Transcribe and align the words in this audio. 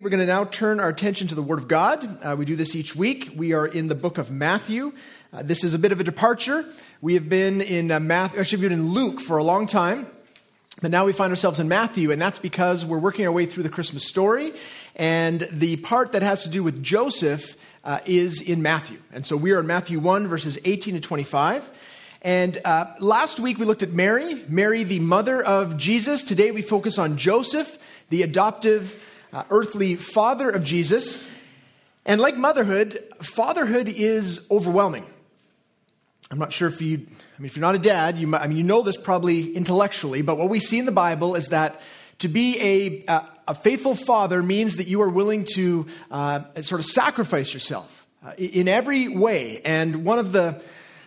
We're 0.00 0.10
going 0.10 0.20
to 0.20 0.26
now 0.26 0.44
turn 0.44 0.78
our 0.78 0.88
attention 0.88 1.26
to 1.26 1.34
the 1.34 1.42
Word 1.42 1.58
of 1.58 1.66
God. 1.66 2.24
Uh, 2.24 2.36
we 2.38 2.44
do 2.44 2.54
this 2.54 2.76
each 2.76 2.94
week. 2.94 3.32
We 3.34 3.52
are 3.52 3.66
in 3.66 3.88
the 3.88 3.96
book 3.96 4.16
of 4.16 4.30
Matthew. 4.30 4.92
Uh, 5.32 5.42
this 5.42 5.64
is 5.64 5.74
a 5.74 5.78
bit 5.78 5.90
of 5.90 5.98
a 5.98 6.04
departure. 6.04 6.64
We 7.00 7.14
have 7.14 7.28
been 7.28 7.60
in 7.60 7.90
uh, 7.90 7.98
Matthew, 7.98 8.38
actually, 8.38 8.60
we've 8.60 8.70
been 8.70 8.78
in 8.78 8.90
Luke 8.90 9.18
for 9.18 9.38
a 9.38 9.42
long 9.42 9.66
time, 9.66 10.06
but 10.80 10.92
now 10.92 11.04
we 11.04 11.12
find 11.12 11.32
ourselves 11.32 11.58
in 11.58 11.66
Matthew, 11.66 12.12
and 12.12 12.22
that's 12.22 12.38
because 12.38 12.86
we're 12.86 13.00
working 13.00 13.26
our 13.26 13.32
way 13.32 13.44
through 13.46 13.64
the 13.64 13.70
Christmas 13.70 14.06
story, 14.06 14.52
and 14.94 15.40
the 15.50 15.74
part 15.78 16.12
that 16.12 16.22
has 16.22 16.44
to 16.44 16.48
do 16.48 16.62
with 16.62 16.80
Joseph 16.80 17.56
uh, 17.82 17.98
is 18.06 18.40
in 18.40 18.62
Matthew. 18.62 18.98
And 19.12 19.26
so 19.26 19.36
we 19.36 19.50
are 19.50 19.58
in 19.58 19.66
Matthew 19.66 19.98
1, 19.98 20.28
verses 20.28 20.60
18 20.64 20.94
to 20.94 21.00
25. 21.00 21.68
And 22.22 22.60
uh, 22.64 22.94
last 23.00 23.40
week 23.40 23.58
we 23.58 23.66
looked 23.66 23.82
at 23.82 23.90
Mary, 23.90 24.44
Mary, 24.48 24.84
the 24.84 25.00
mother 25.00 25.42
of 25.42 25.76
Jesus. 25.76 26.22
Today 26.22 26.52
we 26.52 26.62
focus 26.62 26.98
on 26.98 27.16
Joseph, 27.16 27.76
the 28.10 28.22
adoptive 28.22 29.04
uh, 29.32 29.44
earthly 29.50 29.96
father 29.96 30.50
of 30.50 30.64
Jesus. 30.64 31.26
And 32.04 32.20
like 32.20 32.36
motherhood, 32.36 33.04
fatherhood 33.20 33.88
is 33.88 34.46
overwhelming. 34.50 35.06
I'm 36.30 36.38
not 36.38 36.52
sure 36.52 36.68
if 36.68 36.82
you, 36.82 36.96
I 36.96 37.40
mean, 37.40 37.46
if 37.46 37.56
you're 37.56 37.62
not 37.62 37.74
a 37.74 37.78
dad, 37.78 38.18
you, 38.18 38.26
might, 38.26 38.42
I 38.42 38.46
mean, 38.46 38.58
you 38.58 38.64
know 38.64 38.82
this 38.82 38.96
probably 38.96 39.54
intellectually, 39.54 40.22
but 40.22 40.36
what 40.36 40.50
we 40.50 40.60
see 40.60 40.78
in 40.78 40.84
the 40.84 40.92
Bible 40.92 41.36
is 41.36 41.48
that 41.48 41.80
to 42.18 42.28
be 42.28 42.58
a, 42.60 43.12
a, 43.12 43.30
a 43.48 43.54
faithful 43.54 43.94
father 43.94 44.42
means 44.42 44.76
that 44.76 44.88
you 44.88 45.00
are 45.02 45.08
willing 45.08 45.44
to 45.54 45.86
uh, 46.10 46.40
sort 46.62 46.80
of 46.80 46.84
sacrifice 46.84 47.54
yourself 47.54 48.06
uh, 48.24 48.32
in 48.36 48.68
every 48.68 49.08
way. 49.08 49.60
And 49.64 50.04
one 50.04 50.18
of 50.18 50.32
the, 50.32 50.60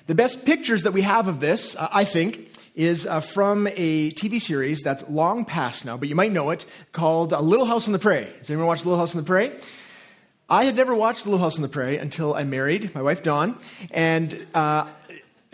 the 0.08 0.16
best 0.16 0.46
pictures 0.46 0.84
that 0.84 0.92
we 0.92 1.02
have 1.02 1.28
of 1.28 1.40
this, 1.40 1.76
uh, 1.76 1.88
I 1.92 2.04
think, 2.04 2.50
is 2.76 3.06
uh, 3.06 3.20
from 3.20 3.68
a 3.68 4.12
TV 4.12 4.40
series 4.40 4.82
that's 4.82 5.08
long 5.10 5.46
past 5.46 5.86
now, 5.86 5.98
but 5.98 6.10
you 6.10 6.16
might 6.16 6.32
know 6.32 6.50
it, 6.52 6.66
called 6.92 7.34
A 7.34 7.42
Little 7.42 7.66
House 7.66 7.88
on 7.88 7.94
the 7.94 8.00
Prairie. 8.00 8.32
Has 8.40 8.50
anyone 8.50 8.68
watched 8.68 8.86
Little 8.86 9.00
House 9.00 9.14
on 9.16 9.22
the 9.22 9.28
Prairie? 9.28 9.52
I 10.50 10.66
had 10.66 10.76
never 10.76 10.94
watched 10.94 11.26
Little 11.26 11.40
House 11.40 11.56
on 11.56 11.62
the 11.62 11.70
Prairie 11.70 11.98
until 11.98 12.34
I 12.34 12.44
married 12.44 12.94
my 12.94 13.02
wife 13.02 13.24
Dawn, 13.24 13.58
and 13.92 14.48
uh, 14.54 14.88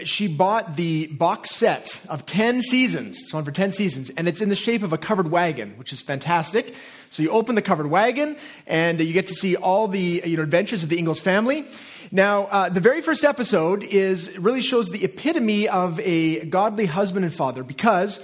she 0.03 0.27
bought 0.27 0.75
the 0.75 1.07
box 1.07 1.49
set 1.51 2.01
of 2.07 2.25
10 2.25 2.61
seasons. 2.61 3.17
It's 3.19 3.33
on 3.33 3.43
for 3.43 3.51
10 3.51 3.71
seasons, 3.71 4.11
and 4.11 4.27
it's 4.27 4.41
in 4.41 4.49
the 4.49 4.55
shape 4.55 4.83
of 4.83 4.93
a 4.93 4.97
covered 4.97 5.31
wagon, 5.31 5.73
which 5.77 5.91
is 5.91 6.01
fantastic. 6.01 6.75
So 7.09 7.23
you 7.23 7.31
open 7.31 7.55
the 7.55 7.63
covered 7.63 7.87
wagon, 7.87 8.37
and 8.67 8.99
you 8.99 9.11
get 9.11 9.27
to 9.27 9.33
see 9.33 9.55
all 9.55 9.87
the 9.87 10.21
you 10.23 10.37
know, 10.37 10.43
adventures 10.43 10.83
of 10.83 10.89
the 10.89 10.99
Ingalls 10.99 11.19
family. 11.19 11.65
Now, 12.11 12.43
uh, 12.43 12.69
the 12.69 12.79
very 12.79 13.01
first 13.01 13.23
episode 13.23 13.83
is 13.83 14.37
really 14.37 14.61
shows 14.61 14.89
the 14.89 15.03
epitome 15.03 15.67
of 15.67 15.99
a 16.01 16.45
godly 16.45 16.85
husband 16.85 17.25
and 17.25 17.33
father 17.33 17.63
because 17.63 18.23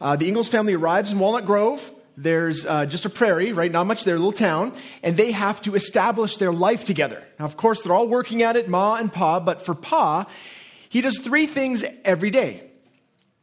uh, 0.00 0.16
the 0.16 0.26
Ingalls 0.26 0.48
family 0.48 0.74
arrives 0.74 1.12
in 1.12 1.20
Walnut 1.20 1.46
Grove. 1.46 1.88
There's 2.16 2.66
uh, 2.66 2.84
just 2.86 3.06
a 3.06 3.08
prairie, 3.08 3.52
right? 3.52 3.70
Not 3.70 3.86
much 3.86 4.04
there, 4.04 4.16
a 4.16 4.18
little 4.18 4.32
town, 4.32 4.74
and 5.02 5.16
they 5.16 5.30
have 5.30 5.62
to 5.62 5.76
establish 5.76 6.36
their 6.38 6.52
life 6.52 6.84
together. 6.84 7.22
Now, 7.38 7.44
of 7.44 7.56
course, 7.56 7.82
they're 7.82 7.94
all 7.94 8.08
working 8.08 8.42
at 8.42 8.56
it, 8.56 8.68
Ma 8.68 8.96
and 8.96 9.10
Pa, 9.10 9.40
but 9.40 9.64
for 9.64 9.74
Pa, 9.74 10.26
he 10.92 11.00
does 11.00 11.18
three 11.20 11.46
things 11.46 11.86
every 12.04 12.28
day. 12.28 12.64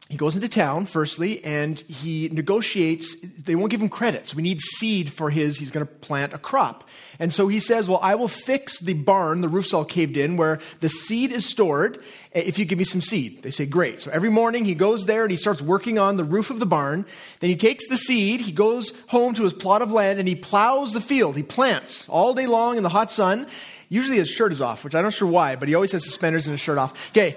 He 0.08 0.16
goes 0.16 0.36
into 0.36 0.48
town 0.48 0.86
firstly 0.86 1.44
and 1.44 1.80
he 1.80 2.28
negotiates 2.28 3.16
they 3.20 3.56
won't 3.56 3.72
give 3.72 3.82
him 3.82 3.88
credits. 3.88 4.36
we 4.36 4.42
need 4.44 4.60
seed 4.60 5.12
for 5.12 5.30
his 5.30 5.58
he's 5.58 5.72
going 5.72 5.84
to 5.84 5.92
plant 5.92 6.32
a 6.32 6.38
crop. 6.38 6.88
And 7.18 7.32
so 7.32 7.48
he 7.48 7.58
says 7.58 7.88
well 7.88 7.98
i 8.04 8.14
will 8.14 8.28
fix 8.28 8.78
the 8.78 8.94
barn 8.94 9.40
the 9.40 9.48
roof's 9.48 9.74
all 9.74 9.84
caved 9.84 10.16
in 10.16 10.36
where 10.36 10.60
the 10.78 10.88
seed 10.88 11.32
is 11.32 11.44
stored 11.44 12.04
eh, 12.34 12.42
if 12.46 12.56
you 12.56 12.64
give 12.66 12.78
me 12.78 12.84
some 12.84 13.00
seed. 13.00 13.42
They 13.42 13.50
say 13.50 13.66
great. 13.66 14.00
So 14.00 14.12
every 14.12 14.30
morning 14.30 14.64
he 14.64 14.76
goes 14.76 15.06
there 15.06 15.22
and 15.22 15.30
he 15.32 15.36
starts 15.36 15.60
working 15.60 15.98
on 15.98 16.16
the 16.16 16.24
roof 16.24 16.50
of 16.50 16.60
the 16.60 16.66
barn. 16.66 17.04
Then 17.40 17.50
he 17.50 17.56
takes 17.56 17.88
the 17.88 17.98
seed 17.98 18.42
he 18.42 18.52
goes 18.52 18.92
home 19.08 19.34
to 19.34 19.42
his 19.42 19.54
plot 19.54 19.82
of 19.82 19.90
land 19.90 20.20
and 20.20 20.28
he 20.28 20.36
plows 20.36 20.92
the 20.92 21.00
field. 21.00 21.34
He 21.34 21.42
plants 21.42 22.08
all 22.08 22.32
day 22.32 22.46
long 22.46 22.76
in 22.76 22.84
the 22.84 22.90
hot 22.90 23.10
sun 23.10 23.48
Usually 23.90 24.18
his 24.18 24.30
shirt 24.30 24.52
is 24.52 24.60
off, 24.60 24.84
which 24.84 24.94
I'm 24.94 25.02
not 25.02 25.12
sure 25.12 25.28
why, 25.28 25.56
but 25.56 25.68
he 25.68 25.74
always 25.74 25.92
has 25.92 26.04
suspenders 26.04 26.46
and 26.46 26.54
his 26.54 26.60
shirt 26.60 26.78
off. 26.78 27.10
Okay. 27.10 27.36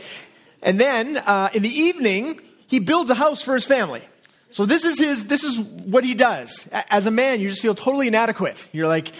And 0.62 0.80
then 0.80 1.18
uh, 1.18 1.50
in 1.54 1.64
the 1.64 1.70
evening, 1.70 2.40
he 2.68 2.80
builds 2.80 3.10
a 3.10 3.16
house 3.16 3.42
for 3.42 3.56
his 3.56 3.66
family. 3.66 4.04
So 4.52 4.66
this 4.66 4.86
is 4.86 5.00
his 5.00 5.26
this 5.26 5.44
is 5.44 5.60
what 5.60 6.04
he 6.04 6.14
does. 6.14 6.70
As 6.72 7.08
a 7.08 7.12
man, 7.12 7.42
you 7.42 7.50
just 7.50 7.62
feel 7.62 7.74
totally 7.74 8.08
inadequate. 8.08 8.70
You're 8.72 8.88
like, 8.88 9.12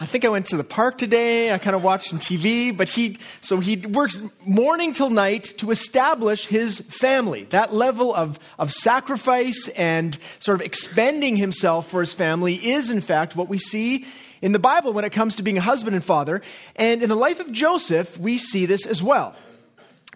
I 0.00 0.06
think 0.06 0.24
I 0.24 0.30
went 0.30 0.46
to 0.46 0.56
the 0.56 0.64
park 0.64 0.98
today. 0.98 1.52
I 1.52 1.58
kind 1.58 1.76
of 1.76 1.84
watched 1.84 2.08
some 2.08 2.18
TV, 2.18 2.76
but 2.76 2.88
he 2.88 3.18
so 3.40 3.60
he 3.60 3.76
works 3.76 4.20
morning 4.44 4.92
till 4.92 5.10
night 5.10 5.44
to 5.58 5.70
establish 5.70 6.46
his 6.46 6.80
family. 6.80 7.44
That 7.50 7.72
level 7.72 8.12
of 8.12 8.40
of 8.58 8.72
sacrifice 8.72 9.68
and 9.76 10.18
sort 10.40 10.60
of 10.60 10.66
expending 10.66 11.36
himself 11.36 11.88
for 11.88 12.00
his 12.00 12.12
family 12.12 12.54
is 12.54 12.90
in 12.90 13.00
fact 13.00 13.36
what 13.36 13.48
we 13.48 13.58
see 13.58 14.06
in 14.42 14.52
the 14.52 14.58
Bible 14.58 14.92
when 14.92 15.04
it 15.04 15.12
comes 15.12 15.36
to 15.36 15.42
being 15.42 15.58
a 15.58 15.62
husband 15.62 15.94
and 15.94 16.04
father. 16.04 16.42
And 16.76 17.02
in 17.02 17.08
the 17.08 17.14
life 17.14 17.40
of 17.40 17.52
Joseph, 17.52 18.18
we 18.18 18.38
see 18.38 18.66
this 18.66 18.86
as 18.86 19.02
well. 19.02 19.34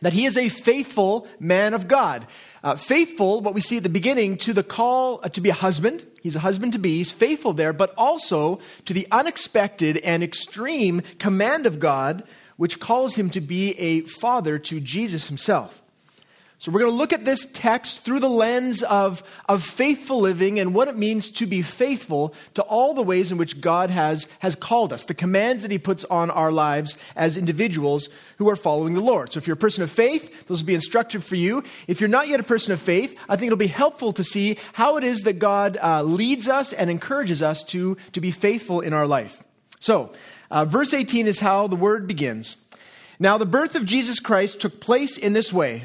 That 0.00 0.12
he 0.12 0.24
is 0.24 0.36
a 0.36 0.48
faithful 0.48 1.26
man 1.38 1.72
of 1.74 1.88
God. 1.88 2.26
Uh, 2.62 2.76
faithful, 2.76 3.40
what 3.40 3.54
we 3.54 3.60
see 3.60 3.76
at 3.76 3.82
the 3.82 3.88
beginning, 3.88 4.38
to 4.38 4.52
the 4.52 4.62
call 4.62 5.20
uh, 5.22 5.28
to 5.28 5.40
be 5.40 5.50
a 5.50 5.54
husband. 5.54 6.04
He's 6.22 6.36
a 6.36 6.40
husband 6.40 6.72
to 6.72 6.78
be. 6.78 6.96
He's 6.96 7.12
faithful 7.12 7.52
there, 7.52 7.72
but 7.72 7.94
also 7.96 8.58
to 8.86 8.94
the 8.94 9.06
unexpected 9.10 9.98
and 9.98 10.22
extreme 10.22 11.02
command 11.18 11.66
of 11.66 11.78
God, 11.78 12.24
which 12.56 12.80
calls 12.80 13.14
him 13.16 13.30
to 13.30 13.40
be 13.40 13.78
a 13.78 14.00
father 14.02 14.58
to 14.58 14.80
Jesus 14.80 15.28
himself. 15.28 15.83
So 16.58 16.70
we're 16.70 16.80
going 16.80 16.92
to 16.92 16.96
look 16.96 17.12
at 17.12 17.24
this 17.24 17.46
text 17.52 18.04
through 18.04 18.20
the 18.20 18.28
lens 18.28 18.82
of, 18.84 19.22
of 19.48 19.62
faithful 19.62 20.20
living 20.20 20.58
and 20.58 20.72
what 20.72 20.88
it 20.88 20.96
means 20.96 21.30
to 21.32 21.46
be 21.46 21.62
faithful 21.62 22.32
to 22.54 22.62
all 22.62 22.94
the 22.94 23.02
ways 23.02 23.32
in 23.32 23.38
which 23.38 23.60
God 23.60 23.90
has, 23.90 24.26
has 24.38 24.54
called 24.54 24.92
us, 24.92 25.04
the 25.04 25.14
commands 25.14 25.62
that 25.62 25.72
He 25.72 25.78
puts 25.78 26.04
on 26.06 26.30
our 26.30 26.52
lives 26.52 26.96
as 27.16 27.36
individuals 27.36 28.08
who 28.38 28.48
are 28.48 28.56
following 28.56 28.94
the 28.94 29.00
Lord. 29.00 29.32
So 29.32 29.38
if 29.38 29.46
you're 29.46 29.54
a 29.54 29.58
person 29.58 29.82
of 29.82 29.90
faith, 29.90 30.46
those 30.46 30.62
will 30.62 30.66
be 30.66 30.74
instructive 30.74 31.24
for 31.24 31.36
you. 31.36 31.64
If 31.88 32.00
you're 32.00 32.08
not 32.08 32.28
yet 32.28 32.40
a 32.40 32.44
person 32.44 32.72
of 32.72 32.80
faith, 32.80 33.18
I 33.28 33.36
think 33.36 33.48
it'll 33.48 33.58
be 33.58 33.66
helpful 33.66 34.12
to 34.12 34.24
see 34.24 34.56
how 34.72 34.96
it 34.96 35.04
is 35.04 35.22
that 35.22 35.40
God 35.40 35.76
uh, 35.82 36.02
leads 36.02 36.48
us 36.48 36.72
and 36.72 36.88
encourages 36.88 37.42
us 37.42 37.64
to, 37.64 37.96
to 38.12 38.20
be 38.20 38.30
faithful 38.30 38.80
in 38.80 38.92
our 38.92 39.06
life. 39.06 39.42
So, 39.80 40.12
uh, 40.50 40.64
verse 40.64 40.94
18 40.94 41.26
is 41.26 41.40
how 41.40 41.66
the 41.66 41.76
word 41.76 42.06
begins. 42.06 42.56
Now, 43.18 43.38
the 43.38 43.46
birth 43.46 43.74
of 43.74 43.84
Jesus 43.84 44.18
Christ 44.18 44.60
took 44.60 44.80
place 44.80 45.18
in 45.18 45.34
this 45.34 45.52
way. 45.52 45.84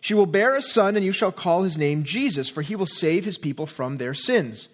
She 0.00 0.14
will 0.14 0.26
bear 0.26 0.56
a 0.56 0.62
son, 0.62 0.96
and 0.96 1.04
you 1.04 1.12
shall 1.12 1.32
call 1.32 1.62
his 1.62 1.76
name 1.76 2.04
Jesus, 2.04 2.48
for 2.48 2.62
he 2.62 2.74
will 2.74 2.86
save 2.86 3.24
his 3.24 3.38
people 3.38 3.66
from 3.66 3.96
their 3.96 4.14
sins. 4.14 4.68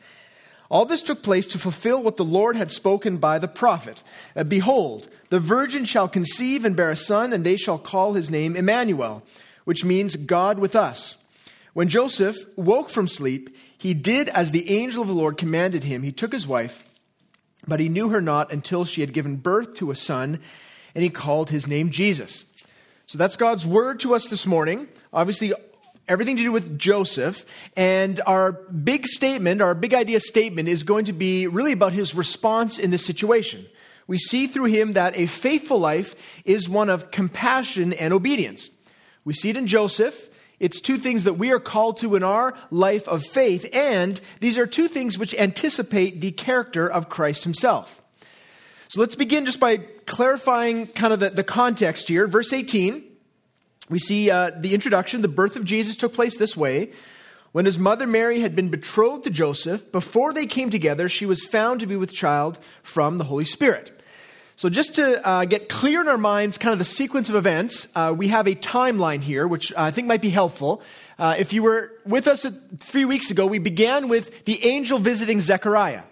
All 0.69 0.85
this 0.85 1.03
took 1.03 1.23
place 1.23 1.47
to 1.49 1.59
fulfill 1.59 2.03
what 2.03 2.17
the 2.17 2.25
Lord 2.25 2.57
had 2.57 2.73
spoken 2.73 3.19
by 3.19 3.39
the 3.39 3.49
prophet. 3.49 4.03
Uh, 4.35 4.45
Behold, 4.45 5.09
the 5.31 5.41
virgin 5.41 5.85
shall 5.85 6.09
conceive 6.09 6.65
and 6.65 6.77
bear 6.77 6.91
a 6.91 6.97
son, 6.97 7.33
and 7.33 7.45
they 7.45 7.57
shall 7.57 7.79
call 7.79 8.15
his 8.15 8.31
name 8.31 8.57
Emmanuel, 8.57 9.23
which 9.65 9.85
means 9.85 10.17
God 10.17 10.59
with 10.59 10.75
us. 10.75 11.17
When 11.73 11.89
Joseph 11.89 12.37
woke 12.57 12.89
from 12.89 13.07
sleep, 13.07 13.57
he 13.77 13.95
did 13.95 14.29
as 14.31 14.51
the 14.51 14.71
angel 14.71 15.03
of 15.03 15.09
the 15.09 15.15
Lord 15.15 15.37
commanded 15.37 15.85
him. 15.85 16.03
He 16.03 16.13
took 16.13 16.33
his 16.33 16.47
wife, 16.47 16.85
but 17.69 17.81
he 17.81 17.89
knew 17.89 18.09
her 18.09 18.21
not 18.21 18.53
until 18.53 18.85
she 18.85 19.03
had 19.03 19.13
given 19.13 19.37
birth 19.37 19.75
to 19.75 19.91
a 19.91 19.97
son, 19.97 20.41
and 20.95 21.05
he 21.05 21.11
called 21.11 21.51
his 21.51 21.67
name 21.67 21.91
Jesus. 21.91 22.45
So 23.07 23.19
that's 23.19 23.37
God's 23.37 23.67
word 23.67 24.01
to 24.01 24.15
us 24.15 24.29
this 24.29 24.47
morning. 24.47 24.89
Obviously, 25.17 25.55
everything 26.09 26.37
to 26.37 26.43
do 26.43 26.53
with 26.53 26.79
Joseph. 26.79 27.47
And 27.75 28.21
our 28.27 28.53
big 28.53 29.07
statement, 29.07 29.63
our 29.63 29.75
big 29.75 29.95
idea 29.95 30.21
statement, 30.21 30.69
is 30.69 30.83
going 30.83 31.07
to 31.07 31.15
be 31.15 31.47
really 31.47 31.73
about 31.73 31.93
his 31.93 32.15
response 32.15 32.79
in 32.79 32.91
this 32.91 33.05
situation. 33.05 33.67
We 34.07 34.19
see 34.19 34.47
through 34.47 34.67
him 34.67 34.93
that 34.93 35.17
a 35.17 35.25
faithful 35.25 35.79
life 35.79 36.43
is 36.45 36.69
one 36.69 36.91
of 36.91 37.11
compassion 37.11 37.95
and 37.95 38.13
obedience. 38.13 38.69
We 39.25 39.33
see 39.33 39.49
it 39.49 39.57
in 39.57 39.67
Joseph. 39.67 40.29
It's 40.61 40.83
two 40.83 40.99
things 40.99 41.25
that 41.25 41.35
we 41.35 41.51
are 41.51 41.61
called 41.61 41.97
to 41.99 42.15
in 42.15 42.23
our 42.23 42.55
life 42.71 43.09
of 43.09 43.25
faith, 43.25 43.69
and 43.75 44.21
these 44.41 44.57
are 44.59 44.67
two 44.67 44.89
things 44.89 45.19
which 45.19 45.35
anticipate 45.35 46.21
the 46.21 46.31
character 46.31 46.89
of 46.89 47.09
Christ 47.09 47.45
himself. 47.45 48.01
So 48.89 49.01
let's 49.01 49.17
begin 49.17 49.45
just 49.45 49.61
by 49.61 49.79
clarifying 50.07 50.87
kind 50.87 51.13
of 51.13 51.21
the, 51.21 51.31
the 51.31 51.45
context 51.45 52.09
here. 52.09 52.27
Verse 52.27 52.53
18, 52.53 53.03
we 53.89 53.99
see 53.99 54.31
uh, 54.31 54.51
the 54.57 54.75
introduction. 54.75 55.23
The 55.23 55.29
birth 55.29 55.57
of 55.57 55.65
Jesus 55.65 55.97
took 55.97 56.13
place 56.13 56.37
this 56.37 56.57
way. 56.57 56.93
When 57.53 57.65
his 57.65 57.79
mother 57.79 58.07
Mary 58.07 58.41
had 58.41 58.55
been 58.55 58.69
betrothed 58.69 59.25
to 59.25 59.31
Joseph, 59.31 59.91
before 59.91 60.33
they 60.33 60.47
came 60.47 60.69
together, 60.69 61.09
she 61.09 61.25
was 61.25 61.43
found 61.45 61.81
to 61.81 61.87
be 61.87 61.97
with 61.97 62.13
child 62.13 62.59
from 62.83 63.17
the 63.17 63.25
Holy 63.25 63.45
Spirit. 63.45 63.93
So, 64.57 64.69
just 64.69 64.95
to 64.97 65.27
uh, 65.27 65.45
get 65.45 65.69
clear 65.69 66.01
in 66.01 66.09
our 66.09 66.19
minds, 66.19 66.59
kind 66.59 66.73
of 66.73 66.79
the 66.79 66.85
sequence 66.85 67.29
of 67.29 67.35
events, 67.35 67.89
uh, 67.95 68.15
we 68.17 68.29
have 68.29 68.47
a 68.47 68.55
timeline 68.55 69.21
here, 69.21 69.47
which 69.47 69.73
I 69.77 69.91
think 69.91 70.07
might 70.07 70.23
be 70.23 70.31
helpful. 70.31 70.83
Uh, 71.19 71.35
if 71.39 71.53
you 71.53 71.63
were 71.63 71.93
with 72.05 72.27
us 72.27 72.47
three 72.79 73.05
weeks 73.05 73.31
ago, 73.31 73.47
we 73.47 73.59
began 73.59 74.09
with 74.09 74.45
the 74.47 74.65
angel 74.65 74.99
visiting 74.99 75.41
Zechariah. 75.41 76.03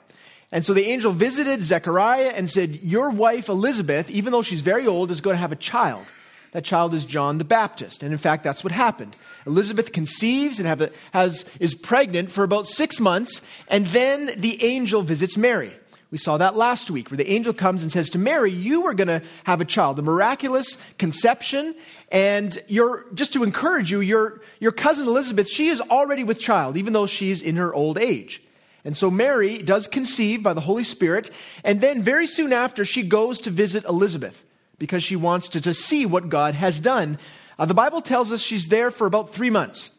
And 0.53 0.65
so 0.65 0.73
the 0.73 0.87
angel 0.87 1.12
visited 1.12 1.62
Zechariah 1.62 2.32
and 2.35 2.49
said, 2.49 2.76
Your 2.76 3.11
wife 3.11 3.49
Elizabeth, 3.49 4.11
even 4.11 4.32
though 4.32 4.43
she's 4.43 4.61
very 4.61 4.87
old, 4.87 5.11
is 5.11 5.21
going 5.21 5.35
to 5.35 5.41
have 5.41 5.53
a 5.53 5.56
child. 5.56 6.06
That 6.55 6.65
child 6.65 6.95
is 6.95 7.05
John 7.05 7.39
the 7.39 7.45
Baptist. 7.45 8.05
And 8.05 8.12
in 8.12 8.19
fact, 8.19 8.45
that's 8.45 8.62
what 8.62 8.73
happened. 8.73 9.17
Elizabeth 9.45 9.93
conceives 9.93 10.61
and 10.61 10.83
a, 10.83 10.91
has, 11.12 11.45
is 11.59 11.75
pregnant 11.75 12.31
for 12.31 12.45
about 12.45 12.69
six 12.69 13.01
months, 13.01 13.43
and 13.67 13.89
then 13.89 14.31
the 14.37 14.65
angel 14.65 15.03
visits 15.03 15.37
Mary. 15.37 15.73
We 16.12 16.19
saw 16.19 16.37
that 16.39 16.55
last 16.55 16.93
week, 16.93 17.11
where 17.11 17.19
the 17.19 17.29
angel 17.29 17.53
comes 17.53 17.83
and 17.83 17.91
says 17.91 18.09
to 18.11 18.19
Mary, 18.19 18.53
You 18.53 18.87
are 18.87 18.95
going 18.95 19.09
to 19.09 19.21
have 19.43 19.61
a 19.61 19.65
child, 19.65 19.99
a 19.99 20.03
miraculous 20.03 20.77
conception. 20.97 21.75
And 22.12 22.57
you're, 22.69 23.05
just 23.15 23.33
to 23.33 23.43
encourage 23.43 23.91
you, 23.91 24.00
your, 24.00 24.41
your 24.61 24.71
cousin 24.71 25.09
Elizabeth, 25.09 25.49
she 25.49 25.71
is 25.71 25.81
already 25.81 26.23
with 26.23 26.39
child, 26.39 26.77
even 26.77 26.93
though 26.93 27.07
she's 27.07 27.43
in 27.43 27.57
her 27.57 27.75
old 27.75 27.99
age. 27.99 28.41
And 28.85 28.97
so 28.97 29.11
Mary 29.11 29.59
does 29.59 29.89
conceive 29.89 30.45
by 30.45 30.53
the 30.53 30.61
Holy 30.61 30.85
Spirit. 30.85 31.33
And 31.65 31.81
then 31.81 32.05
very 32.05 32.29
soon 32.29 32.53
after, 32.53 32.85
she 32.85 33.03
goes 33.03 33.41
to 33.41 33.50
visit 33.50 33.85
Elizabeth 33.87 34.45
because 34.79 35.03
she 35.03 35.17
wants 35.17 35.49
to, 35.50 35.61
to 35.61 35.75
see 35.75 36.06
what 36.06 36.29
God 36.29 36.55
has 36.55 36.79
done. 36.79 37.19
Uh, 37.59 37.65
the 37.65 37.75
Bible 37.75 38.00
tells 38.00 38.32
us 38.32 38.41
she's 38.41 38.69
there 38.69 38.91
for 38.91 39.06
about 39.06 39.31
three 39.31 39.50
months. 39.50 39.91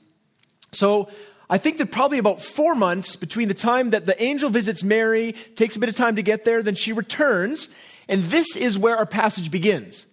So 0.71 1.09
I 1.49 1.57
think 1.57 1.77
that 1.77 1.91
probably 1.91 2.17
about 2.17 2.41
four 2.41 2.75
months 2.75 3.15
between 3.15 3.47
the 3.47 3.53
time 3.53 3.91
that 3.91 4.05
the 4.05 4.21
angel 4.21 4.49
visits 4.49 4.83
Mary, 4.83 5.33
takes 5.55 5.75
a 5.75 5.79
bit 5.79 5.89
of 5.89 5.95
time 5.95 6.15
to 6.15 6.23
get 6.23 6.43
there, 6.43 6.61
then 6.61 6.75
she 6.75 6.91
returns. 6.91 7.69
And 8.07 8.25
this 8.25 8.55
is 8.55 8.77
where 8.77 8.97
our 8.97 9.05
passage 9.05 9.51
begins. 9.51 10.05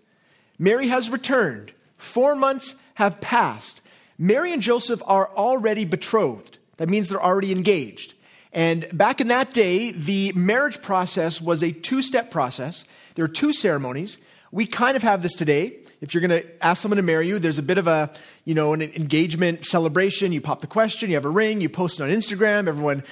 Mary 0.58 0.88
has 0.88 1.10
returned. 1.10 1.72
Four 1.96 2.34
months 2.34 2.74
have 2.94 3.20
passed. 3.20 3.80
Mary 4.18 4.52
and 4.52 4.62
Joseph 4.62 5.02
are 5.06 5.30
already 5.36 5.84
betrothed. 5.84 6.58
That 6.76 6.88
means 6.88 7.08
they're 7.08 7.22
already 7.22 7.52
engaged. 7.52 8.14
And 8.52 8.86
back 8.92 9.20
in 9.20 9.28
that 9.28 9.54
day, 9.54 9.92
the 9.92 10.32
marriage 10.34 10.82
process 10.82 11.40
was 11.40 11.62
a 11.62 11.72
two 11.72 12.02
step 12.02 12.30
process. 12.30 12.84
There 13.14 13.24
are 13.24 13.28
two 13.28 13.52
ceremonies. 13.52 14.18
We 14.52 14.66
kind 14.66 14.96
of 14.96 15.02
have 15.02 15.22
this 15.22 15.32
today. 15.32 15.78
If 16.02 16.12
you're 16.12 16.20
going 16.20 16.42
to 16.42 16.64
ask 16.64 16.82
someone 16.82 16.98
to 16.98 17.02
marry 17.02 17.26
you, 17.26 17.38
there's 17.38 17.58
a 17.58 17.62
bit 17.62 17.78
of 17.78 17.86
a, 17.86 18.10
you 18.44 18.54
know, 18.54 18.74
an 18.74 18.82
engagement 18.82 19.64
celebration. 19.64 20.30
You 20.30 20.42
pop 20.42 20.60
the 20.60 20.66
question, 20.66 21.08
you 21.08 21.16
have 21.16 21.24
a 21.24 21.30
ring, 21.30 21.62
you 21.62 21.70
post 21.70 21.98
it 21.98 22.02
on 22.02 22.10
Instagram, 22.10 22.68
everyone 22.68 23.02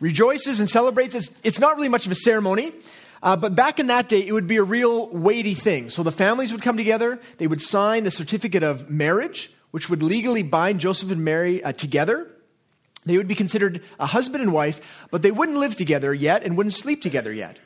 rejoices 0.00 0.58
and 0.58 0.70
celebrates. 0.70 1.14
It's, 1.14 1.30
it's 1.44 1.60
not 1.60 1.76
really 1.76 1.90
much 1.90 2.06
of 2.06 2.12
a 2.12 2.16
ceremony. 2.16 2.72
Uh, 3.22 3.36
but 3.36 3.54
back 3.54 3.78
in 3.78 3.88
that 3.88 4.08
day, 4.08 4.26
it 4.26 4.32
would 4.32 4.46
be 4.46 4.56
a 4.56 4.62
real 4.62 5.08
weighty 5.08 5.54
thing. 5.54 5.90
So 5.90 6.02
the 6.02 6.12
families 6.12 6.50
would 6.50 6.62
come 6.62 6.78
together, 6.78 7.20
they 7.36 7.46
would 7.46 7.60
sign 7.60 8.06
a 8.06 8.10
certificate 8.10 8.62
of 8.62 8.88
marriage, 8.88 9.52
which 9.72 9.90
would 9.90 10.02
legally 10.02 10.42
bind 10.42 10.80
Joseph 10.80 11.10
and 11.10 11.24
Mary 11.24 11.62
uh, 11.62 11.72
together. 11.72 12.26
They 13.04 13.18
would 13.18 13.28
be 13.28 13.34
considered 13.34 13.82
a 14.00 14.06
husband 14.06 14.42
and 14.42 14.52
wife, 14.52 14.80
but 15.10 15.20
they 15.20 15.30
wouldn't 15.30 15.58
live 15.58 15.76
together 15.76 16.14
yet 16.14 16.42
and 16.42 16.56
wouldn't 16.56 16.74
sleep 16.74 17.02
together 17.02 17.32
yet. 17.32 17.58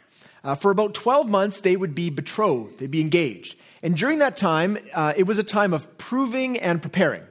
Uh, 0.42 0.54
for 0.54 0.70
about 0.70 0.94
12 0.94 1.28
months, 1.28 1.60
they 1.60 1.76
would 1.76 1.94
be 1.94 2.10
betrothed, 2.10 2.78
they'd 2.78 2.90
be 2.90 3.00
engaged. 3.00 3.56
And 3.82 3.96
during 3.96 4.18
that 4.18 4.36
time, 4.36 4.78
uh, 4.94 5.14
it 5.16 5.24
was 5.24 5.38
a 5.38 5.44
time 5.44 5.72
of 5.72 5.98
proving 5.98 6.58
and 6.58 6.82
preparing. 6.82 7.22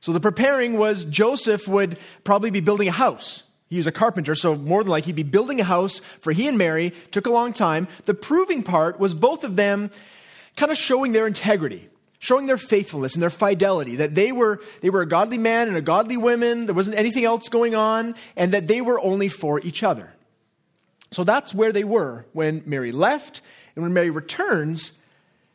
So 0.00 0.12
the 0.12 0.20
preparing 0.20 0.76
was 0.76 1.04
Joseph 1.04 1.66
would 1.66 1.98
probably 2.24 2.50
be 2.50 2.60
building 2.60 2.88
a 2.88 2.92
house. 2.92 3.42
He 3.70 3.78
was 3.78 3.86
a 3.86 3.92
carpenter, 3.92 4.34
so 4.34 4.54
more 4.54 4.82
than 4.82 4.90
likely 4.90 5.06
he'd 5.06 5.16
be 5.16 5.22
building 5.22 5.60
a 5.60 5.64
house 5.64 6.00
for 6.20 6.32
he 6.32 6.46
and 6.46 6.58
Mary. 6.58 6.92
Took 7.10 7.26
a 7.26 7.30
long 7.30 7.52
time. 7.52 7.88
The 8.04 8.14
proving 8.14 8.62
part 8.62 9.00
was 9.00 9.14
both 9.14 9.42
of 9.42 9.56
them 9.56 9.90
kind 10.56 10.70
of 10.70 10.78
showing 10.78 11.12
their 11.12 11.26
integrity, 11.26 11.88
showing 12.18 12.46
their 12.46 12.58
faithfulness 12.58 13.14
and 13.14 13.22
their 13.22 13.30
fidelity, 13.30 13.96
that 13.96 14.14
they 14.14 14.30
were, 14.30 14.60
they 14.80 14.90
were 14.90 15.02
a 15.02 15.08
godly 15.08 15.38
man 15.38 15.68
and 15.68 15.76
a 15.76 15.82
godly 15.82 16.16
woman, 16.16 16.66
there 16.66 16.74
wasn't 16.74 16.96
anything 16.96 17.24
else 17.24 17.48
going 17.48 17.74
on, 17.74 18.14
and 18.36 18.52
that 18.52 18.66
they 18.66 18.80
were 18.80 19.00
only 19.00 19.28
for 19.28 19.60
each 19.60 19.82
other. 19.82 20.13
So 21.14 21.22
that's 21.22 21.54
where 21.54 21.70
they 21.70 21.84
were 21.84 22.26
when 22.32 22.64
Mary 22.66 22.90
left, 22.90 23.40
and 23.76 23.84
when 23.84 23.92
Mary 23.92 24.10
returns, 24.10 24.92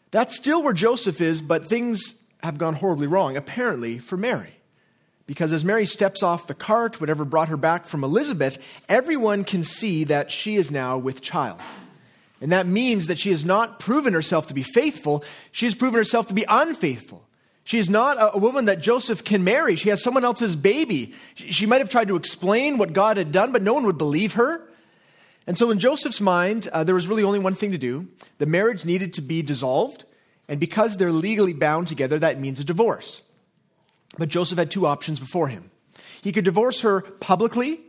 that's 0.10 0.34
still 0.34 0.64
where 0.64 0.74
Joseph 0.74 1.20
is, 1.20 1.42
but 1.42 1.66
things 1.66 2.16
have 2.42 2.58
gone 2.58 2.76
horribly 2.76 3.08
wrong, 3.08 3.36
apparently, 3.36 4.00
for 4.00 4.16
Mary. 4.16 4.54
Because 5.28 5.52
as 5.52 5.66
Mary 5.66 5.86
steps 5.86 6.24
off 6.24 6.48
the 6.48 6.54
cart, 6.54 7.02
whatever 7.02 7.26
brought 7.26 7.50
her 7.50 7.58
back 7.58 7.88
from 7.88 8.06
Elizabeth, 8.06 8.58
everyone 8.88 9.44
can 9.44 9.62
see 9.62 10.06
that 10.06 10.32
she 10.32 10.56
is 10.56 10.72
now 10.72 10.98
with 10.98 11.22
child. 11.22 11.60
And 12.40 12.54
that 12.54 12.66
means 12.66 13.08
that 13.08 13.20
she 13.20 13.32
has 13.32 13.44
not 13.44 13.82
proven 13.82 14.14
herself 14.14 14.48
to 14.48 14.54
be 14.54 14.64
faithful, 14.64 15.26
she 15.52 15.66
has 15.66 15.76
proven 15.76 15.98
herself 15.98 16.28
to 16.28 16.34
be 16.34 16.46
unfaithful. 16.48 17.26
She 17.66 17.80
is 17.80 17.90
not 17.90 18.18
a 18.34 18.40
woman 18.40 18.66
that 18.66 18.80
Joseph 18.80 19.26
can 19.26 19.44
marry. 19.44 19.76
She 19.76 19.90
has 19.90 20.02
someone 20.02 20.24
else's 20.24 20.56
baby. 20.56 21.14
She 21.36 21.66
might 21.66 21.82
have 21.82 21.90
tried 21.90 22.08
to 22.08 22.16
explain 22.16 22.78
what 22.78 22.94
God 22.94 23.18
had 23.18 23.34
done, 23.34 23.52
but 23.52 23.62
no 23.62 23.74
one 23.74 23.86
would 23.86 23.98
believe 23.98 24.34
her. 24.36 24.69
And 25.50 25.58
so, 25.58 25.72
in 25.72 25.80
Joseph's 25.80 26.22
mind, 26.22 26.70
uh, 26.72 26.84
there 26.84 26.94
was 26.94 27.08
really 27.08 27.24
only 27.24 27.40
one 27.40 27.56
thing 27.56 27.72
to 27.72 27.78
do 27.80 28.08
the 28.38 28.46
marriage 28.46 28.86
needed 28.86 29.16
to 29.16 29.22
be 29.22 29.42
dissolved. 29.42 30.06
And 30.48 30.60
because 30.60 30.98
they're 30.98 31.12
legally 31.12 31.54
bound 31.54 31.88
together, 31.88 32.20
that 32.20 32.40
means 32.40 32.60
a 32.60 32.64
divorce. 32.64 33.24
But 34.20 34.30
Joseph 34.30 34.60
had 34.60 34.70
two 34.70 34.86
options 34.86 35.20
before 35.20 35.48
him. 35.48 35.72
He 36.22 36.32
could 36.32 36.46
divorce 36.46 36.82
her 36.82 37.02
publicly, 37.02 37.82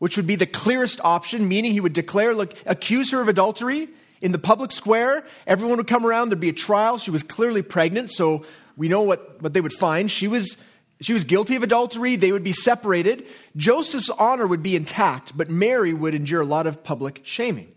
which 0.00 0.16
would 0.16 0.26
be 0.26 0.34
the 0.34 0.44
clearest 0.44 1.00
option, 1.04 1.46
meaning 1.46 1.70
he 1.70 1.78
would 1.78 1.92
declare, 1.92 2.34
look, 2.34 2.52
accuse 2.66 3.12
her 3.12 3.20
of 3.20 3.28
adultery 3.28 3.90
in 4.20 4.32
the 4.32 4.38
public 4.38 4.72
square. 4.72 5.24
Everyone 5.46 5.76
would 5.76 5.86
come 5.86 6.04
around, 6.04 6.30
there'd 6.30 6.40
be 6.40 6.48
a 6.48 6.52
trial. 6.52 6.98
She 6.98 7.12
was 7.12 7.22
clearly 7.22 7.62
pregnant, 7.62 8.10
so 8.10 8.44
we 8.76 8.88
know 8.88 9.02
what, 9.02 9.40
what 9.40 9.52
they 9.52 9.60
would 9.60 9.72
find. 9.72 10.10
She 10.10 10.26
was 10.26 10.56
she 11.00 11.12
was 11.12 11.24
guilty 11.24 11.56
of 11.56 11.62
adultery. 11.62 12.16
They 12.16 12.32
would 12.32 12.44
be 12.44 12.52
separated. 12.52 13.26
Joseph's 13.56 14.10
honor 14.10 14.46
would 14.46 14.62
be 14.62 14.76
intact, 14.76 15.36
but 15.36 15.50
Mary 15.50 15.92
would 15.92 16.14
endure 16.14 16.40
a 16.40 16.46
lot 16.46 16.66
of 16.66 16.84
public 16.84 17.20
shaming. 17.24 17.72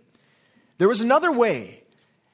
There 0.77 0.87
was 0.87 1.01
another 1.01 1.31
way, 1.31 1.83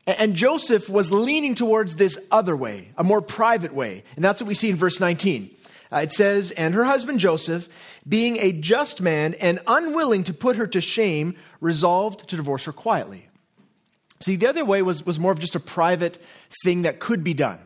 and 0.05 0.35
Joseph 0.35 0.89
was 0.89 1.11
leaning 1.11 1.55
towards 1.55 1.95
this 1.95 2.19
other 2.29 2.55
way, 2.55 2.89
a 2.97 3.03
more 3.03 3.21
private 3.21 3.73
way. 3.73 4.03
And 4.15 4.23
that's 4.23 4.41
what 4.41 4.47
we 4.47 4.53
see 4.53 4.69
in 4.69 4.75
verse 4.75 4.99
19. 4.99 5.49
Uh, 5.91 5.97
it 5.97 6.11
says, 6.11 6.51
And 6.51 6.73
her 6.73 6.83
husband 6.83 7.19
Joseph, 7.19 7.69
being 8.07 8.37
a 8.37 8.51
just 8.51 9.01
man 9.01 9.35
and 9.35 9.59
unwilling 9.67 10.23
to 10.25 10.33
put 10.33 10.57
her 10.57 10.67
to 10.67 10.81
shame, 10.81 11.35
resolved 11.61 12.27
to 12.29 12.35
divorce 12.35 12.65
her 12.65 12.73
quietly. 12.73 13.29
See, 14.19 14.35
the 14.35 14.47
other 14.47 14.65
way 14.65 14.81
was, 14.81 15.05
was 15.05 15.19
more 15.19 15.31
of 15.31 15.39
just 15.39 15.55
a 15.55 15.59
private 15.59 16.21
thing 16.63 16.83
that 16.83 16.99
could 16.99 17.23
be 17.23 17.33
done. 17.33 17.59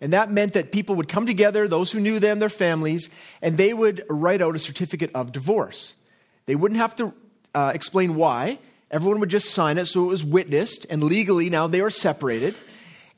And 0.00 0.12
that 0.12 0.30
meant 0.30 0.54
that 0.54 0.72
people 0.72 0.94
would 0.94 1.08
come 1.08 1.26
together, 1.26 1.68
those 1.68 1.92
who 1.92 2.00
knew 2.00 2.18
them, 2.18 2.38
their 2.38 2.48
families, 2.48 3.10
and 3.42 3.56
they 3.56 3.74
would 3.74 4.04
write 4.08 4.40
out 4.40 4.56
a 4.56 4.58
certificate 4.58 5.10
of 5.14 5.32
divorce. 5.32 5.94
They 6.46 6.54
wouldn't 6.54 6.80
have 6.80 6.96
to 6.96 7.12
uh, 7.54 7.72
explain 7.74 8.14
why. 8.14 8.58
Everyone 8.90 9.20
would 9.20 9.28
just 9.28 9.50
sign 9.50 9.78
it 9.78 9.86
so 9.86 10.04
it 10.04 10.08
was 10.08 10.24
witnessed, 10.24 10.86
and 10.88 11.04
legally 11.04 11.50
now 11.50 11.66
they 11.66 11.82
were 11.82 11.90
separated. 11.90 12.54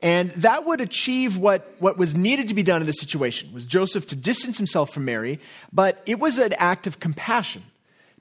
And 0.01 0.31
that 0.31 0.65
would 0.65 0.81
achieve 0.81 1.37
what, 1.37 1.73
what 1.79 1.97
was 1.97 2.13
needed 2.13 2.49
to 2.49 2.53
be 2.53 2.63
done 2.63 2.81
in 2.81 2.85
this 2.85 2.99
situation, 2.99 3.53
was 3.53 3.65
Joseph 3.65 4.05
to 4.07 4.17
distance 4.17 4.57
himself 4.57 4.93
from 4.93 5.05
Mary, 5.05 5.39
but 5.71 6.03
it 6.05 6.19
was 6.19 6.37
an 6.37 6.51
act 6.53 6.85
of 6.87 6.99
compassion 6.99 7.63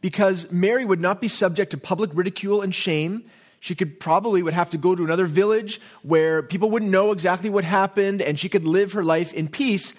because 0.00 0.50
Mary 0.52 0.85
would 0.85 1.00
not 1.00 1.21
be 1.21 1.26
subject 1.26 1.73
to 1.73 1.78
public 1.78 2.11
ridicule 2.14 2.62
and 2.62 2.73
shame 2.73 3.25
she 3.62 3.76
could 3.76 4.00
probably 4.00 4.42
would 4.42 4.54
have 4.54 4.71
to 4.71 4.76
go 4.76 4.97
to 4.97 5.04
another 5.04 5.25
village 5.25 5.81
where 6.02 6.42
people 6.42 6.69
wouldn't 6.69 6.90
know 6.90 7.12
exactly 7.12 7.49
what 7.49 7.62
happened 7.62 8.21
and 8.21 8.37
she 8.37 8.49
could 8.49 8.64
live 8.64 8.95
her 8.95 9.04
life 9.04 9.33
in 9.33 9.47
peace. 9.47 9.95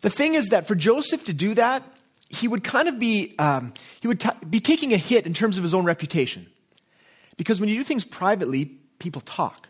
The 0.00 0.08
thing 0.08 0.32
is 0.32 0.46
that 0.46 0.66
for 0.66 0.74
Joseph 0.74 1.22
to 1.26 1.34
do 1.34 1.54
that, 1.54 1.82
he 2.30 2.48
would 2.48 2.64
kind 2.64 2.88
of 2.88 2.98
be, 2.98 3.34
um, 3.38 3.74
he 4.00 4.08
would 4.08 4.20
t- 4.20 4.30
be 4.48 4.58
taking 4.58 4.94
a 4.94 4.96
hit 4.96 5.26
in 5.26 5.34
terms 5.34 5.58
of 5.58 5.62
his 5.62 5.74
own 5.74 5.84
reputation. 5.84 6.46
Because 7.36 7.60
when 7.60 7.68
you 7.68 7.76
do 7.76 7.84
things 7.84 8.06
privately, 8.06 8.64
people 8.98 9.20
talk, 9.20 9.68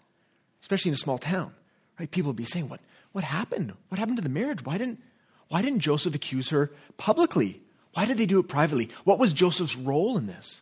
especially 0.61 0.91
in 0.91 0.95
a 0.95 0.99
small 0.99 1.19
town, 1.19 1.53
right? 1.99 2.09
People 2.09 2.29
would 2.29 2.37
be 2.37 2.45
saying, 2.45 2.69
what, 2.69 2.79
what 3.11 3.25
happened? 3.25 3.73
What 3.89 3.99
happened 3.99 4.19
to 4.19 4.23
the 4.23 4.29
marriage? 4.29 4.65
Why 4.65 4.79
didn't, 4.79 5.01
why 5.49 5.61
didn't 5.61 5.81
Joseph 5.81 6.15
accuse 6.15 6.51
her 6.51 6.71
publicly? 6.99 7.61
Why 7.95 8.07
did 8.07 8.17
they 8.17 8.27
do 8.27 8.39
it 8.39 8.47
privately? 8.47 8.91
What 9.03 9.19
was 9.19 9.33
Joseph's 9.33 9.75
role 9.75 10.17
in 10.17 10.29
this? 10.29 10.61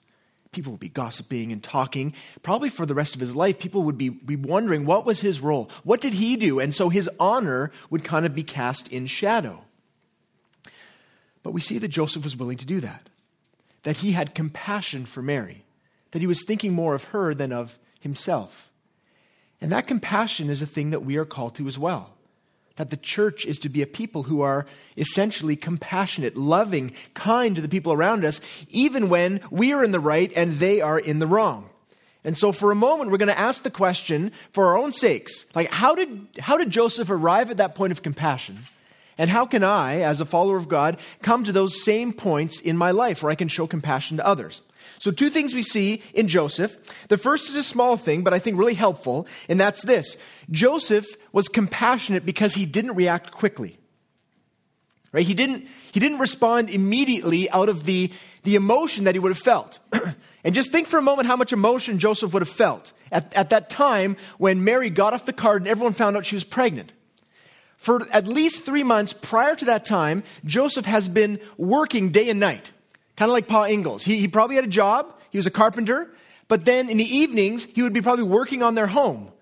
People 0.53 0.73
would 0.73 0.81
be 0.81 0.89
gossiping 0.89 1.51
and 1.51 1.63
talking. 1.63 2.15
Probably 2.43 2.69
for 2.69 2.87
the 2.87 2.95
rest 2.95 3.15
of 3.15 3.21
his 3.21 3.35
life, 3.35 3.59
people 3.59 3.83
would 3.85 3.99
be, 3.99 4.11
be 4.11 4.37
wondering 4.37 4.85
what 4.85 5.05
was 5.05 5.21
his 5.21 5.41
role? 5.41 5.71
What 5.83 6.01
did 6.01 6.13
he 6.13 6.37
do? 6.37 6.61
And 6.61 6.75
so 6.75 6.91
his 6.91 7.11
honor 7.19 7.73
would 7.91 8.05
kind 8.05 8.27
of 8.27 8.35
be 8.35 8.43
cast 8.43 8.89
in 8.89 9.07
shadow. 9.07 9.65
But 11.43 11.53
we 11.53 11.61
see 11.61 11.79
that 11.79 11.89
Joseph 11.89 12.23
was 12.23 12.37
willing 12.37 12.59
to 12.59 12.67
do 12.67 12.81
that, 12.81 13.09
that 13.83 13.97
he 13.99 14.13
had 14.13 14.35
compassion 14.35 15.07
for 15.07 15.23
Mary, 15.23 15.65
that 16.13 16.21
he 16.21 16.29
was 16.29 16.45
thinking 16.45 16.73
more 16.73 16.95
of 16.95 17.05
her 17.05 17.35
than 17.35 17.53
of 17.53 17.79
himself. 17.99 18.71
And 19.61 19.73
that 19.73 19.87
compassion 19.87 20.51
is 20.51 20.61
a 20.63 20.67
thing 20.67 20.91
that 20.91 21.05
we 21.05 21.17
are 21.17 21.25
called 21.25 21.55
to 21.57 21.67
as 21.67 21.79
well 21.79 22.11
that 22.77 22.91
the 22.91 22.97
church 22.97 23.47
is 23.47 23.59
to 23.61 23.69
be 23.69 23.83
a 23.83 23.87
people 23.87 24.25
who 24.25 24.41
are 24.41 24.67
essentially 24.97 25.57
compassionate, 25.57 26.37
loving, 26.37 26.93
kind 27.15 27.57
to 27.57 27.63
the 27.63 27.69
people 27.69 27.93
around 27.93 28.25
us, 28.25 28.41
even 28.69 29.09
when 29.09 29.41
we 29.51 29.73
are 29.73 29.85
in 29.85 29.93
the 29.93 30.01
right 30.01 30.33
and 30.35 30.53
they 30.53 30.81
are 30.81 30.99
in 30.99 31.19
the 31.19 31.27
wrong. 31.27 31.69
And 32.25 32.39
so, 32.39 32.53
for 32.53 32.71
a 32.71 32.77
moment, 32.77 33.11
we're 33.11 33.19
going 33.19 33.29
to 33.29 33.39
ask 33.39 33.63
the 33.65 33.71
question 33.71 34.31
for 34.53 34.67
our 34.67 34.79
own 34.79 34.93
sakes 34.93 35.47
like, 35.55 35.71
how 35.71 35.95
did, 35.95 36.29
how 36.39 36.57
did 36.57 36.71
Joseph 36.71 37.11
arrive 37.11 37.51
at 37.51 37.57
that 37.57 37.75
point 37.75 37.91
of 37.91 38.03
compassion? 38.03 38.61
And 39.19 39.29
how 39.31 39.47
can 39.47 39.63
I, 39.63 40.01
as 40.01 40.21
a 40.21 40.25
follower 40.25 40.57
of 40.57 40.69
God, 40.69 40.99
come 41.21 41.45
to 41.45 41.53
those 41.53 41.85
same 41.85 42.13
points 42.13 42.61
in 42.61 42.77
my 42.77 42.91
life 42.91 43.23
where 43.23 43.31
I 43.31 43.37
can 43.37 43.49
show 43.49 43.67
compassion 43.67 44.17
to 44.17 44.27
others? 44.27 44.63
So, 44.99 45.11
two 45.11 45.31
things 45.31 45.55
we 45.55 45.63
see 45.63 46.03
in 46.15 46.29
Joseph. 46.29 47.09
The 47.09 47.19
first 47.19 47.49
is 47.49 47.57
a 47.57 47.63
small 47.63 47.97
thing, 47.97 48.23
but 48.23 48.33
I 48.33 48.39
think 48.39 48.59
really 48.59 48.75
helpful, 48.75 49.27
and 49.49 49.61
that's 49.61 49.83
this 49.83 50.17
Joseph 50.51 51.07
was 51.33 51.49
compassionate 51.49 52.25
because 52.25 52.55
he 52.55 52.67
didn't 52.67 52.95
react 52.95 53.33
quickly. 53.33 53.79
Right? 55.13 55.27
He 55.27 55.35
didn't, 55.35 55.69
he 55.93 56.01
didn't 56.01 56.19
respond 56.19 56.71
immediately 56.71 57.51
out 57.51 57.69
of 57.69 57.85
the, 57.85 58.11
the 58.45 58.55
emotion 58.55 59.05
that 59.05 59.15
he 59.15 59.19
would 59.19 59.31
have 59.31 59.39
felt. 59.39 59.79
and 60.45 60.55
just 60.55 60.73
think 60.73 60.89
for 60.89 60.99
a 60.99 61.03
moment 61.03 61.29
how 61.29 61.37
much 61.37 61.53
emotion 61.53 61.99
Joseph 61.99 62.33
would 62.33 62.41
have 62.41 62.49
felt 62.49 62.95
at, 63.11 63.33
at 63.35 63.51
that 63.51 63.69
time 63.69 64.17
when 64.39 64.65
Mary 64.65 64.89
got 64.89 65.13
off 65.13 65.27
the 65.27 65.33
cart 65.35 65.61
and 65.61 65.69
everyone 65.69 65.93
found 65.93 66.17
out 66.17 66.25
she 66.25 66.35
was 66.35 66.45
pregnant. 66.45 66.95
For 67.83 68.07
at 68.13 68.29
least 68.29 68.65
three 68.65 68.85
months 68.85 69.13
prior 69.13 69.57
to 69.57 69.65
that 69.65 69.85
time, 69.85 70.23
Joseph 70.45 70.87
has 70.87 71.09
been 71.09 71.41
working 71.59 72.11
day 72.11 72.31
and 72.31 72.39
night, 72.39 72.71
kind 73.17 73.29
of 73.29 73.33
like 73.33 73.49
Pa 73.49 73.65
Ingalls. 73.65 74.05
He, 74.05 74.19
he 74.19 74.29
probably 74.29 74.55
had 74.55 74.65
a 74.65 74.69
job, 74.69 75.13
he 75.31 75.39
was 75.39 75.49
a 75.49 75.51
carpenter, 75.51 76.09
but 76.47 76.65
then 76.65 76.89
in 76.89 76.97
the 76.97 77.05
evenings, 77.05 77.65
he 77.65 77.83
would 77.83 77.93
be 77.93 78.01
probably 78.01 78.25
working 78.25 78.63
on 78.63 78.77
their 78.77 78.87
home 78.87 79.33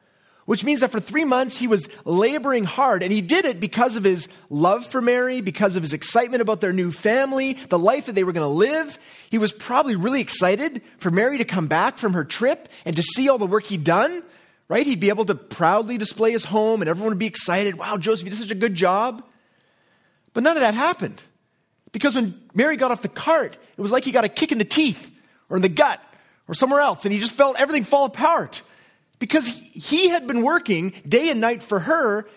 which 0.50 0.64
means 0.64 0.80
that 0.80 0.90
for 0.90 0.98
three 0.98 1.24
months 1.24 1.56
he 1.56 1.68
was 1.68 1.88
laboring 2.04 2.64
hard. 2.64 3.04
And 3.04 3.12
he 3.12 3.20
did 3.20 3.44
it 3.44 3.60
because 3.60 3.94
of 3.94 4.02
his 4.02 4.26
love 4.48 4.84
for 4.84 5.00
Mary, 5.00 5.40
because 5.40 5.76
of 5.76 5.84
his 5.84 5.92
excitement 5.92 6.42
about 6.42 6.60
their 6.60 6.72
new 6.72 6.90
family, 6.90 7.52
the 7.52 7.78
life 7.78 8.06
that 8.06 8.16
they 8.16 8.24
were 8.24 8.32
going 8.32 8.42
to 8.42 8.52
live. 8.52 8.98
He 9.30 9.38
was 9.38 9.52
probably 9.52 9.94
really 9.94 10.20
excited 10.20 10.82
for 10.98 11.12
Mary 11.12 11.38
to 11.38 11.44
come 11.44 11.68
back 11.68 11.98
from 11.98 12.14
her 12.14 12.24
trip 12.24 12.68
and 12.84 12.96
to 12.96 13.02
see 13.02 13.28
all 13.28 13.38
the 13.38 13.46
work 13.46 13.66
he'd 13.66 13.84
done, 13.84 14.24
right? 14.70 14.86
He'd 14.86 15.00
be 15.00 15.08
able 15.08 15.24
to 15.24 15.34
proudly 15.34 15.98
display 15.98 16.30
his 16.30 16.44
home 16.44 16.80
and 16.80 16.88
everyone 16.88 17.10
would 17.10 17.18
be 17.18 17.26
excited. 17.26 17.74
Wow, 17.74 17.96
Joseph, 17.96 18.24
you 18.24 18.30
did 18.30 18.38
such 18.38 18.52
a 18.52 18.54
good 18.54 18.76
job. 18.76 19.26
But 20.32 20.44
none 20.44 20.56
of 20.56 20.60
that 20.60 20.74
happened. 20.74 21.20
Because 21.90 22.14
when 22.14 22.40
Mary 22.54 22.76
got 22.76 22.92
off 22.92 23.02
the 23.02 23.08
cart, 23.08 23.58
it 23.76 23.80
was 23.80 23.90
like 23.90 24.04
he 24.04 24.12
got 24.12 24.24
a 24.24 24.28
kick 24.28 24.52
in 24.52 24.58
the 24.58 24.64
teeth 24.64 25.10
or 25.48 25.56
in 25.56 25.62
the 25.62 25.68
gut 25.68 26.00
or 26.46 26.54
somewhere 26.54 26.80
else, 26.80 27.04
and 27.04 27.12
he 27.12 27.18
just 27.18 27.32
felt 27.32 27.58
everything 27.58 27.82
fall 27.82 28.04
apart 28.04 28.62
because 29.18 29.48
he 29.48 30.08
had 30.08 30.28
been 30.28 30.42
working 30.42 30.92
day 31.06 31.30
and 31.30 31.40
night 31.40 31.64
for 31.64 31.80
her, 31.80 32.28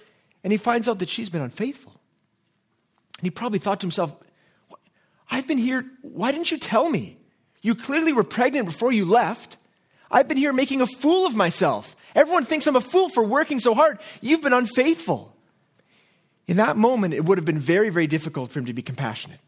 and 0.43 0.51
he 0.51 0.57
finds 0.57 0.87
out 0.87 0.99
that 0.99 1.09
she's 1.09 1.29
been 1.29 1.41
unfaithful. 1.41 1.93
And 3.19 3.25
he 3.25 3.29
probably 3.29 3.59
thought 3.59 3.79
to 3.81 3.85
himself, 3.85 4.15
I've 5.29 5.45
been 5.45 5.59
here, 5.59 5.85
why 6.01 6.31
didn't 6.31 6.51
you 6.51 6.57
tell 6.57 6.89
me? 6.89 7.17
You 7.61 7.75
clearly 7.75 8.11
were 8.11 8.23
pregnant 8.23 8.65
before 8.65 8.91
you 8.91 9.05
left. 9.05 9.57
I've 10.09 10.27
been 10.27 10.37
here 10.37 10.53
making 10.53 10.81
a 10.81 10.87
fool 10.87 11.27
of 11.27 11.35
myself. 11.35 11.95
Everyone 12.15 12.45
thinks 12.45 12.67
I'm 12.67 12.75
a 12.75 12.81
fool 12.81 13.09
for 13.09 13.23
working 13.23 13.59
so 13.59 13.73
hard. 13.73 13.99
You've 14.21 14.41
been 14.41 14.53
unfaithful. 14.53 15.35
In 16.47 16.57
that 16.57 16.77
moment, 16.77 17.13
it 17.13 17.23
would 17.25 17.37
have 17.37 17.45
been 17.45 17.59
very, 17.59 17.89
very 17.89 18.07
difficult 18.07 18.51
for 18.51 18.59
him 18.59 18.65
to 18.65 18.73
be 18.73 18.81
compassionate. 18.81 19.39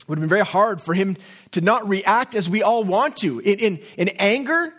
It 0.00 0.08
would 0.08 0.18
have 0.18 0.22
been 0.22 0.28
very 0.28 0.44
hard 0.44 0.82
for 0.82 0.92
him 0.92 1.16
to 1.52 1.60
not 1.60 1.88
react 1.88 2.34
as 2.34 2.48
we 2.48 2.62
all 2.62 2.84
want 2.84 3.16
to. 3.18 3.38
In, 3.40 3.58
in, 3.58 3.80
in 3.96 4.08
anger, 4.18 4.74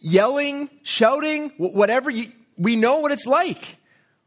yelling, 0.00 0.70
shouting, 0.82 1.50
whatever. 1.58 2.10
You, 2.10 2.32
we 2.56 2.74
know 2.74 2.98
what 2.98 3.12
it's 3.12 3.26
like 3.26 3.76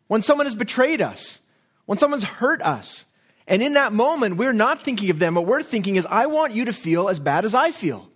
when 0.07 0.21
someone 0.21 0.45
has 0.45 0.55
betrayed 0.55 1.01
us, 1.01 1.39
when 1.85 1.97
someone's 1.97 2.23
hurt 2.23 2.61
us. 2.61 3.05
And 3.47 3.63
in 3.63 3.73
that 3.73 3.91
moment, 3.91 4.37
we're 4.37 4.53
not 4.53 4.81
thinking 4.81 5.09
of 5.09 5.17
them. 5.19 5.33
What 5.33 5.47
we're 5.47 5.63
thinking 5.63 5.95
is, 5.95 6.05
I 6.05 6.27
want 6.27 6.53
you 6.53 6.65
to 6.65 6.73
feel 6.73 7.09
as 7.09 7.19
bad 7.19 7.45
as 7.45 7.55
I 7.55 7.71
feel. 7.71 8.07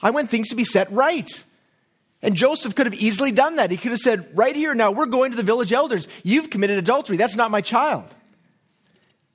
I 0.00 0.10
want 0.10 0.30
things 0.30 0.48
to 0.48 0.54
be 0.54 0.64
set 0.64 0.90
right. 0.92 1.28
And 2.22 2.34
Joseph 2.34 2.74
could 2.74 2.86
have 2.86 2.94
easily 2.94 3.32
done 3.32 3.56
that. 3.56 3.70
He 3.70 3.76
could 3.76 3.92
have 3.92 4.00
said, 4.00 4.30
Right 4.36 4.54
here 4.54 4.74
now, 4.74 4.90
we're 4.90 5.06
going 5.06 5.30
to 5.30 5.36
the 5.36 5.42
village 5.42 5.72
elders. 5.72 6.06
You've 6.22 6.50
committed 6.50 6.78
adultery. 6.78 7.16
That's 7.16 7.36
not 7.36 7.50
my 7.50 7.60
child. 7.60 8.04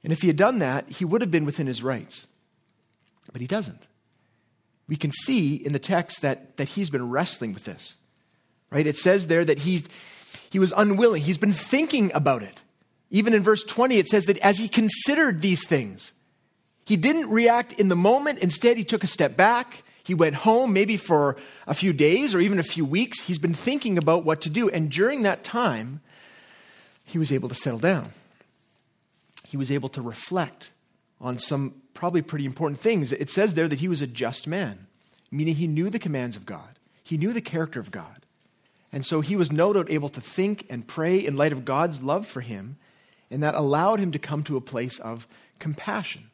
And 0.04 0.14
if 0.14 0.22
he 0.22 0.28
had 0.28 0.38
done 0.38 0.60
that, 0.60 0.90
he 0.90 1.06
would 1.06 1.22
have 1.22 1.32
been 1.32 1.46
within 1.46 1.66
his 1.66 1.82
rights. 1.82 2.28
But 3.32 3.42
he 3.42 3.48
doesn't 3.48 3.88
we 4.88 4.96
can 4.96 5.12
see 5.12 5.56
in 5.56 5.74
the 5.74 5.80
text 5.80 6.22
that, 6.22 6.58
that 6.58 6.70
he's 6.70 6.90
been 6.90 7.10
wrestling 7.10 7.54
with 7.54 7.66
this. 7.66 7.96
Right? 8.70 8.86
It 8.86 8.98
says 8.98 9.28
there 9.28 9.46
that 9.46 9.60
he, 9.60 9.84
he 10.50 10.60
was 10.60 10.74
unwilling. 10.76 11.22
He's 11.22 11.38
been 11.38 11.54
thinking 11.54 12.12
about 12.14 12.44
it. 12.44 12.62
Even 13.10 13.34
in 13.34 13.44
verse 13.44 13.64
20, 13.64 13.98
it 13.98 14.08
says 14.08 14.26
that 14.26 14.38
as 14.40 14.58
he 14.58 14.68
considered 14.68 15.42
these 15.42 15.66
things, 15.66 16.12
he 16.86 16.98
didn't 16.98 17.30
react 17.30 17.74
in 17.74 17.88
the 17.88 17.96
moment. 17.96 18.40
Instead, 18.40 18.78
he 18.78 18.84
took 18.84 19.04
a 19.04 19.08
step 19.08 19.38
back. 19.38 19.84
He 20.06 20.14
went 20.14 20.36
home, 20.36 20.72
maybe 20.72 20.98
for 20.98 21.36
a 21.66 21.74
few 21.74 21.92
days 21.92 22.36
or 22.36 22.40
even 22.40 22.60
a 22.60 22.64
few 22.64 22.86
weeks. 22.86 23.22
He's 23.22 23.40
been 23.40 23.56
thinking 23.56 23.98
about 23.98 24.24
what 24.24 24.42
to 24.42 24.52
do. 24.52 24.70
And 24.70 24.92
during 24.92 25.24
that 25.24 25.44
time, 25.44 26.02
he 27.06 27.18
was 27.18 27.32
able 27.32 27.50
to 27.50 27.56
settle 27.56 27.80
down. 27.80 28.10
He 29.48 29.58
was 29.58 29.72
able 29.72 29.90
to 29.90 30.04
reflect 30.04 30.70
on 31.20 31.40
some 31.40 31.82
probably 31.96 32.22
pretty 32.22 32.46
important 32.46 32.80
things. 32.80 33.12
It 33.14 33.32
says 33.32 33.56
there 33.56 33.68
that 33.68 33.80
he 33.80 33.88
was 33.88 34.04
a 34.04 34.08
just 34.08 34.46
man, 34.46 34.86
meaning 35.32 35.56
he 35.56 35.66
knew 35.66 35.90
the 35.90 35.98
commands 35.98 36.36
of 36.36 36.46
God, 36.46 36.78
he 37.04 37.18
knew 37.18 37.34
the 37.34 37.42
character 37.42 37.80
of 37.80 37.90
God. 37.90 38.26
And 38.92 39.04
so 39.06 39.22
he 39.22 39.36
was 39.36 39.52
no 39.52 39.74
doubt 39.74 39.90
able 39.90 40.10
to 40.10 40.22
think 40.22 40.68
and 40.70 40.88
pray 40.88 41.18
in 41.18 41.36
light 41.36 41.52
of 41.52 41.66
God's 41.66 42.04
love 42.04 42.28
for 42.28 42.42
him, 42.42 42.78
and 43.32 43.42
that 43.42 43.56
allowed 43.56 44.00
him 44.00 44.12
to 44.12 44.20
come 44.20 44.44
to 44.44 44.56
a 44.56 44.62
place 44.62 45.00
of 45.00 45.28
compassion, 45.58 46.30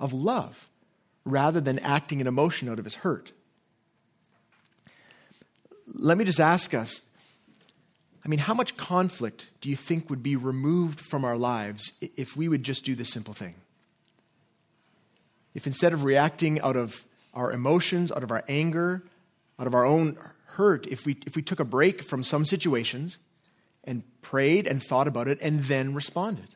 of 0.00 0.12
love, 0.12 0.68
rather 1.24 1.60
than 1.60 1.78
acting 1.80 2.20
an 2.20 2.26
emotion 2.26 2.68
out 2.68 2.78
of 2.78 2.84
his 2.84 2.96
hurt. 2.96 3.32
Let 5.92 6.18
me 6.18 6.24
just 6.24 6.40
ask 6.40 6.74
us 6.74 7.02
I 8.24 8.28
mean, 8.30 8.38
how 8.38 8.54
much 8.54 8.78
conflict 8.78 9.50
do 9.60 9.68
you 9.68 9.76
think 9.76 10.08
would 10.08 10.22
be 10.22 10.34
removed 10.34 10.98
from 10.98 11.26
our 11.26 11.36
lives 11.36 11.92
if 12.16 12.34
we 12.34 12.48
would 12.48 12.62
just 12.62 12.82
do 12.82 12.94
this 12.94 13.10
simple 13.10 13.34
thing? 13.34 13.54
if 15.54 15.66
instead 15.66 15.92
of 15.92 16.04
reacting 16.04 16.60
out 16.60 16.76
of 16.76 17.04
our 17.32 17.52
emotions, 17.52 18.12
out 18.12 18.22
of 18.22 18.30
our 18.30 18.44
anger, 18.48 19.02
out 19.58 19.66
of 19.66 19.74
our 19.74 19.84
own 19.84 20.18
hurt, 20.46 20.86
if 20.88 21.06
we, 21.06 21.16
if 21.26 21.36
we 21.36 21.42
took 21.42 21.60
a 21.60 21.64
break 21.64 22.02
from 22.02 22.22
some 22.22 22.44
situations 22.44 23.18
and 23.84 24.02
prayed 24.20 24.66
and 24.66 24.82
thought 24.82 25.06
about 25.08 25.28
it 25.28 25.38
and 25.40 25.60
then 25.64 25.94
responded? 25.94 26.48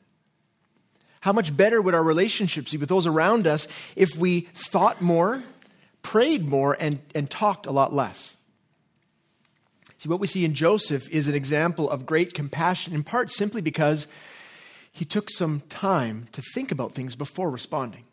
How 1.21 1.33
much 1.33 1.57
better 1.57 1.83
would 1.83 1.95
our 1.95 2.03
relationships 2.03 2.73
be 2.73 2.79
with 2.79 2.89
those 2.89 3.07
around 3.07 3.47
us 3.47 3.67
if 3.97 4.17
we 4.17 4.43
thought 4.55 5.01
more, 5.01 5.43
prayed 6.03 6.47
more, 6.47 6.77
and, 6.79 7.01
and 7.15 7.29
talked 7.29 7.67
a 7.67 7.73
lot 7.73 7.93
less? 7.93 8.37
See, 9.99 10.09
what 10.09 10.21
we 10.21 10.29
see 10.29 10.45
in 10.45 10.55
Joseph 10.55 11.09
is 11.09 11.27
an 11.27 11.35
example 11.35 11.91
of 11.91 12.07
great 12.07 12.33
compassion, 12.33 12.95
in 12.95 13.03
part 13.03 13.33
simply 13.33 13.61
because 13.61 14.07
he 14.93 15.05
took 15.05 15.29
some 15.29 15.63
time 15.69 16.29
to 16.33 16.43
think 16.55 16.71
about 16.71 16.95
things 16.95 17.17
before 17.17 17.51
responding. 17.51 18.05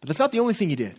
But 0.00 0.08
that's 0.08 0.18
not 0.18 0.32
the 0.32 0.40
only 0.40 0.54
thing 0.54 0.68
he 0.68 0.76
did. 0.76 0.98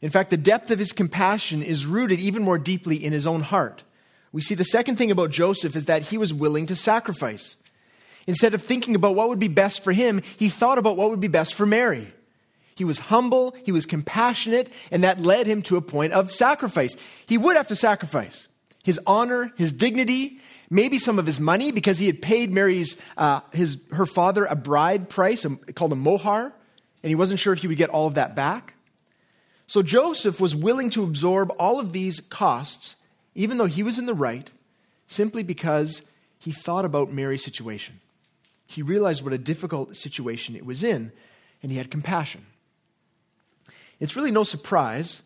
In 0.00 0.10
fact, 0.10 0.30
the 0.30 0.36
depth 0.36 0.70
of 0.70 0.78
his 0.78 0.92
compassion 0.92 1.62
is 1.62 1.86
rooted 1.86 2.20
even 2.20 2.42
more 2.42 2.58
deeply 2.58 3.02
in 3.02 3.12
his 3.12 3.26
own 3.26 3.40
heart. 3.40 3.82
We 4.30 4.42
see 4.42 4.54
the 4.54 4.64
second 4.64 4.96
thing 4.96 5.10
about 5.10 5.30
Joseph 5.30 5.74
is 5.74 5.86
that 5.86 6.02
he 6.02 6.18
was 6.18 6.34
willing 6.34 6.66
to 6.66 6.76
sacrifice. 6.76 7.56
Instead 8.26 8.54
of 8.54 8.62
thinking 8.62 8.94
about 8.94 9.14
what 9.14 9.28
would 9.28 9.38
be 9.38 9.48
best 9.48 9.84
for 9.84 9.92
him, 9.92 10.22
he 10.36 10.48
thought 10.48 10.78
about 10.78 10.96
what 10.96 11.10
would 11.10 11.20
be 11.20 11.28
best 11.28 11.54
for 11.54 11.66
Mary. 11.66 12.12
He 12.74 12.84
was 12.84 12.98
humble, 12.98 13.56
he 13.64 13.72
was 13.72 13.86
compassionate, 13.86 14.70
and 14.90 15.04
that 15.04 15.22
led 15.22 15.46
him 15.46 15.62
to 15.62 15.76
a 15.76 15.80
point 15.80 16.12
of 16.12 16.32
sacrifice. 16.32 16.96
He 17.26 17.38
would 17.38 17.56
have 17.56 17.68
to 17.68 17.76
sacrifice 17.76 18.48
his 18.84 19.00
honor, 19.04 19.52
his 19.56 19.72
dignity, 19.72 20.38
maybe 20.70 20.96
some 20.96 21.18
of 21.18 21.26
his 21.26 21.40
money 21.40 21.72
because 21.72 21.98
he 21.98 22.06
had 22.06 22.22
paid 22.22 22.52
Mary's, 22.52 22.96
uh, 23.16 23.40
his, 23.52 23.78
her 23.90 24.06
father 24.06 24.44
a 24.44 24.54
bride 24.54 25.08
price 25.08 25.44
called 25.74 25.92
a 25.92 25.96
mohar 25.96 26.52
and 27.02 27.08
he 27.08 27.14
wasn't 27.14 27.40
sure 27.40 27.52
if 27.52 27.60
he 27.60 27.68
would 27.68 27.78
get 27.78 27.90
all 27.90 28.06
of 28.06 28.14
that 28.14 28.34
back. 28.36 28.74
So 29.66 29.82
Joseph 29.82 30.40
was 30.40 30.54
willing 30.54 30.90
to 30.90 31.02
absorb 31.02 31.52
all 31.58 31.80
of 31.80 31.92
these 31.92 32.20
costs, 32.20 32.94
even 33.34 33.58
though 33.58 33.66
he 33.66 33.82
was 33.82 33.98
in 33.98 34.06
the 34.06 34.14
right, 34.14 34.48
simply 35.08 35.42
because 35.42 36.02
he 36.38 36.52
thought 36.52 36.84
about 36.84 37.12
Mary's 37.12 37.44
situation. 37.44 38.00
He 38.66 38.82
realized 38.82 39.22
what 39.22 39.32
a 39.32 39.38
difficult 39.38 39.96
situation 39.96 40.56
it 40.56 40.66
was 40.66 40.82
in, 40.82 41.12
and 41.62 41.70
he 41.70 41.78
had 41.78 41.90
compassion. 41.90 42.46
It's 44.00 44.16
really 44.16 44.30
no 44.30 44.44
surprise 44.44 45.22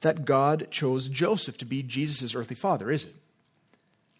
that 0.00 0.24
God 0.24 0.68
chose 0.70 1.08
Joseph 1.08 1.58
to 1.58 1.64
be 1.64 1.82
Jesus' 1.82 2.34
earthly 2.34 2.56
father, 2.56 2.90
is 2.90 3.04
it? 3.04 3.14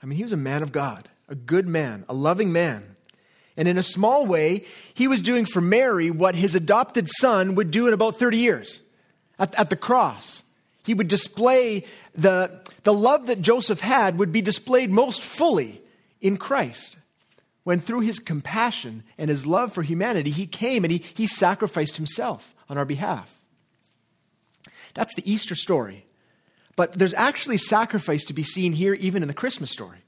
I 0.02 0.06
mean, 0.06 0.16
he 0.16 0.22
was 0.22 0.32
a 0.32 0.36
man 0.36 0.62
of 0.62 0.72
God, 0.72 1.08
a 1.28 1.34
good 1.34 1.66
man, 1.66 2.04
a 2.08 2.14
loving 2.14 2.52
man. 2.52 2.96
And 3.56 3.68
in 3.68 3.76
a 3.76 3.82
small 3.82 4.26
way, 4.26 4.64
he 4.94 5.08
was 5.08 5.20
doing 5.20 5.44
for 5.44 5.60
Mary 5.60 6.10
what 6.10 6.34
his 6.34 6.54
adopted 6.54 7.08
son 7.08 7.54
would 7.56 7.70
do 7.70 7.86
in 7.86 7.92
about 7.92 8.18
30 8.18 8.38
years 8.38 8.80
at, 9.38 9.54
at 9.58 9.70
the 9.70 9.76
cross. 9.76 10.42
He 10.84 10.94
would 10.94 11.08
display 11.08 11.84
the, 12.14 12.60
the 12.84 12.92
love 12.92 13.26
that 13.26 13.42
Joseph 13.42 13.80
had, 13.80 14.18
would 14.18 14.32
be 14.32 14.40
displayed 14.40 14.90
most 14.90 15.22
fully 15.22 15.82
in 16.20 16.36
Christ. 16.36 16.96
When 17.62 17.81
through 17.81 18.00
his 18.00 18.19
compassion 18.19 19.05
and 19.19 19.29
his 19.29 19.47
love 19.47 19.73
for 19.73 19.83
humanity, 19.83 20.31
he 20.31 20.47
came 20.47 20.85
and 20.85 20.93
he, 20.93 20.99
he 20.99 21.26
sacrificed 21.26 21.97
himself 21.97 22.55
on 22.69 22.79
our 22.79 22.85
behalf. 22.85 23.40
That's 24.95 25.14
the 25.14 25.31
Easter 25.31 25.55
story. 25.55 26.05
But 26.76 26.93
there's 26.93 27.14
actually 27.14 27.59
sacrifice 27.59 28.25
to 28.25 28.33
be 28.33 28.43
seen 28.43 28.73
here, 28.73 28.95
even 28.95 29.23
in 29.23 29.29
the 29.29 29.35
Christmas 29.35 29.71
story. 29.71 29.99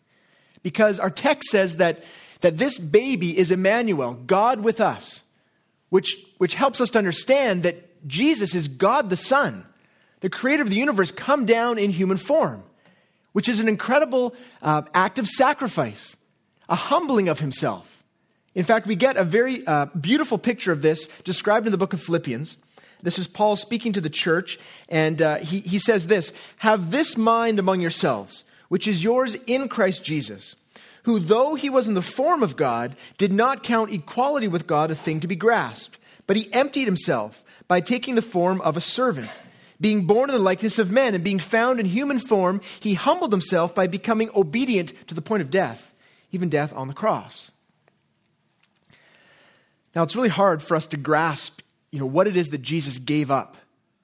Because 0.63 0.99
our 0.99 1.11
text 1.11 1.51
says 1.51 1.77
that, 1.77 2.03
that 2.41 2.57
this 2.57 2.79
baby 2.79 3.37
is 3.37 3.51
Emmanuel, 3.51 4.15
God 4.15 4.61
with 4.61 4.81
us, 4.81 5.23
which, 5.91 6.17
which 6.39 6.55
helps 6.55 6.81
us 6.81 6.91
to 6.91 6.99
understand 6.99 7.65
that 7.65 8.07
Jesus 8.09 8.55
is 8.55 8.69
God 8.69 9.11
the 9.11 9.17
Son, 9.17 9.67
the 10.21 10.31
creator 10.31 10.63
of 10.63 10.71
the 10.71 10.77
universe, 10.77 11.11
come 11.11 11.47
down 11.47 11.79
in 11.79 11.91
human 11.91 12.17
form, 12.17 12.63
which 13.33 13.49
is 13.49 13.61
an 13.61 13.69
incredible 13.69 14.35
uh, 14.63 14.83
act 14.95 15.19
of 15.19 15.27
sacrifice, 15.27 16.17
a 16.69 16.75
humbling 16.75 17.28
of 17.28 17.40
himself. 17.40 18.02
In 18.54 18.64
fact, 18.64 18.87
we 18.87 18.97
get 18.97 19.16
a 19.16 19.25
very 19.25 19.66
uh, 19.66 19.87
beautiful 19.87 20.38
picture 20.38 20.73
of 20.73 20.83
this 20.83 21.07
described 21.25 21.66
in 21.66 21.73
the 21.73 21.78
book 21.78 21.92
of 21.92 22.02
Philippians. 22.02 22.59
This 23.02 23.19
is 23.19 23.26
Paul 23.26 23.57
speaking 23.57 23.92
to 23.95 24.00
the 24.00 24.11
church, 24.11 24.59
and 24.88 25.21
uh, 25.21 25.38
he, 25.38 25.61
he 25.61 25.78
says 25.78 26.07
this 26.07 26.33
Have 26.59 26.90
this 26.90 27.16
mind 27.16 27.59
among 27.59 27.81
yourselves, 27.81 28.45
which 28.69 28.87
is 28.87 29.02
yours 29.02 29.37
in 29.47 29.69
Christ 29.69 30.04
Jesus, 30.04 30.54
who, 31.04 31.19
though 31.19 31.54
he 31.54 31.71
was 31.71 31.88
in 31.88 31.95
the 31.95 32.02
form 32.02 32.42
of 32.42 32.57
God, 32.57 32.95
did 33.19 33.33
not 33.33 33.62
count 33.62 33.92
equality 33.92 34.49
with 34.49 34.66
God 34.66 34.90
a 34.90 34.95
thing 34.95 35.21
to 35.21 35.26
be 35.26 35.35
grasped, 35.35 35.99
but 36.26 36.37
he 36.37 36.52
emptied 36.52 36.85
himself 36.85 37.42
by 37.66 37.81
taking 37.81 38.14
the 38.14 38.23
form 38.23 38.61
of 38.61 38.76
a 38.76 38.81
servant. 38.81 39.31
Being 39.81 40.07
born 40.07 40.31
in 40.31 40.37
the 40.37 40.42
likeness 40.42 40.78
of 40.78 40.92
men 40.92 41.14
and 41.14 41.25
being 41.25 41.40
found 41.40 41.81
in 41.81 41.87
human 41.87 42.21
form, 42.21 42.61
he 42.78 42.95
humbled 42.95 43.33
himself 43.33 43.75
by 43.75 43.88
becoming 43.88 44.31
obedient 44.37 44.92
to 45.09 45.14
the 45.14 45.23
point 45.23 45.42
of 45.42 45.50
death, 45.50 45.92
even 46.33 46.49
death 46.49 46.73
on 46.75 46.89
the 46.89 46.95
cross. 46.95 47.51
Now, 49.95 50.03
it's 50.03 50.17
really 50.17 50.31
hard 50.31 50.62
for 50.62 50.75
us 50.75 50.87
to 50.89 50.97
grasp 50.97 51.61
you 51.91 51.99
know, 51.99 52.07
what 52.07 52.27
it 52.27 52.37
is 52.37 52.49
that 52.51 52.62
Jesus 52.62 52.99
gave 52.99 53.31
up. 53.31 53.59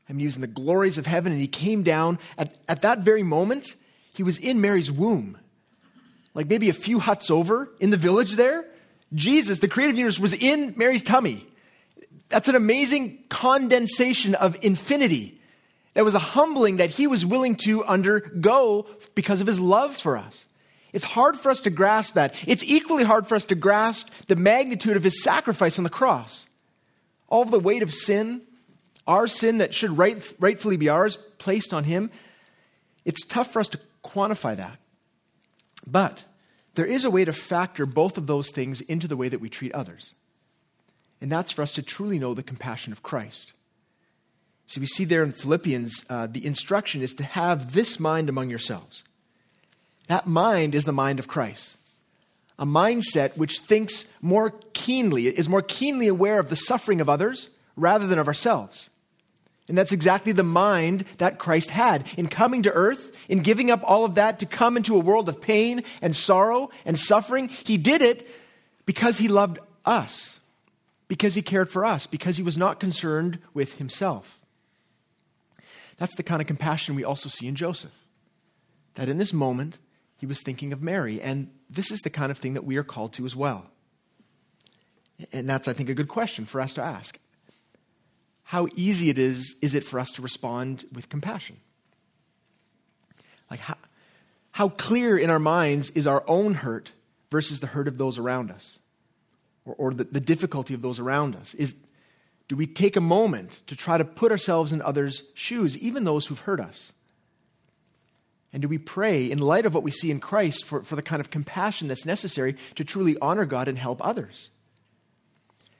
I'm 0.08 0.20
using 0.20 0.40
the 0.40 0.47
glories 0.47 0.99
of 0.99 1.06
heaven, 1.06 1.32
and 1.32 1.40
he 1.40 1.49
came 1.49 1.82
down. 1.82 2.18
At, 2.37 2.56
at 2.68 2.82
that 2.82 3.00
very 3.00 3.23
moment, 3.23 3.75
he 4.12 4.23
was 4.23 4.38
in 4.38 4.61
Mary's 4.61 4.90
womb. 4.90 5.38
Like 6.35 6.49
maybe 6.49 6.68
a 6.68 6.75
few 6.75 6.99
huts 6.99 7.30
over 7.30 7.70
in 7.80 7.90
the 7.90 7.97
village 7.97 8.35
there. 8.37 8.64
Jesus, 9.14 9.58
the 9.58 9.68
creative 9.68 9.97
universe, 9.97 10.18
was 10.18 10.35
in 10.35 10.75
Mary's 10.76 11.02
tummy. 11.02 11.47
That's 12.28 12.49
an 12.49 12.56
amazing 12.56 13.25
condensation 13.30 14.35
of 14.35 14.56
infinity. 14.62 15.40
That 15.94 16.04
was 16.04 16.14
a 16.14 16.20
humbling 16.20 16.76
that 16.76 16.90
he 16.90 17.06
was 17.06 17.25
willing 17.25 17.56
to 17.56 17.85
undergo 17.85 18.87
because 19.14 19.40
of 19.40 19.47
his 19.47 19.58
love 19.58 19.97
for 19.97 20.16
us. 20.16 20.44
It's 20.92 21.04
hard 21.04 21.37
for 21.38 21.50
us 21.50 21.61
to 21.62 21.71
grasp 21.71 22.14
that. 22.14 22.35
It's 22.47 22.64
equally 22.64 23.04
hard 23.04 23.26
for 23.26 23.35
us 23.35 23.45
to 23.47 23.54
grasp 23.54 24.09
the 24.26 24.37
magnitude 24.37 24.97
of 24.97 25.04
his 25.04 25.23
sacrifice 25.23 25.78
on 25.78 25.85
the 25.85 25.90
cross. 25.90 26.47
All 27.28 27.42
of 27.42 27.50
the 27.50 27.61
weight 27.61 27.83
of 27.83 27.92
sin, 27.92 28.42
our 29.07 29.26
sin 29.26 29.59
that 29.59 29.75
should 29.75 29.97
right, 29.99 30.16
rightfully 30.38 30.76
be 30.76 30.88
ours, 30.88 31.16
placed 31.38 31.75
on 31.75 31.85
him. 31.85 32.11
It's 33.04 33.26
tough 33.26 33.52
for 33.52 33.61
us 33.61 33.68
to 33.68 33.80
quantify 34.02 34.57
that. 34.57 34.78
But 35.87 36.25
there 36.75 36.87
is 36.87 37.04
a 37.04 37.11
way 37.11 37.25
to 37.25 37.33
factor 37.33 37.87
both 37.87 38.18
of 38.18 38.26
those 38.26 38.50
things 38.50 38.80
into 38.83 39.09
the 39.09 39.16
way 39.16 39.28
that 39.28 39.40
we 39.40 39.49
treat 39.49 39.73
others. 39.73 40.14
And 41.21 41.30
that's 41.30 41.52
for 41.52 41.62
us 41.62 41.73
to 41.73 41.83
truly 41.83 42.18
know 42.18 42.35
the 42.35 42.42
compassion 42.42 42.92
of 42.92 43.02
Christ. 43.02 43.52
See, 44.66 44.80
we 44.80 44.87
see 44.87 45.04
there 45.04 45.23
in 45.23 45.33
Philippians, 45.33 46.04
uh, 46.09 46.26
the 46.26 46.45
instruction 46.45 47.02
is 47.02 47.14
to 47.14 47.25
have 47.25 47.73
this 47.73 47.99
mind 47.99 48.28
among 48.28 48.50
yourselves. 48.50 49.02
That 50.08 50.26
mind 50.26 50.74
is 50.74 50.84
the 50.84 50.92
mind 50.92 51.18
of 51.18 51.28
Christ. 51.28 51.76
A 52.58 52.66
mindset 52.66 53.36
which 53.36 53.60
thinks 53.60 54.04
more 54.20 54.52
keenly, 54.72 55.26
is 55.26 55.48
more 55.48 55.62
keenly 55.62 56.08
aware 56.08 56.40
of 56.40 56.50
the 56.50 56.56
suffering 56.56 57.00
of 57.00 57.08
others 57.08 57.48
rather 57.76 58.06
than 58.06 58.18
of 58.18 58.26
ourselves. 58.26 58.90
And 59.68 59.76
that's 59.76 59.92
exactly 59.92 60.32
the 60.32 60.42
mind 60.42 61.04
that 61.18 61.38
Christ 61.38 61.70
had 61.70 62.08
in 62.16 62.26
coming 62.28 62.62
to 62.62 62.72
earth, 62.72 63.12
in 63.28 63.40
giving 63.40 63.70
up 63.70 63.82
all 63.84 64.04
of 64.04 64.14
that 64.14 64.38
to 64.40 64.46
come 64.46 64.76
into 64.78 64.96
a 64.96 65.00
world 65.00 65.28
of 65.28 65.42
pain 65.42 65.84
and 66.00 66.16
sorrow 66.16 66.70
and 66.86 66.98
suffering. 66.98 67.48
He 67.48 67.76
did 67.76 68.00
it 68.00 68.26
because 68.86 69.18
he 69.18 69.28
loved 69.28 69.58
us, 69.84 70.38
because 71.06 71.34
he 71.34 71.42
cared 71.42 71.70
for 71.70 71.84
us, 71.84 72.06
because 72.06 72.38
he 72.38 72.42
was 72.42 72.56
not 72.56 72.80
concerned 72.80 73.38
with 73.52 73.75
himself. 73.75 74.40
That's 75.99 76.14
the 76.14 76.23
kind 76.23 76.40
of 76.40 76.47
compassion 76.47 76.94
we 76.94 77.04
also 77.04 77.28
see 77.28 77.47
in 77.47 77.54
Joseph. 77.54 77.92
That 78.94 79.10
in 79.10 79.18
this 79.18 79.34
moment, 79.34 79.76
he 80.19 80.26
was 80.26 80.41
thinking 80.41 80.73
of 80.73 80.83
Mary. 80.83 81.23
And 81.23 81.50
this 81.71 81.91
is 81.91 82.00
the 82.00 82.11
kind 82.11 82.31
of 82.31 82.37
thing 82.37 82.54
that 82.54 82.65
we 82.65 82.76
are 82.76 82.85
called 82.85 83.15
to 83.15 83.25
as 83.25 83.35
well. 83.35 83.67
And 85.33 85.49
that's, 85.49 85.67
I 85.67 85.73
think, 85.73 85.89
a 85.89 85.95
good 85.95 86.09
question 86.09 86.45
for 86.45 86.61
us 86.61 86.75
to 86.75 86.83
ask. 86.83 87.19
How 88.43 88.69
easy 88.76 89.11
it 89.11 89.19
is, 89.19 89.57
is 89.63 89.75
it 89.75 89.85
for 89.85 89.99
us 89.99 90.11
to 90.13 90.23
respond 90.23 90.85
with 90.93 91.09
compassion? 91.09 91.57
Like, 93.50 93.61
how, 93.61 93.76
how 94.52 94.69
clear 94.69 95.17
in 95.17 95.31
our 95.31 95.39
minds 95.39 95.91
is 95.91 96.07
our 96.07 96.25
own 96.26 96.54
hurt 96.54 96.93
versus 97.31 97.61
the 97.61 97.67
hurt 97.69 97.89
of 97.89 97.99
those 97.99 98.19
around 98.19 98.50
us? 98.50 98.78
Or, 99.65 99.75
or 99.75 99.95
the, 99.95 100.04
the 100.04 100.21
difficulty 100.21 100.75
of 100.75 100.83
those 100.83 100.99
around 100.99 101.37
us? 101.37 101.54
Is, 101.54 101.76
do 102.49 102.57
we 102.57 102.67
take 102.67 102.97
a 102.97 103.00
moment 103.00 103.61
to 103.67 103.76
try 103.76 103.99
to 103.99 104.04
put 104.04 104.33
ourselves 104.33 104.73
in 104.73 104.83
others' 104.83 105.23
shoes, 105.35 105.76
even 105.78 106.04
those 106.04 106.26
who've 106.26 106.41
hurt 106.41 106.61
us? 106.61 106.93
And 108.52 108.63
do 108.63 108.69
we 108.69 108.78
pray 108.78 109.30
in 109.30 109.39
light 109.39 109.67
of 109.67 109.75
what 109.75 109.84
we 109.84 109.91
see 109.91 110.11
in 110.11 110.21
Christ 110.21 110.65
for, 110.65 110.82
for 110.82 110.97
the 110.97 111.02
kind 111.02 111.21
of 111.21 111.30
compassion 111.30 111.89
that's 111.89 112.06
necessary 112.06 112.56
to 112.76 112.84
truly 112.84 113.17
honor 113.21 113.45
God 113.45 113.69
and 113.69 113.76
help 113.76 114.04
others? 114.04 114.49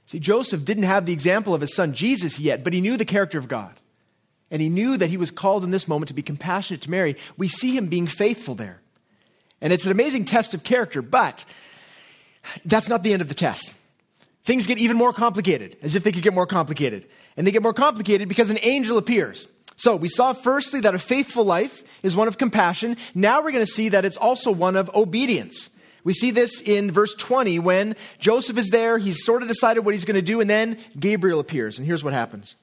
See, 0.07 0.19
Joseph 0.19 0.65
didn't 0.65 0.85
have 0.85 1.07
the 1.07 1.13
example 1.13 1.55
of 1.55 1.61
his 1.61 1.75
son 1.75 1.93
Jesus 1.95 2.39
yet, 2.39 2.65
but 2.65 2.73
he 2.73 2.81
knew 2.81 2.97
the 2.97 3.05
character 3.05 3.39
of 3.39 3.49
God. 3.49 3.75
And 4.51 4.63
he 4.63 4.69
knew 4.69 4.97
that 4.97 5.11
he 5.11 5.17
was 5.17 5.31
called 5.31 5.65
in 5.65 5.71
this 5.71 5.89
moment 5.89 6.09
to 6.09 6.15
be 6.15 6.23
compassionate 6.23 6.83
to 6.83 6.91
Mary. 6.91 7.17
We 7.37 7.49
see 7.49 7.77
him 7.77 7.89
being 7.89 8.07
faithful 8.07 8.55
there. 8.55 8.81
And 9.61 9.73
it's 9.73 9.85
an 9.85 9.93
amazing 9.93 10.25
test 10.25 10.55
of 10.55 10.63
character, 10.63 11.03
but 11.03 11.45
that's 12.65 12.89
not 12.89 13.03
the 13.03 13.13
end 13.13 13.23
of 13.23 13.29
the 13.29 13.35
test. 13.35 13.75
Things 14.45 14.67
get 14.67 14.79
even 14.79 14.97
more 14.97 15.13
complicated, 15.13 15.77
as 15.83 15.95
if 15.95 16.05
they 16.05 16.13
could 16.13 16.23
get 16.23 16.33
more 16.33 16.47
complicated. 16.47 17.07
And 17.37 17.47
they 17.47 17.51
get 17.51 17.63
more 17.63 17.75
complicated 17.75 18.29
because 18.29 18.49
an 18.49 18.59
angel 18.63 18.97
appears. 18.97 19.47
So 19.79 19.95
we 19.95 20.09
saw 20.09 20.33
firstly 20.33 20.81
that 20.81 20.97
a 20.97 20.99
faithful 20.99 21.45
life 21.45 21.85
is 22.03 22.17
one 22.17 22.29
of 22.29 22.37
compassion. 22.37 22.97
Now 23.15 23.43
we're 23.43 23.53
going 23.53 23.65
to 23.65 23.73
see 23.73 23.89
that 23.91 24.05
it's 24.05 24.17
also 24.17 24.51
one 24.51 24.75
of 24.75 24.91
obedience. 24.95 25.71
We 26.03 26.13
see 26.13 26.33
this 26.33 26.61
in 26.61 26.91
verse 26.91 27.15
20 27.15 27.61
when 27.61 27.95
Joseph 28.19 28.59
is 28.59 28.71
there, 28.71 28.99
he's 28.99 29.25
sort 29.25 29.43
of 29.43 29.49
decided 29.49 29.85
what 29.85 29.95
he's 29.95 30.05
going 30.05 30.17
to 30.17 30.23
do, 30.23 30.41
and 30.41 30.51
then 30.51 30.79
Gabriel 30.99 31.39
appears. 31.39 31.79
And 31.79 31.87
here's 31.87 32.03
what 32.03 32.13
happens. 32.13 32.57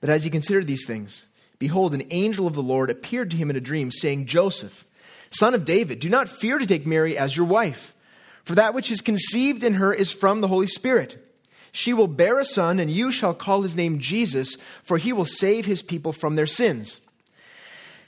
But 0.00 0.10
as 0.10 0.24
he 0.24 0.30
considered 0.30 0.66
these 0.66 0.84
things, 0.84 1.26
behold, 1.60 1.94
an 1.94 2.02
angel 2.10 2.48
of 2.48 2.54
the 2.54 2.62
Lord 2.62 2.90
appeared 2.90 3.30
to 3.30 3.36
him 3.36 3.48
in 3.48 3.56
a 3.56 3.60
dream, 3.60 3.92
saying, 3.92 4.26
Joseph, 4.26 4.84
son 5.30 5.54
of 5.54 5.64
David, 5.64 6.00
do 6.00 6.08
not 6.08 6.28
fear 6.28 6.58
to 6.58 6.66
take 6.66 6.86
Mary 6.86 7.16
as 7.16 7.36
your 7.36 7.46
wife, 7.46 7.94
for 8.42 8.56
that 8.56 8.74
which 8.74 8.90
is 8.90 9.00
conceived 9.00 9.62
in 9.62 9.74
her 9.74 9.92
is 9.92 10.10
from 10.10 10.40
the 10.40 10.48
Holy 10.48 10.66
Spirit. 10.66 11.24
She 11.72 11.92
will 11.92 12.08
bear 12.08 12.38
a 12.38 12.44
son, 12.44 12.80
and 12.80 12.90
you 12.90 13.10
shall 13.10 13.34
call 13.34 13.62
his 13.62 13.76
name 13.76 13.98
Jesus, 13.98 14.56
for 14.82 14.98
he 14.98 15.12
will 15.12 15.24
save 15.24 15.66
his 15.66 15.82
people 15.82 16.12
from 16.12 16.34
their 16.34 16.46
sins. 16.46 17.00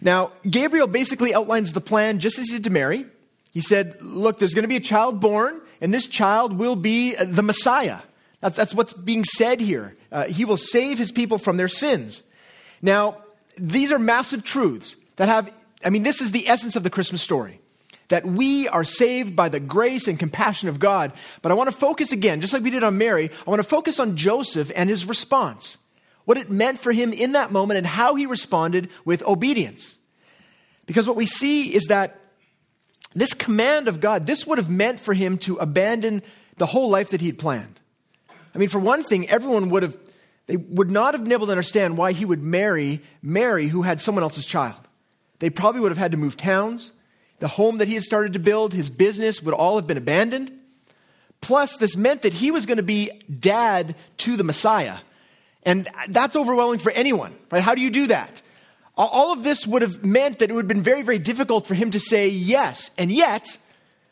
Now, 0.00 0.32
Gabriel 0.48 0.86
basically 0.86 1.34
outlines 1.34 1.72
the 1.72 1.80
plan 1.80 2.18
just 2.18 2.38
as 2.38 2.46
he 2.46 2.52
did 2.52 2.64
to 2.64 2.70
Mary. 2.70 3.06
He 3.52 3.60
said, 3.60 4.00
Look, 4.00 4.38
there's 4.38 4.54
going 4.54 4.62
to 4.62 4.68
be 4.68 4.76
a 4.76 4.80
child 4.80 5.20
born, 5.20 5.60
and 5.80 5.92
this 5.92 6.06
child 6.06 6.58
will 6.58 6.76
be 6.76 7.14
the 7.14 7.42
Messiah. 7.42 7.98
That's, 8.40 8.56
that's 8.56 8.74
what's 8.74 8.92
being 8.92 9.24
said 9.24 9.60
here. 9.60 9.96
Uh, 10.10 10.24
he 10.24 10.44
will 10.44 10.56
save 10.56 10.98
his 10.98 11.12
people 11.12 11.38
from 11.38 11.56
their 11.56 11.68
sins. 11.68 12.22
Now, 12.80 13.18
these 13.56 13.92
are 13.92 13.98
massive 13.98 14.44
truths 14.44 14.96
that 15.16 15.28
have, 15.28 15.52
I 15.84 15.90
mean, 15.90 16.02
this 16.02 16.22
is 16.22 16.30
the 16.30 16.48
essence 16.48 16.76
of 16.76 16.82
the 16.82 16.90
Christmas 16.90 17.20
story 17.20 17.60
that 18.10 18.26
we 18.26 18.68
are 18.68 18.84
saved 18.84 19.34
by 19.34 19.48
the 19.48 19.58
grace 19.58 20.06
and 20.06 20.18
compassion 20.18 20.68
of 20.68 20.78
God. 20.78 21.12
But 21.42 21.50
I 21.50 21.54
want 21.54 21.70
to 21.70 21.76
focus 21.76 22.12
again, 22.12 22.40
just 22.40 22.52
like 22.52 22.62
we 22.62 22.70
did 22.70 22.84
on 22.84 22.98
Mary, 22.98 23.30
I 23.46 23.50
want 23.50 23.62
to 23.62 23.68
focus 23.68 23.98
on 23.98 24.16
Joseph 24.16 24.70
and 24.76 24.90
his 24.90 25.06
response. 25.06 25.78
What 26.24 26.36
it 26.36 26.50
meant 26.50 26.78
for 26.78 26.92
him 26.92 27.12
in 27.12 27.32
that 27.32 27.50
moment 27.50 27.78
and 27.78 27.86
how 27.86 28.14
he 28.14 28.26
responded 28.26 28.90
with 29.04 29.22
obedience. 29.22 29.96
Because 30.86 31.06
what 31.06 31.16
we 31.16 31.26
see 31.26 31.72
is 31.72 31.84
that 31.84 32.20
this 33.14 33.32
command 33.32 33.88
of 33.88 34.00
God, 34.00 34.26
this 34.26 34.46
would 34.46 34.58
have 34.58 34.70
meant 34.70 35.00
for 35.00 35.14
him 35.14 35.38
to 35.38 35.56
abandon 35.56 36.22
the 36.58 36.66
whole 36.66 36.90
life 36.90 37.10
that 37.10 37.20
he'd 37.20 37.38
planned. 37.38 37.80
I 38.54 38.58
mean, 38.58 38.68
for 38.68 38.80
one 38.80 39.02
thing, 39.02 39.28
everyone 39.28 39.70
would 39.70 39.84
have, 39.84 39.96
they 40.46 40.56
would 40.56 40.90
not 40.90 41.14
have 41.14 41.22
been 41.22 41.32
able 41.32 41.46
to 41.46 41.52
understand 41.52 41.96
why 41.96 42.12
he 42.12 42.24
would 42.24 42.42
marry 42.42 43.02
Mary, 43.22 43.68
who 43.68 43.82
had 43.82 44.00
someone 44.00 44.24
else's 44.24 44.46
child. 44.46 44.76
They 45.38 45.48
probably 45.48 45.80
would 45.80 45.92
have 45.92 45.98
had 45.98 46.10
to 46.10 46.16
move 46.16 46.36
towns. 46.36 46.92
The 47.40 47.48
home 47.48 47.78
that 47.78 47.88
he 47.88 47.94
had 47.94 48.02
started 48.02 48.34
to 48.34 48.38
build, 48.38 48.72
his 48.72 48.90
business 48.90 49.42
would 49.42 49.54
all 49.54 49.76
have 49.76 49.86
been 49.86 49.96
abandoned. 49.96 50.52
Plus, 51.40 51.76
this 51.76 51.96
meant 51.96 52.22
that 52.22 52.34
he 52.34 52.50
was 52.50 52.66
going 52.66 52.76
to 52.76 52.82
be 52.82 53.10
dad 53.40 53.96
to 54.18 54.36
the 54.36 54.44
Messiah. 54.44 54.98
And 55.62 55.88
that's 56.08 56.36
overwhelming 56.36 56.78
for 56.78 56.92
anyone, 56.92 57.34
right? 57.50 57.62
How 57.62 57.74
do 57.74 57.80
you 57.80 57.90
do 57.90 58.06
that? 58.08 58.42
All 58.96 59.32
of 59.32 59.42
this 59.42 59.66
would 59.66 59.82
have 59.82 60.04
meant 60.04 60.38
that 60.38 60.50
it 60.50 60.52
would 60.52 60.64
have 60.64 60.68
been 60.68 60.82
very, 60.82 61.02
very 61.02 61.18
difficult 61.18 61.66
for 61.66 61.74
him 61.74 61.90
to 61.92 62.00
say 62.00 62.28
yes. 62.28 62.90
And 62.98 63.10
yet, 63.10 63.56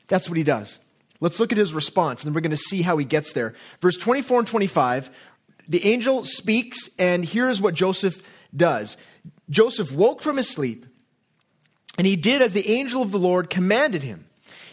that's 0.08 0.28
what 0.28 0.38
he 0.38 0.44
does. 0.44 0.78
Let's 1.20 1.40
look 1.40 1.52
at 1.52 1.58
his 1.58 1.74
response, 1.74 2.22
and 2.22 2.28
then 2.28 2.34
we're 2.34 2.40
going 2.40 2.50
to 2.52 2.56
see 2.56 2.80
how 2.80 2.96
he 2.96 3.04
gets 3.04 3.32
there. 3.32 3.54
Verse 3.80 3.96
24 3.96 4.40
and 4.40 4.48
25, 4.48 5.10
the 5.68 5.84
angel 5.84 6.24
speaks, 6.24 6.88
and 6.98 7.24
here's 7.24 7.60
what 7.60 7.74
Joseph 7.74 8.22
does. 8.56 8.96
Joseph 9.50 9.92
woke 9.92 10.22
from 10.22 10.36
his 10.36 10.48
sleep, 10.48 10.86
and 11.98 12.06
he 12.06 12.16
did 12.16 12.40
as 12.40 12.52
the 12.52 12.70
angel 12.70 13.02
of 13.02 13.10
the 13.10 13.18
Lord 13.18 13.50
commanded 13.50 14.04
him. 14.04 14.24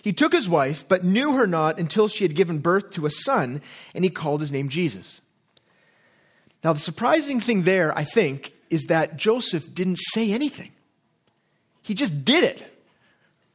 He 0.04 0.14
took 0.14 0.32
his 0.32 0.48
wife, 0.48 0.88
but 0.88 1.04
knew 1.04 1.34
her 1.34 1.48
not 1.48 1.80
until 1.80 2.08
she 2.08 2.24
had 2.24 2.36
given 2.36 2.60
birth 2.60 2.92
to 2.92 3.08
a 3.08 3.12
son, 3.12 3.62
and 3.96 4.04
he 4.04 4.12
called 4.12 4.40
his 4.40 4.52
name 4.52 4.70
Jesus. 4.70 5.20
Now, 6.64 6.74
the 6.74 6.80
surprising 6.80 7.42
thing 7.42 7.64
there, 7.64 7.96
I 7.98 8.04
think, 8.04 8.54
is 8.70 8.84
that 8.84 9.18
Joseph 9.18 9.74
didn't 9.74 9.98
say 9.98 10.32
anything. 10.32 10.72
He 11.82 11.96
just 11.96 12.24
did 12.24 12.44
it, 12.44 12.64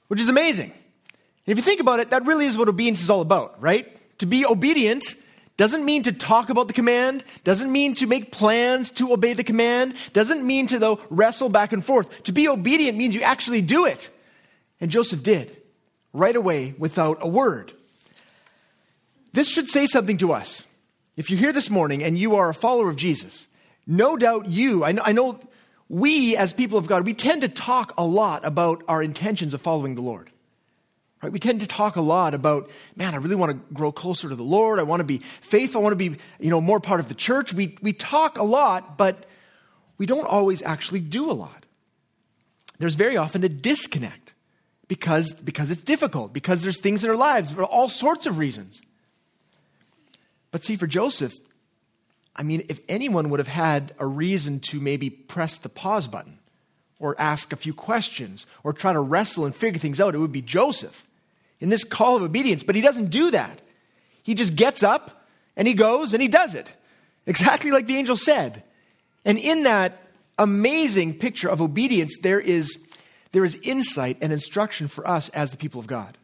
which 0.09 0.21
is 0.21 0.29
amazing. 0.29 0.71
And 0.71 1.53
if 1.53 1.57
you 1.57 1.63
think 1.63 1.81
about 1.81 2.01
it, 2.01 2.11
that 2.11 2.27
really 2.27 2.47
is 2.47 2.59
what 2.59 2.69
obedience 2.69 3.01
is 3.01 3.11
all 3.11 3.21
about, 3.21 3.61
right? 3.63 3.97
To 4.19 4.27
be 4.27 4.45
obedient 4.45 5.05
doesn't 5.61 5.85
mean 5.85 6.05
to 6.05 6.13
talk 6.13 6.49
about 6.49 6.69
the 6.69 6.73
command, 6.73 7.23
doesn't 7.45 7.71
mean 7.71 7.93
to 7.97 8.07
make 8.07 8.33
plans 8.33 8.91
to 8.93 9.13
obey 9.13 9.35
the 9.35 9.45
command, 9.45 9.95
doesn't 10.15 10.43
mean 10.43 10.67
to, 10.69 10.79
though, 10.79 10.99
wrestle 11.11 11.51
back 11.51 11.75
and 11.75 11.85
forth. 11.85 12.23
To 12.23 12.33
be 12.33 12.49
obedient 12.49 12.97
means 12.97 13.15
you 13.15 13.21
actually 13.21 13.61
do 13.61 13.85
it. 13.85 14.09
And 14.81 14.91
Joseph 14.91 15.23
did, 15.23 15.55
right 16.15 16.35
away, 16.35 16.75
without 16.79 17.19
a 17.21 17.29
word. 17.29 17.75
This 19.35 19.51
should 19.51 19.69
say 19.69 19.85
something 19.85 20.17
to 20.17 20.33
us. 20.33 20.65
If 21.19 21.29
you're 21.29 21.39
here 21.39 21.53
this 21.53 21.69
morning 21.69 22.03
and 22.03 22.17
you 22.17 22.37
are 22.37 22.49
a 22.49 22.55
follower 22.55 22.89
of 22.89 22.97
Jesus, 22.97 23.47
no 23.87 24.17
doubt 24.17 24.49
you, 24.49 24.83
I 24.83 24.93
know, 24.93 25.03
I 25.05 25.13
know 25.13 25.39
we 25.91 26.39
as 26.39 26.55
people 26.55 26.79
of 26.79 26.87
God, 26.87 27.05
we 27.05 27.13
tend 27.13 27.43
to 27.43 27.51
talk 27.51 27.93
a 27.99 28.03
lot 28.03 28.47
about 28.47 28.83
our 28.89 29.03
intentions 29.03 29.53
of 29.53 29.61
following 29.61 29.95
the 29.95 30.01
Lord. 30.01 30.31
Right? 31.23 31.33
We 31.33 31.39
tend 31.39 31.61
to 31.61 31.67
talk 31.67 31.97
a 31.97 32.01
lot 32.01 32.33
about, 32.33 32.71
man, 32.97 33.13
I 33.13 33.19
really 33.19 33.35
want 33.35 33.53
to 33.53 33.75
grow 33.75 33.93
closer 33.93 34.29
to 34.29 34.35
the 34.35 34.43
Lord. 34.43 34.79
I 34.79 34.85
want 34.85 35.01
to 35.01 35.05
be 35.05 35.19
faithful. 35.19 35.81
I 35.81 35.85
want 35.85 35.93
to 35.93 36.11
be, 36.11 36.17
you 36.39 36.49
know, 36.49 36.61
more 36.61 36.81
part 36.81 37.01
of 37.01 37.09
the 37.09 37.15
church. 37.15 37.53
We, 37.53 37.77
we 37.83 37.93
talk 37.93 38.39
a 38.39 38.43
lot, 38.43 38.97
but 38.97 39.27
we 39.99 40.07
don't 40.07 40.27
always 40.27 40.63
actually 40.63 41.01
do 41.01 41.31
a 41.31 41.33
lot. 41.33 41.67
There's 42.79 42.95
very 42.95 43.19
often 43.19 43.45
a 43.45 43.51
disconnect 43.51 44.33
because, 44.89 45.35
because 45.35 45.71
it's 45.71 45.83
difficult, 45.83 46.33
because 46.33 46.63
there's 46.63 46.81
things 46.81 47.05
in 47.05 47.11
our 47.11 47.17
lives 47.17 47.53
for 47.53 47.65
all 47.65 47.91
sorts 47.91 48.25
of 48.25 48.39
reasons. 48.39 48.81
But 50.51 50.65
see, 50.65 50.77
for 50.77 50.87
Joseph, 50.87 51.39
I 52.35 52.43
mean, 52.43 52.65
if 52.71 52.81
anyone 52.89 53.29
would 53.29 53.41
have 53.41 53.49
had 53.49 53.95
a 53.99 54.07
reason 54.07 54.61
to 54.61 54.81
maybe 54.81 55.11
press 55.11 55.59
the 55.59 55.69
pause 55.69 56.09
button 56.09 56.39
or 56.99 57.15
ask 57.21 57.53
a 57.53 57.57
few 57.57 57.75
questions 57.75 58.47
or 58.65 58.73
try 58.73 58.95
to 58.95 59.01
wrestle 59.01 59.45
and 59.45 59.55
figure 59.55 59.79
things 59.79 60.01
out, 60.01 60.15
it 60.15 60.19
would 60.19 60.33
be 60.33 60.41
Joseph 60.41 61.07
in 61.61 61.69
this 61.69 61.85
call 61.85 62.17
of 62.17 62.23
obedience, 62.23 62.63
but 62.63 62.75
he 62.75 62.81
doesn't 62.81 63.11
do 63.11 63.31
that. 63.31 63.61
He 64.23 64.35
just 64.35 64.57
gets 64.57 64.83
up 64.83 65.27
and 65.57 65.69
he 65.69 65.75
goes 65.75 66.13
and 66.13 66.23
he 66.23 66.29
does 66.29 66.55
it, 66.55 66.73
exactly 67.27 67.71
like 67.71 67.87
the 67.87 67.97
angel 67.97 68.17
said. 68.17 68.63
And 69.25 69.39
in 69.39 69.65
that 69.65 70.03
amazing 70.39 71.19
picture 71.19 71.49
of 71.49 71.61
obedience, 71.61 72.17
there 72.23 72.41
is, 72.41 72.79
there 73.33 73.45
is 73.45 73.59
insight 73.63 74.19
and 74.21 74.33
instruction 74.33 74.89
for 74.89 75.07
us 75.07 75.29
as 75.31 75.51
the 75.51 75.57
people 75.57 75.81
of 75.81 75.87
God. 75.87 76.17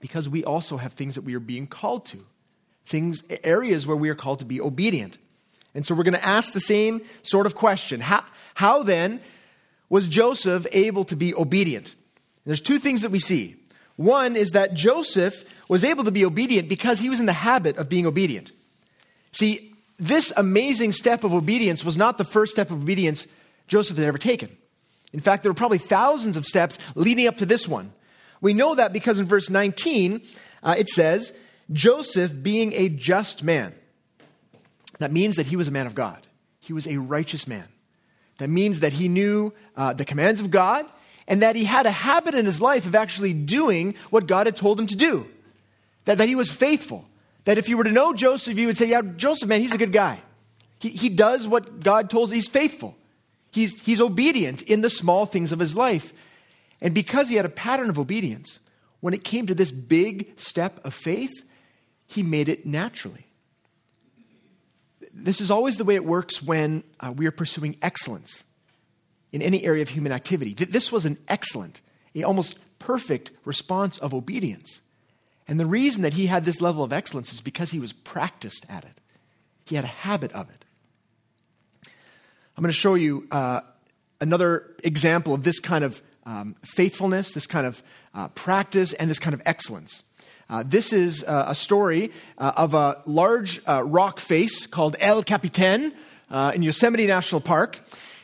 Because 0.00 0.28
we 0.28 0.44
also 0.44 0.76
have 0.76 0.92
things 0.92 1.16
that 1.16 1.22
we 1.22 1.34
are 1.34 1.40
being 1.40 1.66
called 1.66 2.06
to, 2.06 2.18
things, 2.86 3.22
areas 3.44 3.86
where 3.86 3.96
we 3.96 4.08
are 4.08 4.14
called 4.14 4.40
to 4.40 4.44
be 4.44 4.60
obedient. 4.60 5.18
And 5.74 5.86
so 5.86 5.94
we're 5.94 6.02
going 6.02 6.14
to 6.14 6.24
ask 6.24 6.52
the 6.52 6.60
same 6.60 7.02
sort 7.22 7.46
of 7.46 7.54
question. 7.54 8.00
How, 8.00 8.24
how 8.54 8.82
then 8.82 9.20
was 9.88 10.06
Joseph 10.06 10.66
able 10.72 11.04
to 11.04 11.16
be 11.16 11.34
obedient? 11.34 11.86
And 11.86 12.50
there's 12.50 12.60
two 12.60 12.78
things 12.78 13.02
that 13.02 13.10
we 13.10 13.20
see. 13.20 13.56
One 13.96 14.36
is 14.36 14.50
that 14.50 14.74
Joseph 14.74 15.44
was 15.68 15.84
able 15.84 16.04
to 16.04 16.10
be 16.10 16.24
obedient 16.24 16.68
because 16.68 16.98
he 16.98 17.10
was 17.10 17.20
in 17.20 17.26
the 17.26 17.32
habit 17.32 17.76
of 17.76 17.88
being 17.88 18.06
obedient. 18.06 18.52
See, 19.32 19.74
this 19.98 20.32
amazing 20.36 20.92
step 20.92 21.24
of 21.24 21.32
obedience 21.32 21.84
was 21.84 21.96
not 21.96 22.18
the 22.18 22.24
first 22.24 22.52
step 22.52 22.70
of 22.70 22.82
obedience 22.82 23.26
Joseph 23.68 23.96
had 23.96 24.06
ever 24.06 24.18
taken. 24.18 24.56
In 25.12 25.20
fact, 25.20 25.42
there 25.42 25.50
were 25.50 25.56
probably 25.56 25.78
thousands 25.78 26.36
of 26.36 26.46
steps 26.46 26.78
leading 26.94 27.26
up 27.26 27.36
to 27.38 27.46
this 27.46 27.68
one. 27.68 27.92
We 28.40 28.54
know 28.54 28.74
that 28.74 28.92
because 28.92 29.18
in 29.18 29.26
verse 29.26 29.48
19, 29.48 30.22
uh, 30.62 30.74
it 30.76 30.88
says, 30.88 31.32
Joseph 31.72 32.32
being 32.42 32.72
a 32.72 32.88
just 32.88 33.42
man. 33.42 33.74
That 34.98 35.12
means 35.12 35.36
that 35.36 35.46
he 35.46 35.56
was 35.56 35.68
a 35.68 35.72
man 35.72 35.86
of 35.86 35.94
God. 35.94 36.26
He 36.60 36.72
was 36.72 36.86
a 36.86 36.96
righteous 36.96 37.46
man. 37.46 37.68
That 38.38 38.48
means 38.48 38.80
that 38.80 38.92
he 38.94 39.08
knew 39.08 39.52
uh, 39.76 39.92
the 39.92 40.04
commands 40.04 40.40
of 40.40 40.50
God 40.50 40.86
and 41.32 41.40
that 41.40 41.56
he 41.56 41.64
had 41.64 41.86
a 41.86 41.90
habit 41.90 42.34
in 42.34 42.44
his 42.44 42.60
life 42.60 42.84
of 42.84 42.94
actually 42.94 43.32
doing 43.32 43.94
what 44.10 44.26
God 44.26 44.46
had 44.46 44.54
told 44.54 44.78
him 44.78 44.86
to 44.88 44.96
do. 44.96 45.26
That, 46.04 46.18
that 46.18 46.28
he 46.28 46.34
was 46.34 46.52
faithful. 46.52 47.08
That 47.46 47.56
if 47.56 47.70
you 47.70 47.78
were 47.78 47.84
to 47.84 47.90
know 47.90 48.12
Joseph, 48.12 48.58
you 48.58 48.66
would 48.66 48.76
say, 48.76 48.90
Yeah, 48.90 49.00
Joseph, 49.16 49.48
man, 49.48 49.62
he's 49.62 49.72
a 49.72 49.78
good 49.78 49.94
guy. 49.94 50.20
He, 50.78 50.90
he 50.90 51.08
does 51.08 51.48
what 51.48 51.80
God 51.80 52.10
told 52.10 52.28
him, 52.28 52.34
he's 52.34 52.48
faithful. 52.48 52.98
He's, 53.50 53.80
he's 53.80 53.98
obedient 53.98 54.60
in 54.60 54.82
the 54.82 54.90
small 54.90 55.24
things 55.24 55.52
of 55.52 55.58
his 55.58 55.74
life. 55.74 56.12
And 56.82 56.92
because 56.92 57.30
he 57.30 57.36
had 57.36 57.46
a 57.46 57.48
pattern 57.48 57.88
of 57.88 57.98
obedience, 57.98 58.58
when 59.00 59.14
it 59.14 59.24
came 59.24 59.46
to 59.46 59.54
this 59.54 59.70
big 59.70 60.38
step 60.38 60.84
of 60.84 60.92
faith, 60.92 61.32
he 62.08 62.22
made 62.22 62.50
it 62.50 62.66
naturally. 62.66 63.26
This 65.14 65.40
is 65.40 65.50
always 65.50 65.78
the 65.78 65.84
way 65.84 65.94
it 65.94 66.04
works 66.04 66.42
when 66.42 66.84
uh, 67.00 67.10
we 67.16 67.24
are 67.24 67.30
pursuing 67.30 67.78
excellence 67.80 68.44
in 69.32 69.42
any 69.42 69.64
area 69.64 69.82
of 69.82 69.88
human 69.88 70.12
activity. 70.12 70.54
This 70.54 70.92
was 70.92 71.06
an 71.06 71.18
excellent, 71.28 71.80
almost 72.24 72.58
perfect 72.78 73.30
response 73.44 73.98
of 73.98 74.12
obedience. 74.12 74.80
And 75.48 75.58
the 75.58 75.66
reason 75.66 76.02
that 76.02 76.14
he 76.14 76.26
had 76.26 76.44
this 76.44 76.60
level 76.60 76.84
of 76.84 76.92
excellence 76.92 77.32
is 77.32 77.40
because 77.40 77.70
he 77.70 77.80
was 77.80 77.92
practiced 77.92 78.64
at 78.68 78.84
it. 78.84 79.00
He 79.66 79.76
had 79.76 79.84
a 79.84 79.88
habit 79.88 80.32
of 80.32 80.50
it. 80.50 80.64
I'm 82.56 82.62
going 82.62 82.68
to 82.68 82.78
show 82.78 82.94
you 82.94 83.26
uh, 83.30 83.60
another 84.20 84.70
example 84.84 85.34
of 85.34 85.42
this 85.42 85.58
kind 85.58 85.84
of 85.84 86.02
um, 86.24 86.54
faithfulness, 86.62 87.32
this 87.32 87.46
kind 87.46 87.66
of 87.66 87.82
uh, 88.14 88.28
practice, 88.28 88.92
and 88.92 89.10
this 89.10 89.18
kind 89.18 89.34
of 89.34 89.42
excellence. 89.46 90.02
Uh, 90.48 90.62
this 90.66 90.92
is 90.92 91.24
uh, 91.24 91.46
a 91.48 91.54
story 91.54 92.10
uh, 92.36 92.52
of 92.56 92.74
a 92.74 93.00
large 93.06 93.60
uh, 93.66 93.82
rock 93.82 94.20
face 94.20 94.66
called 94.66 94.96
El 95.00 95.22
Capitan 95.22 95.92
in 96.54 96.62
Yosemite 96.62 97.06
National 97.06 97.40
Park. 97.40 97.80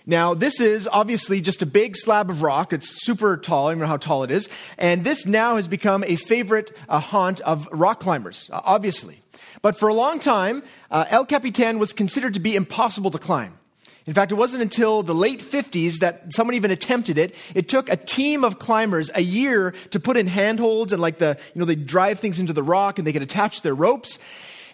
Now, 0.09 0.33
this 0.33 0.59
is 0.59 0.89
obviously 0.91 1.43
just 1.43 1.61
a 1.61 1.67
big 1.67 1.95
slab 1.95 2.31
of 2.31 2.41
rock. 2.41 2.73
It's 2.73 3.05
super 3.05 3.37
tall. 3.37 3.69
I 3.69 3.73
don't 3.73 3.81
know 3.81 3.87
how 3.87 3.99
tall 3.99 4.25
it 4.25 4.31
is. 4.31 4.49
And 4.79 5.05
this 5.05 5.27
now 5.27 5.57
has 5.57 5.69
become 5.69 6.03
a 6.03 6.17
favorite 6.17 6.75
uh, 6.89 6.99
haunt 6.99 7.41
of 7.41 7.69
rock 7.71 8.01
climbers, 8.01 8.49
uh, 8.51 8.63
obviously. 8.65 9.21
But 9.61 9.79
for 9.79 9.87
a 9.91 9.93
long 9.93 10.19
time, 10.19 10.63
uh, 10.91 11.05
El 11.11 11.27
Capitan 11.27 11.79
was 11.79 11.93
considered 11.93 12.33
to 12.35 12.41
be 12.41 12.57
impossible 12.57 13.11
to 13.11 13.19
climb. 13.19 13.59
In 14.07 14.15
fact, 14.15 14.33
it 14.33 14.37
wasn't 14.37 14.63
until 14.63 15.03
the 15.03 15.15
late 15.15 15.43
50s 15.43 15.99
that 15.99 16.33
someone 16.33 16.55
even 16.55 16.71
attempted 16.71 17.19
it. 17.19 17.37
It 17.55 17.69
took 17.69 17.91
a 17.91 17.97
team 17.97 18.45
of 18.45 18.59
climbers 18.59 19.11
a 19.15 19.21
year 19.21 19.73
to 19.91 20.01
put 20.01 20.17
in 20.17 20.27
handholds 20.27 20.95
and 20.95 21.03
like 21.03 21.19
the, 21.19 21.39
you 21.55 21.59
know, 21.59 21.67
they 21.67 21.75
drive 21.75 22.19
things 22.19 22.39
into 22.39 22.55
the 22.55 22.63
rock 22.63 22.99
and 22.99 23.07
they 23.07 23.13
could 23.13 23.21
attach 23.21 23.61
their 23.61 23.75
ropes. 23.75 24.19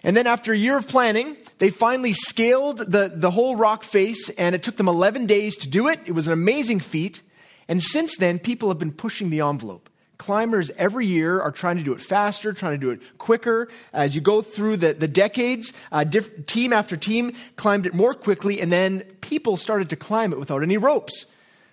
And 0.05 0.15
then 0.15 0.27
after 0.27 0.53
a 0.53 0.57
year 0.57 0.77
of 0.77 0.87
planning, 0.87 1.35
they 1.57 1.71
finally 1.71 2.13
scaled 2.13 2.77
the, 2.77 3.11
the 3.13 3.31
whole 3.31 3.55
rock 3.55 3.83
face, 3.83 4.29
and 4.29 4.53
it 4.53 4.61
took 4.61 4.77
them 4.77 4.87
11 4.87 5.25
days 5.25 5.57
to 5.57 5.67
do 5.67 5.87
it. 5.87 5.99
It 6.05 6.11
was 6.11 6.27
an 6.27 6.33
amazing 6.33 6.79
feat. 6.79 7.23
And 7.67 7.81
since 7.81 8.15
then, 8.17 8.37
people 8.37 8.69
have 8.69 8.77
been 8.77 8.91
pushing 8.91 9.31
the 9.31 9.41
envelope. 9.41 9.89
Climbers 10.19 10.69
every 10.77 11.07
year 11.07 11.41
are 11.41 11.51
trying 11.51 11.77
to 11.77 11.83
do 11.83 11.91
it 11.91 12.01
faster, 12.01 12.53
trying 12.53 12.73
to 12.73 12.77
do 12.77 12.91
it 12.91 13.01
quicker. 13.17 13.67
As 13.93 14.13
you 14.13 14.21
go 14.21 14.43
through 14.43 14.77
the, 14.77 14.93
the 14.93 15.07
decades, 15.07 15.73
uh, 15.91 16.03
diff- 16.03 16.45
team 16.45 16.71
after 16.71 16.95
team 16.95 17.33
climbed 17.55 17.87
it 17.87 17.95
more 17.95 18.13
quickly, 18.13 18.61
and 18.61 18.71
then 18.71 18.99
people 19.21 19.57
started 19.57 19.89
to 19.89 19.95
climb 19.95 20.31
it 20.31 20.39
without 20.39 20.61
any 20.61 20.77
ropes 20.77 21.25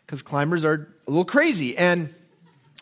because 0.06 0.22
climbers 0.22 0.64
are 0.64 0.88
a 1.06 1.10
little 1.10 1.26
crazy. 1.26 1.76
And 1.76 2.14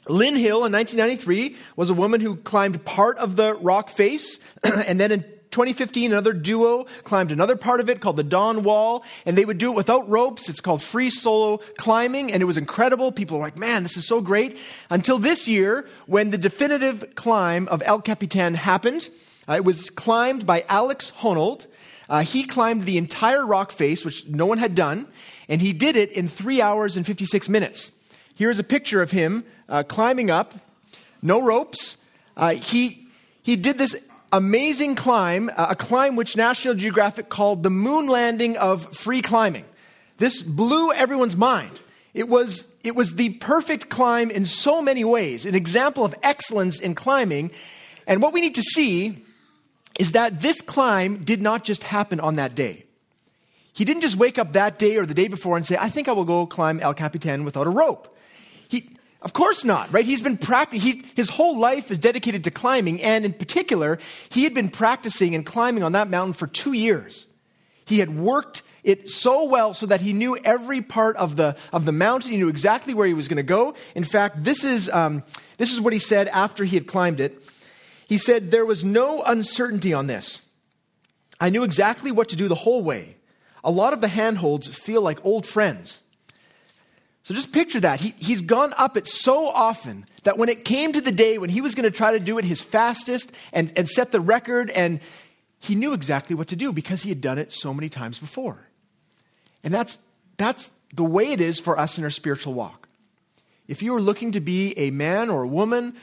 Lynn 0.09 0.37
Hill 0.37 0.65
in 0.65 0.73
1993 0.73 1.57
was 1.75 1.91
a 1.91 1.95
woman 1.95 2.21
who 2.21 2.37
climbed 2.37 2.85
part 2.85 3.19
of 3.19 3.35
the 3.35 3.55
rock 3.55 3.91
face, 3.91 4.39
and 4.63 4.99
then 4.99 5.11
in 5.11 5.25
2015, 5.51 6.13
another 6.13 6.33
duo 6.33 6.85
climbed 7.03 7.33
another 7.33 7.57
part 7.57 7.81
of 7.81 7.91
it 7.91 8.01
called 8.01 8.17
the 8.17 8.23
Dawn 8.23 8.63
Wall, 8.63 9.05
and 9.27 9.37
they 9.37 9.45
would 9.45 9.59
do 9.59 9.73
it 9.73 9.77
without 9.77 10.09
ropes. 10.09 10.49
It's 10.49 10.61
called 10.61 10.83
free 10.83 11.11
solo 11.11 11.59
climbing, 11.77 12.33
and 12.33 12.41
it 12.43 12.47
was 12.47 12.57
incredible. 12.57 13.11
People 13.11 13.39
were 13.39 13.45
like, 13.45 13.57
man, 13.57 13.83
this 13.83 13.97
is 13.97 14.07
so 14.07 14.21
great. 14.21 14.59
Until 14.91 15.19
this 15.19 15.49
year, 15.49 15.89
when 16.07 16.31
the 16.31 16.39
definitive 16.39 17.15
climb 17.17 17.67
of 17.69 17.83
El 17.85 18.01
Capitan 18.01 18.55
happened, 18.55 19.09
uh, 19.49 19.55
it 19.55 19.65
was 19.65 19.91
climbed 19.91 20.47
by 20.47 20.65
Alex 20.69 21.11
Honnold. 21.19 21.67
Uh, 22.09 22.23
he 22.23 22.45
climbed 22.45 22.85
the 22.85 22.99
entire 22.99 23.45
rock 23.45 23.73
face, 23.73 24.05
which 24.05 24.27
no 24.27 24.47
one 24.47 24.59
had 24.59 24.75
done, 24.75 25.07
and 25.49 25.61
he 25.61 25.73
did 25.73 25.97
it 25.97 26.13
in 26.13 26.29
three 26.29 26.63
hours 26.63 26.97
and 26.97 27.05
56 27.05 27.49
minutes. 27.49 27.91
Here's 28.35 28.59
a 28.59 28.65
picture 28.65 29.03
of 29.03 29.11
him 29.11 29.45
uh, 29.69 29.83
climbing 29.83 30.31
up, 30.31 30.55
no 31.23 31.43
ropes. 31.43 31.97
Uh, 32.37 32.51
he, 32.51 33.09
he 33.43 33.57
did 33.57 33.79
this 33.79 33.97
amazing 34.33 34.95
climb, 34.95 35.51
uh, 35.57 35.69
a 35.71 35.77
climb 35.77 36.17
which 36.17 36.37
National 36.37 36.75
Geographic 36.75 37.29
called 37.29 37.63
the 37.63 37.71
moon 37.71 38.07
landing 38.07 38.57
of 38.57 38.95
free 38.97 39.23
climbing. 39.23 39.65
This 40.19 40.43
blew 40.43 40.93
everyone's 40.93 41.37
mind. 41.37 41.81
It 42.13 42.29
was, 42.29 42.67
it 42.83 42.95
was 42.95 43.15
the 43.15 43.31
perfect 43.35 43.89
climb 43.89 44.31
in 44.31 44.45
so 44.45 44.83
many 44.83 45.05
ways, 45.05 45.47
an 45.47 45.55
example 45.55 46.05
of 46.05 46.15
excellence 46.23 46.81
in 46.81 46.95
climbing. 46.95 47.51
And 48.07 48.21
what 48.21 48.33
we 48.33 48.41
need 48.41 48.57
to 48.57 48.63
see 48.63 49.25
is 49.99 50.13
that 50.13 50.41
this 50.41 50.61
climb 50.61 51.23
did 51.23 51.41
not 51.41 51.65
just 51.65 51.85
happen 51.85 52.21
on 52.21 52.37
that 52.37 52.55
day. 52.55 52.85
He 53.73 53.85
didn't 53.85 54.03
just 54.03 54.17
wake 54.17 54.39
up 54.39 54.53
that 54.53 54.79
day 54.79 54.97
or 54.97 55.07
the 55.07 55.15
day 55.15 55.29
before 55.29 55.57
and 55.57 55.65
say, 55.65 55.77
I 55.79 55.89
think 55.89 56.09
I 56.09 56.13
will 56.13 56.25
go 56.25 56.47
climb 56.47 56.81
El 56.81 56.95
Capitan 56.95 57.45
without 57.45 57.67
a 57.67 57.71
rope. 57.71 58.17
He, 58.69 58.91
of 59.23 59.33
course 59.33 59.65
not, 59.65 59.93
right? 59.93 60.05
He's 60.05 60.23
been 60.23 60.39
practicing, 60.39 61.05
his 61.15 61.29
whole 61.31 61.59
life 61.59 61.91
is 61.91 61.99
dedicated 61.99 62.45
to 62.45 62.51
climbing, 62.51 63.03
and 63.03 63.25
in 63.25 63.33
particular, 63.33 63.99
he 64.31 64.45
had 64.45 64.55
been 64.55 64.69
practicing 64.69 65.35
and 65.35 65.45
climbing 65.45 65.83
on 65.83 65.93
that 65.93 66.09
mountain 66.09 66.33
for 66.33 66.47
two 66.47 66.73
years. 66.73 67.27
He 67.85 67.99
had 67.99 68.17
worked 68.17 68.63
it 68.83 69.11
so 69.11 69.45
well 69.45 69.75
so 69.75 69.87
that 69.87 70.01
he 70.01 70.13
knew 70.13 70.37
every 70.39 70.81
part 70.81 71.17
of 71.17 71.37
the, 71.37 71.57
of 71.73 71.85
the 71.85 71.93
mountain. 71.93 72.31
He 72.33 72.39
knew 72.39 72.49
exactly 72.49 72.95
where 72.95 73.07
he 73.07 73.13
was 73.13 73.29
going 73.29 73.37
to 73.37 73.43
go. 73.43 73.75
In 73.95 74.05
fact, 74.05 74.43
this 74.43 74.65
is, 74.65 74.89
um, 74.89 75.23
this 75.59 75.73
is 75.73 75.81
what 75.81 75.93
he 75.93 75.99
said 75.99 76.29
after 76.29 76.65
he 76.65 76.77
had 76.77 76.87
climbed 76.87 77.21
it. 77.21 77.43
He 78.09 78.17
said, 78.17 78.51
There 78.51 78.65
was 78.65 78.85
no 78.85 79.23
uncertainty 79.23 79.93
on 79.93 80.07
this. 80.07 80.41
I 81.39 81.51
knew 81.51 81.63
exactly 81.63 82.11
what 82.11 82.31
to 82.31 82.37
do 82.37 82.49
the 82.49 82.55
whole 82.55 82.83
way 82.83 83.17
a 83.63 83.71
lot 83.71 83.93
of 83.93 84.01
the 84.01 84.09
handholds 84.09 84.69
feel 84.69 85.03
like 85.03 85.25
old 85.25 85.47
friends. 85.47 86.01
So 87.23 87.35
just 87.35 87.53
picture 87.53 87.81
that. 87.81 88.01
He, 88.01 88.15
he's 88.19 88.43
gone 88.43 88.73
up 88.77 88.97
it 88.97 89.07
so 89.07 89.49
often 89.49 90.07
that 90.25 90.39
when 90.39 90.49
it 90.49 90.65
came 90.65 90.93
to 90.93 91.01
the 91.01 91.13
day 91.13 91.39
when 91.39 91.51
he 91.51 91.61
was 91.61 91.75
going 91.75 91.85
to 91.85 91.91
try 91.91 92.13
to 92.13 92.21
do 92.21 92.39
it 92.39 92.45
his 92.45 92.63
fastest 92.63 93.33
and, 93.53 93.73
and 93.77 93.89
set 93.89 94.11
the 94.11 94.21
record, 94.21 94.71
and 94.71 95.01
he 95.59 95.75
knew 95.75 95.93
exactly 95.93 96.35
what 96.35 96.49
to 96.49 96.57
do 96.57 96.73
because 96.73 97.03
he 97.03 97.11
had 97.11 97.21
done 97.21 97.39
it 97.39 97.53
so 97.53 97.75
many 97.75 97.89
times 97.89 98.19
before. 98.19 98.59
And 99.63 99.73
that's, 99.73 99.99
that's 100.39 100.71
the 100.95 101.05
way 101.05 101.33
it 101.33 101.41
is 101.41 101.61
for 101.61 101.79
us 101.79 101.99
in 101.99 102.05
our 102.05 102.11
spiritual 102.11 102.55
walk. 102.55 102.89
If 103.69 103.83
you 103.83 103.95
are 103.95 104.01
looking 104.01 104.33
to 104.33 104.41
be 104.41 104.77
a 104.79 104.91
man 104.91 105.31
or 105.31 105.43
a 105.43 105.49
woman 105.49 105.95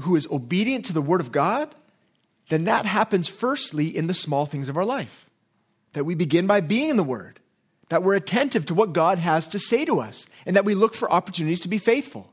who 0.00 0.16
is 0.16 0.26
obedient 0.30 0.86
to 0.86 0.92
the 0.92 1.00
Word 1.00 1.20
of 1.20 1.32
God, 1.32 1.74
then 2.48 2.64
that 2.64 2.84
happens 2.84 3.28
firstly 3.28 3.96
in 3.96 4.06
the 4.06 4.14
small 4.14 4.44
things 4.44 4.68
of 4.68 4.76
our 4.76 4.84
life 4.84 5.30
that 5.94 6.04
we 6.04 6.14
begin 6.14 6.46
by 6.46 6.60
being 6.60 6.90
in 6.90 6.96
the 6.96 7.02
Word, 7.02 7.40
that 7.88 8.02
we're 8.02 8.14
attentive 8.14 8.66
to 8.66 8.74
what 8.74 8.92
God 8.92 9.18
has 9.18 9.46
to 9.48 9.58
say 9.58 9.84
to 9.84 10.00
us, 10.00 10.26
and 10.44 10.56
that 10.56 10.64
we 10.64 10.74
look 10.74 10.94
for 10.94 11.10
opportunities 11.10 11.60
to 11.60 11.68
be 11.68 11.78
faithful, 11.78 12.30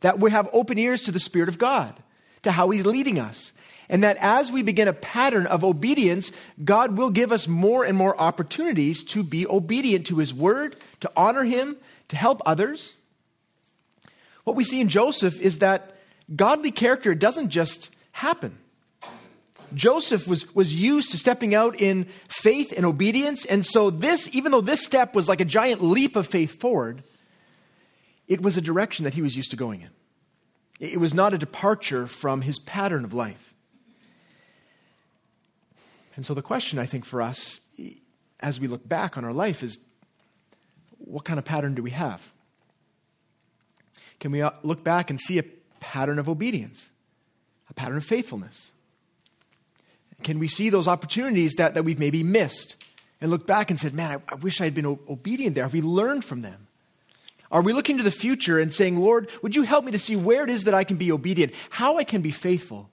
that 0.00 0.18
we 0.20 0.30
have 0.30 0.48
open 0.52 0.78
ears 0.78 1.02
to 1.02 1.12
the 1.12 1.20
Spirit 1.20 1.48
of 1.48 1.58
God, 1.58 1.94
to 2.42 2.52
how 2.52 2.70
He's 2.70 2.86
leading 2.86 3.18
us, 3.18 3.52
and 3.88 4.02
that 4.02 4.18
as 4.18 4.52
we 4.52 4.62
begin 4.62 4.88
a 4.88 4.92
pattern 4.92 5.46
of 5.46 5.64
obedience, 5.64 6.30
God 6.64 6.96
will 6.96 7.10
give 7.10 7.32
us 7.32 7.48
more 7.48 7.84
and 7.84 7.96
more 7.96 8.18
opportunities 8.20 9.02
to 9.04 9.22
be 9.22 9.46
obedient 9.46 10.06
to 10.06 10.18
His 10.18 10.32
Word, 10.32 10.76
to 11.00 11.10
honor 11.16 11.44
Him, 11.44 11.76
to 12.08 12.16
help 12.16 12.40
others. 12.46 12.94
What 14.44 14.56
we 14.56 14.64
see 14.64 14.80
in 14.80 14.88
Joseph 14.88 15.40
is 15.40 15.58
that 15.58 15.96
godly 16.34 16.70
character 16.70 17.14
doesn't 17.14 17.48
just 17.48 17.90
happen. 18.12 18.58
Joseph 19.74 20.26
was, 20.26 20.52
was 20.54 20.74
used 20.74 21.10
to 21.12 21.18
stepping 21.18 21.54
out 21.54 21.80
in 21.80 22.04
faith 22.28 22.72
and 22.76 22.84
obedience. 22.84 23.44
And 23.44 23.64
so, 23.64 23.90
this, 23.90 24.28
even 24.34 24.52
though 24.52 24.60
this 24.60 24.84
step 24.84 25.14
was 25.14 25.28
like 25.28 25.40
a 25.40 25.44
giant 25.44 25.82
leap 25.82 26.16
of 26.16 26.26
faith 26.26 26.60
forward, 26.60 27.02
it 28.28 28.40
was 28.40 28.56
a 28.56 28.60
direction 28.60 29.04
that 29.04 29.14
he 29.14 29.22
was 29.22 29.36
used 29.36 29.50
to 29.50 29.56
going 29.56 29.82
in. 29.82 29.90
It 30.80 30.98
was 30.98 31.12
not 31.12 31.34
a 31.34 31.38
departure 31.38 32.06
from 32.06 32.42
his 32.42 32.58
pattern 32.58 33.04
of 33.04 33.12
life. 33.12 33.54
And 36.16 36.24
so, 36.24 36.34
the 36.34 36.42
question 36.42 36.78
I 36.78 36.86
think 36.86 37.04
for 37.04 37.22
us 37.22 37.60
as 38.40 38.60
we 38.60 38.66
look 38.66 38.88
back 38.88 39.16
on 39.16 39.24
our 39.24 39.32
life 39.32 39.62
is 39.62 39.78
what 40.98 41.24
kind 41.24 41.38
of 41.38 41.44
pattern 41.44 41.74
do 41.74 41.82
we 41.82 41.90
have? 41.90 42.32
Can 44.18 44.32
we 44.32 44.42
uh, 44.42 44.50
look 44.62 44.84
back 44.84 45.10
and 45.10 45.18
see 45.18 45.38
a 45.38 45.42
pattern 45.80 46.18
of 46.18 46.28
obedience, 46.28 46.90
a 47.68 47.74
pattern 47.74 47.96
of 47.96 48.04
faithfulness? 48.04 48.70
Can 50.22 50.38
we 50.38 50.48
see 50.48 50.70
those 50.70 50.88
opportunities 50.88 51.54
that, 51.54 51.74
that 51.74 51.84
we've 51.84 51.98
maybe 51.98 52.22
missed 52.22 52.76
and 53.20 53.30
look 53.30 53.46
back 53.46 53.70
and 53.70 53.78
said, 53.78 53.94
man, 53.94 54.22
I, 54.28 54.32
I 54.32 54.34
wish 54.36 54.60
I 54.60 54.64
had 54.64 54.74
been 54.74 54.86
o- 54.86 55.00
obedient 55.08 55.54
there? 55.54 55.64
Have 55.64 55.72
we 55.72 55.82
learned 55.82 56.24
from 56.24 56.42
them? 56.42 56.66
Are 57.52 57.62
we 57.62 57.72
looking 57.72 57.96
to 57.98 58.02
the 58.04 58.10
future 58.10 58.58
and 58.58 58.72
saying, 58.72 58.98
Lord, 58.98 59.28
would 59.42 59.56
you 59.56 59.62
help 59.62 59.84
me 59.84 59.92
to 59.92 59.98
see 59.98 60.16
where 60.16 60.44
it 60.44 60.50
is 60.50 60.64
that 60.64 60.74
I 60.74 60.84
can 60.84 60.96
be 60.96 61.10
obedient, 61.10 61.52
how 61.68 61.98
I 61.98 62.04
can 62.04 62.22
be 62.22 62.30
faithful? 62.30 62.88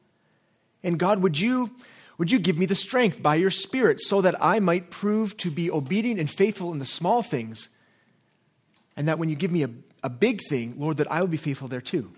And 0.83 0.97
God, 0.97 1.21
would 1.21 1.39
you, 1.39 1.71
would 2.17 2.31
you 2.31 2.39
give 2.39 2.57
me 2.57 2.65
the 2.65 2.75
strength 2.75 3.21
by 3.21 3.35
your 3.35 3.51
Spirit 3.51 4.01
so 4.01 4.21
that 4.21 4.43
I 4.43 4.59
might 4.59 4.89
prove 4.89 5.37
to 5.37 5.51
be 5.51 5.69
obedient 5.69 6.19
and 6.19 6.29
faithful 6.29 6.71
in 6.71 6.79
the 6.79 6.85
small 6.85 7.21
things? 7.21 7.69
And 8.95 9.07
that 9.07 9.19
when 9.19 9.29
you 9.29 9.35
give 9.35 9.51
me 9.51 9.63
a, 9.63 9.69
a 10.01 10.09
big 10.09 10.41
thing, 10.41 10.73
Lord, 10.77 10.97
that 10.97 11.11
I 11.11 11.21
will 11.21 11.27
be 11.27 11.37
faithful 11.37 11.67
there 11.67 11.81
too. 11.81 12.11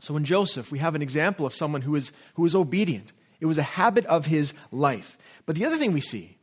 So 0.00 0.16
in 0.16 0.24
Joseph, 0.24 0.72
we 0.72 0.80
have 0.80 0.94
an 0.94 1.02
example 1.02 1.46
of 1.46 1.54
someone 1.54 1.82
who 1.82 1.94
is, 1.94 2.12
who 2.34 2.44
is 2.44 2.54
obedient. 2.54 3.12
It 3.40 3.46
was 3.46 3.58
a 3.58 3.62
habit 3.62 4.06
of 4.06 4.26
his 4.26 4.54
life. 4.70 5.18
But 5.44 5.56
the 5.56 5.64
other 5.64 5.76
thing 5.76 5.92
we 5.92 6.00
see, 6.00 6.36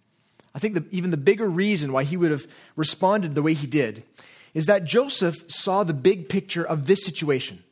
I 0.56 0.60
think 0.60 0.76
the, 0.76 0.86
even 0.92 1.12
the 1.12 1.18
bigger 1.18 1.50
reason 1.50 1.92
why 1.92 2.04
he 2.04 2.18
would 2.18 2.32
have 2.32 2.48
responded 2.76 3.36
the 3.36 3.42
way 3.42 3.54
he 3.54 3.68
did, 3.68 4.04
is 4.54 4.68
that 4.68 4.86
Joseph 4.86 5.50
saw 5.50 5.84
the 5.84 5.94
big 5.94 6.30
picture 6.30 6.64
of 6.64 6.86
this 6.86 7.04
situation. 7.04 7.64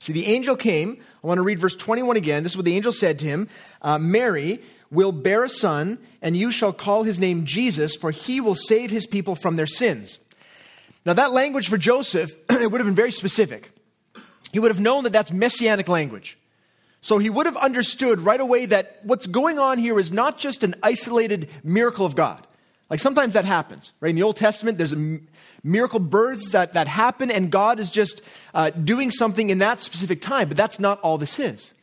See, 0.00 0.12
the 0.12 0.26
angel 0.26 0.56
came. 0.56 0.98
I 1.22 1.26
want 1.26 1.38
to 1.38 1.42
read 1.42 1.58
verse 1.58 1.76
21 1.76 2.16
again. 2.16 2.42
This 2.42 2.52
is 2.52 2.56
what 2.56 2.64
the 2.64 2.74
angel 2.74 2.92
said 2.92 3.18
to 3.20 3.26
him 3.26 3.48
uh, 3.82 3.98
Mary 3.98 4.60
will 4.90 5.12
bear 5.12 5.44
a 5.44 5.48
son, 5.48 5.98
and 6.20 6.36
you 6.36 6.50
shall 6.50 6.72
call 6.72 7.02
his 7.02 7.18
name 7.18 7.46
Jesus, 7.46 7.96
for 7.96 8.10
he 8.10 8.40
will 8.40 8.54
save 8.54 8.90
his 8.90 9.06
people 9.06 9.34
from 9.34 9.56
their 9.56 9.66
sins. 9.66 10.18
Now, 11.06 11.14
that 11.14 11.32
language 11.32 11.68
for 11.68 11.78
Joseph, 11.78 12.30
it 12.50 12.70
would 12.70 12.80
have 12.80 12.86
been 12.86 12.94
very 12.94 13.10
specific. 13.10 13.72
He 14.52 14.58
would 14.58 14.70
have 14.70 14.80
known 14.80 15.04
that 15.04 15.12
that's 15.12 15.32
messianic 15.32 15.88
language. 15.88 16.38
So 17.02 17.18
he 17.18 17.28
would 17.28 17.46
have 17.46 17.56
understood 17.56 18.20
right 18.20 18.40
away 18.40 18.66
that 18.66 19.00
what's 19.02 19.26
going 19.26 19.58
on 19.58 19.76
here 19.76 19.98
is 19.98 20.12
not 20.12 20.38
just 20.38 20.62
an 20.62 20.76
isolated 20.84 21.50
miracle 21.64 22.06
of 22.06 22.14
God. 22.14 22.46
Like 22.88 23.00
sometimes 23.00 23.34
that 23.34 23.44
happens, 23.44 23.90
right? 24.00 24.10
In 24.10 24.16
the 24.16 24.22
Old 24.22 24.36
Testament, 24.36 24.78
there's 24.78 24.92
a 24.92 25.18
miracle 25.64 25.98
births 25.98 26.50
that, 26.50 26.74
that 26.74 26.86
happen, 26.86 27.30
and 27.30 27.50
God 27.50 27.80
is 27.80 27.90
just 27.90 28.22
uh, 28.54 28.70
doing 28.70 29.10
something 29.10 29.50
in 29.50 29.58
that 29.58 29.80
specific 29.80 30.22
time. 30.22 30.46
But 30.46 30.56
that's 30.56 30.78
not 30.78 31.00
all 31.00 31.18
this 31.18 31.40
is. 31.40 31.74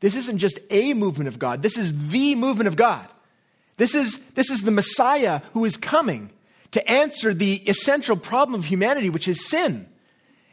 This 0.00 0.16
isn't 0.16 0.38
just 0.38 0.58
a 0.70 0.92
movement 0.92 1.28
of 1.28 1.38
God, 1.38 1.62
this 1.62 1.78
is 1.78 2.10
the 2.10 2.34
movement 2.34 2.66
of 2.66 2.76
God. 2.76 3.08
This 3.76 3.94
is, 3.94 4.18
this 4.30 4.50
is 4.50 4.62
the 4.62 4.72
Messiah 4.72 5.40
who 5.52 5.64
is 5.64 5.76
coming 5.76 6.30
to 6.72 6.90
answer 6.90 7.32
the 7.32 7.54
essential 7.68 8.16
problem 8.16 8.58
of 8.58 8.64
humanity, 8.64 9.08
which 9.08 9.28
is 9.28 9.48
sin. 9.48 9.86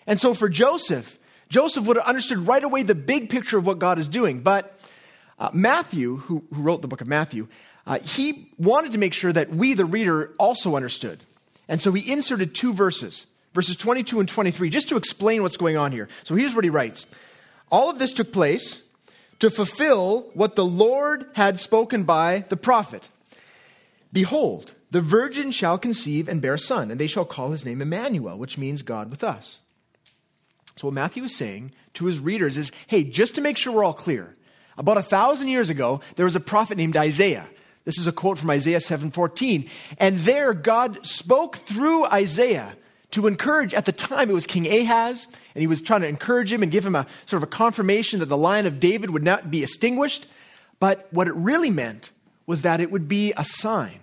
And 0.05 0.19
so 0.19 0.35
for 0.35 0.47
Joseph, 0.47 1.17
Joseph 1.55 1.85
would 1.85 1.95
have 1.95 2.05
understood 2.05 2.39
right 2.39 2.61
away 2.61 2.83
the 2.83 2.93
big 2.93 3.29
picture 3.29 3.57
of 3.57 3.65
what 3.65 3.79
God 3.79 3.97
is 3.97 4.09
doing. 4.09 4.41
But 4.41 4.77
uh, 5.39 5.51
Matthew, 5.53 6.17
who, 6.17 6.43
who, 6.53 6.61
wrote 6.61 6.81
the 6.81 6.89
book 6.89 6.99
of 6.99 7.07
Matthew, 7.07 7.47
uh, 7.87 7.99
he 7.99 8.49
wanted 8.57 8.91
to 8.91 8.97
make 8.97 9.13
sure 9.13 9.31
that 9.31 9.51
we, 9.51 9.73
the 9.73 9.85
reader, 9.85 10.33
also 10.37 10.75
understood. 10.75 11.21
And 11.69 11.79
so 11.79 11.93
he 11.93 12.11
inserted 12.11 12.55
two 12.55 12.73
verses, 12.73 13.25
verses 13.53 13.77
22 13.77 14.19
and 14.19 14.27
23, 14.27 14.69
just 14.69 14.89
to 14.89 14.97
explain 14.97 15.43
what's 15.43 15.55
going 15.55 15.77
on 15.77 15.93
here. 15.93 16.09
So 16.25 16.35
here's 16.35 16.53
what 16.53 16.65
he 16.65 16.69
writes 16.69 17.05
All 17.71 17.89
of 17.89 17.99
this 17.99 18.11
took 18.11 18.33
place 18.33 18.81
to 19.39 19.49
fulfill 19.49 20.31
what 20.33 20.57
the 20.57 20.65
Lord 20.65 21.25
had 21.35 21.57
spoken 21.57 22.03
by 22.03 22.43
the 22.49 22.57
prophet. 22.57 23.07
Behold, 24.11 24.73
the 24.91 24.99
virgin 24.99 25.53
shall 25.53 25.77
conceive 25.77 26.27
and 26.27 26.41
bear 26.41 26.55
a 26.55 26.59
son, 26.59 26.91
and 26.91 26.99
they 26.99 27.07
shall 27.07 27.23
call 27.23 27.51
his 27.51 27.63
name 27.63 27.81
Emmanuel, 27.81 28.37
which 28.37 28.57
means 28.57 28.81
God 28.81 29.09
with 29.09 29.23
us. 29.23 29.59
So, 30.75 30.88
what 30.88 30.93
Matthew 30.93 31.23
is 31.23 31.35
saying 31.35 31.71
to 31.95 32.05
his 32.05 32.19
readers 32.19 32.57
is 32.57 32.71
hey, 32.88 33.03
just 33.03 33.35
to 33.35 33.41
make 33.41 33.57
sure 33.57 33.73
we're 33.73 33.83
all 33.83 33.93
clear, 33.93 34.35
about 34.77 34.97
a 34.97 35.03
thousand 35.03 35.47
years 35.47 35.69
ago, 35.69 36.01
there 36.15 36.25
was 36.25 36.35
a 36.35 36.41
prophet 36.41 36.77
named 36.77 36.97
Isaiah. 36.97 37.47
This 37.85 37.97
is 37.97 38.07
a 38.07 38.11
quote 38.11 38.38
from 38.38 38.49
Isaiah 38.49 38.79
7:14. 38.79 39.69
And 39.99 40.19
there 40.19 40.53
God 40.53 41.05
spoke 41.05 41.57
through 41.57 42.05
Isaiah 42.05 42.75
to 43.11 43.27
encourage 43.27 43.73
at 43.73 43.85
the 43.85 43.91
time 43.91 44.29
it 44.29 44.33
was 44.33 44.47
King 44.47 44.67
Ahaz 44.67 45.27
and 45.53 45.61
he 45.61 45.67
was 45.67 45.81
trying 45.81 46.01
to 46.01 46.07
encourage 46.07 46.51
him 46.51 46.63
and 46.63 46.71
give 46.71 46.85
him 46.85 46.95
a 46.95 47.05
sort 47.25 47.41
of 47.41 47.47
a 47.47 47.51
confirmation 47.51 48.19
that 48.19 48.25
the 48.25 48.38
line 48.38 48.65
of 48.65 48.79
David 48.79 49.11
would 49.11 49.23
not 49.23 49.49
be 49.49 49.63
extinguished, 49.63 50.27
but 50.79 51.07
what 51.11 51.27
it 51.27 51.35
really 51.35 51.69
meant 51.69 52.11
was 52.45 52.63
that 52.63 52.81
it 52.81 52.91
would 52.91 53.07
be 53.07 53.31
a 53.38 53.43
sign 53.43 54.01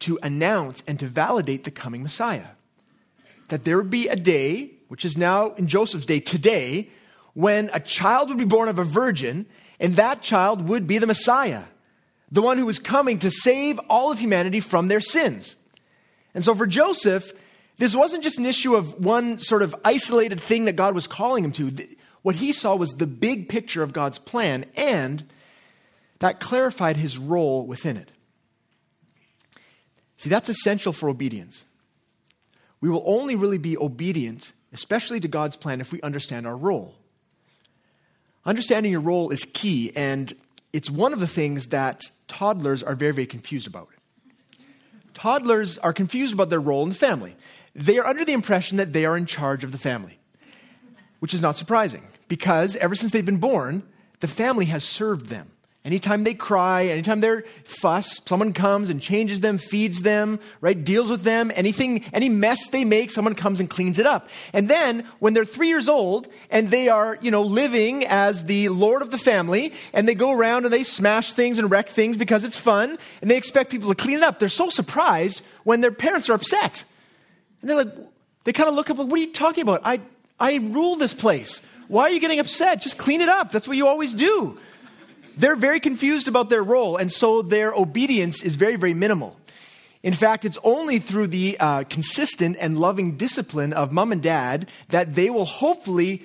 to 0.00 0.18
announce 0.22 0.82
and 0.86 0.98
to 1.00 1.06
validate 1.06 1.64
the 1.64 1.70
coming 1.70 2.02
Messiah. 2.02 2.50
That 3.48 3.64
there 3.64 3.76
would 3.76 3.90
be 3.90 4.08
a 4.08 4.16
day 4.16 4.77
which 4.88 5.04
is 5.04 5.16
now 5.16 5.52
in 5.54 5.66
Joseph's 5.66 6.06
day 6.06 6.20
today, 6.20 6.90
when 7.34 7.70
a 7.72 7.80
child 7.80 8.28
would 8.28 8.38
be 8.38 8.44
born 8.44 8.68
of 8.68 8.78
a 8.78 8.84
virgin, 8.84 9.46
and 9.78 9.94
that 9.96 10.22
child 10.22 10.68
would 10.68 10.86
be 10.86 10.98
the 10.98 11.06
Messiah, 11.06 11.64
the 12.30 12.42
one 12.42 12.58
who 12.58 12.66
was 12.66 12.78
coming 12.78 13.18
to 13.20 13.30
save 13.30 13.78
all 13.88 14.10
of 14.10 14.18
humanity 14.18 14.60
from 14.60 14.88
their 14.88 15.00
sins. 15.00 15.56
And 16.34 16.42
so 16.42 16.54
for 16.54 16.66
Joseph, 16.66 17.32
this 17.76 17.94
wasn't 17.94 18.24
just 18.24 18.38
an 18.38 18.46
issue 18.46 18.74
of 18.74 19.04
one 19.04 19.38
sort 19.38 19.62
of 19.62 19.74
isolated 19.84 20.40
thing 20.40 20.64
that 20.64 20.74
God 20.76 20.94
was 20.94 21.06
calling 21.06 21.44
him 21.44 21.52
to. 21.52 21.72
What 22.22 22.34
he 22.34 22.52
saw 22.52 22.74
was 22.74 22.90
the 22.90 23.06
big 23.06 23.48
picture 23.48 23.82
of 23.82 23.92
God's 23.92 24.18
plan, 24.18 24.66
and 24.76 25.24
that 26.18 26.40
clarified 26.40 26.96
his 26.96 27.16
role 27.16 27.66
within 27.66 27.96
it. 27.96 28.10
See, 30.16 30.28
that's 30.28 30.48
essential 30.48 30.92
for 30.92 31.08
obedience. 31.08 31.64
We 32.80 32.88
will 32.88 33.04
only 33.06 33.36
really 33.36 33.58
be 33.58 33.78
obedient 33.78 34.52
especially 34.72 35.20
to 35.20 35.28
God's 35.28 35.56
plan, 35.56 35.80
if 35.80 35.92
we 35.92 36.00
understand 36.02 36.46
our 36.46 36.56
role. 36.56 36.94
Understanding 38.44 38.92
your 38.92 39.00
role 39.00 39.30
is 39.30 39.44
key, 39.44 39.92
and 39.94 40.32
it's 40.72 40.90
one 40.90 41.12
of 41.12 41.20
the 41.20 41.26
things 41.26 41.68
that 41.68 42.02
toddlers 42.28 42.82
are 42.82 42.94
very, 42.94 43.12
very 43.12 43.26
confused 43.26 43.66
about. 43.66 43.88
toddlers 45.14 45.78
are 45.78 45.92
confused 45.92 46.32
about 46.32 46.48
their 46.50 46.60
role 46.60 46.82
in 46.82 46.88
the 46.90 46.94
family. 46.94 47.36
They 47.74 47.98
are 47.98 48.06
under 48.06 48.24
the 48.24 48.32
impression 48.32 48.76
that 48.76 48.92
they 48.92 49.04
are 49.04 49.16
in 49.16 49.26
charge 49.26 49.64
of 49.64 49.72
the 49.72 49.78
family, 49.78 50.18
which 51.18 51.34
is 51.34 51.42
not 51.42 51.56
surprising 51.56 52.06
because 52.28 52.76
ever 52.76 52.94
since 52.94 53.12
they've 53.12 53.24
been 53.24 53.38
born, 53.38 53.82
the 54.20 54.28
family 54.28 54.66
has 54.66 54.84
served 54.84 55.26
them. 55.26 55.50
Anytime 55.84 56.24
they 56.24 56.34
cry, 56.34 56.86
anytime 56.86 57.20
they're 57.20 57.44
fuss, 57.64 58.20
someone 58.26 58.52
comes 58.52 58.90
and 58.90 59.00
changes 59.00 59.40
them, 59.40 59.58
feeds 59.58 60.02
them, 60.02 60.40
right, 60.60 60.84
deals 60.84 61.08
with 61.08 61.22
them. 61.22 61.52
Anything, 61.54 62.04
any 62.12 62.28
mess 62.28 62.68
they 62.68 62.84
make, 62.84 63.10
someone 63.10 63.34
comes 63.34 63.60
and 63.60 63.70
cleans 63.70 63.98
it 63.98 64.04
up. 64.04 64.28
And 64.52 64.68
then 64.68 65.08
when 65.20 65.34
they're 65.34 65.44
three 65.44 65.68
years 65.68 65.88
old 65.88 66.28
and 66.50 66.68
they 66.68 66.88
are, 66.88 67.16
you 67.22 67.30
know, 67.30 67.42
living 67.42 68.04
as 68.04 68.44
the 68.44 68.68
lord 68.70 69.02
of 69.02 69.10
the 69.10 69.18
family 69.18 69.72
and 69.94 70.06
they 70.06 70.14
go 70.14 70.32
around 70.32 70.64
and 70.64 70.74
they 70.74 70.82
smash 70.82 71.32
things 71.32 71.58
and 71.58 71.70
wreck 71.70 71.88
things 71.88 72.16
because 72.16 72.44
it's 72.44 72.58
fun 72.58 72.98
and 73.22 73.30
they 73.30 73.36
expect 73.36 73.70
people 73.70 73.88
to 73.88 73.94
clean 73.94 74.18
it 74.18 74.24
up, 74.24 74.40
they're 74.40 74.48
so 74.48 74.70
surprised 74.70 75.42
when 75.62 75.80
their 75.80 75.92
parents 75.92 76.28
are 76.28 76.34
upset. 76.34 76.84
And 77.60 77.70
they're 77.70 77.84
like, 77.84 77.94
they 78.44 78.52
kind 78.52 78.68
of 78.68 78.74
look 78.74 78.90
up 78.90 78.98
like, 78.98 79.08
what 79.08 79.18
are 79.18 79.22
you 79.22 79.32
talking 79.32 79.62
about? 79.62 79.82
I, 79.84 80.00
I 80.40 80.56
rule 80.56 80.96
this 80.96 81.14
place. 81.14 81.62
Why 81.86 82.02
are 82.02 82.10
you 82.10 82.20
getting 82.20 82.40
upset? 82.40 82.82
Just 82.82 82.98
clean 82.98 83.20
it 83.20 83.28
up. 83.28 83.52
That's 83.52 83.66
what 83.66 83.76
you 83.76 83.86
always 83.86 84.12
do. 84.12 84.58
They're 85.38 85.56
very 85.56 85.78
confused 85.78 86.26
about 86.26 86.50
their 86.50 86.64
role, 86.64 86.96
and 86.96 87.12
so 87.12 87.42
their 87.42 87.72
obedience 87.72 88.42
is 88.42 88.56
very, 88.56 88.74
very 88.74 88.92
minimal. 88.92 89.36
In 90.02 90.12
fact, 90.12 90.44
it's 90.44 90.58
only 90.64 90.98
through 90.98 91.28
the 91.28 91.56
uh, 91.60 91.84
consistent 91.84 92.56
and 92.60 92.78
loving 92.78 93.16
discipline 93.16 93.72
of 93.72 93.92
mom 93.92 94.10
and 94.10 94.22
dad 94.22 94.68
that 94.88 95.14
they 95.14 95.30
will 95.30 95.44
hopefully 95.44 96.24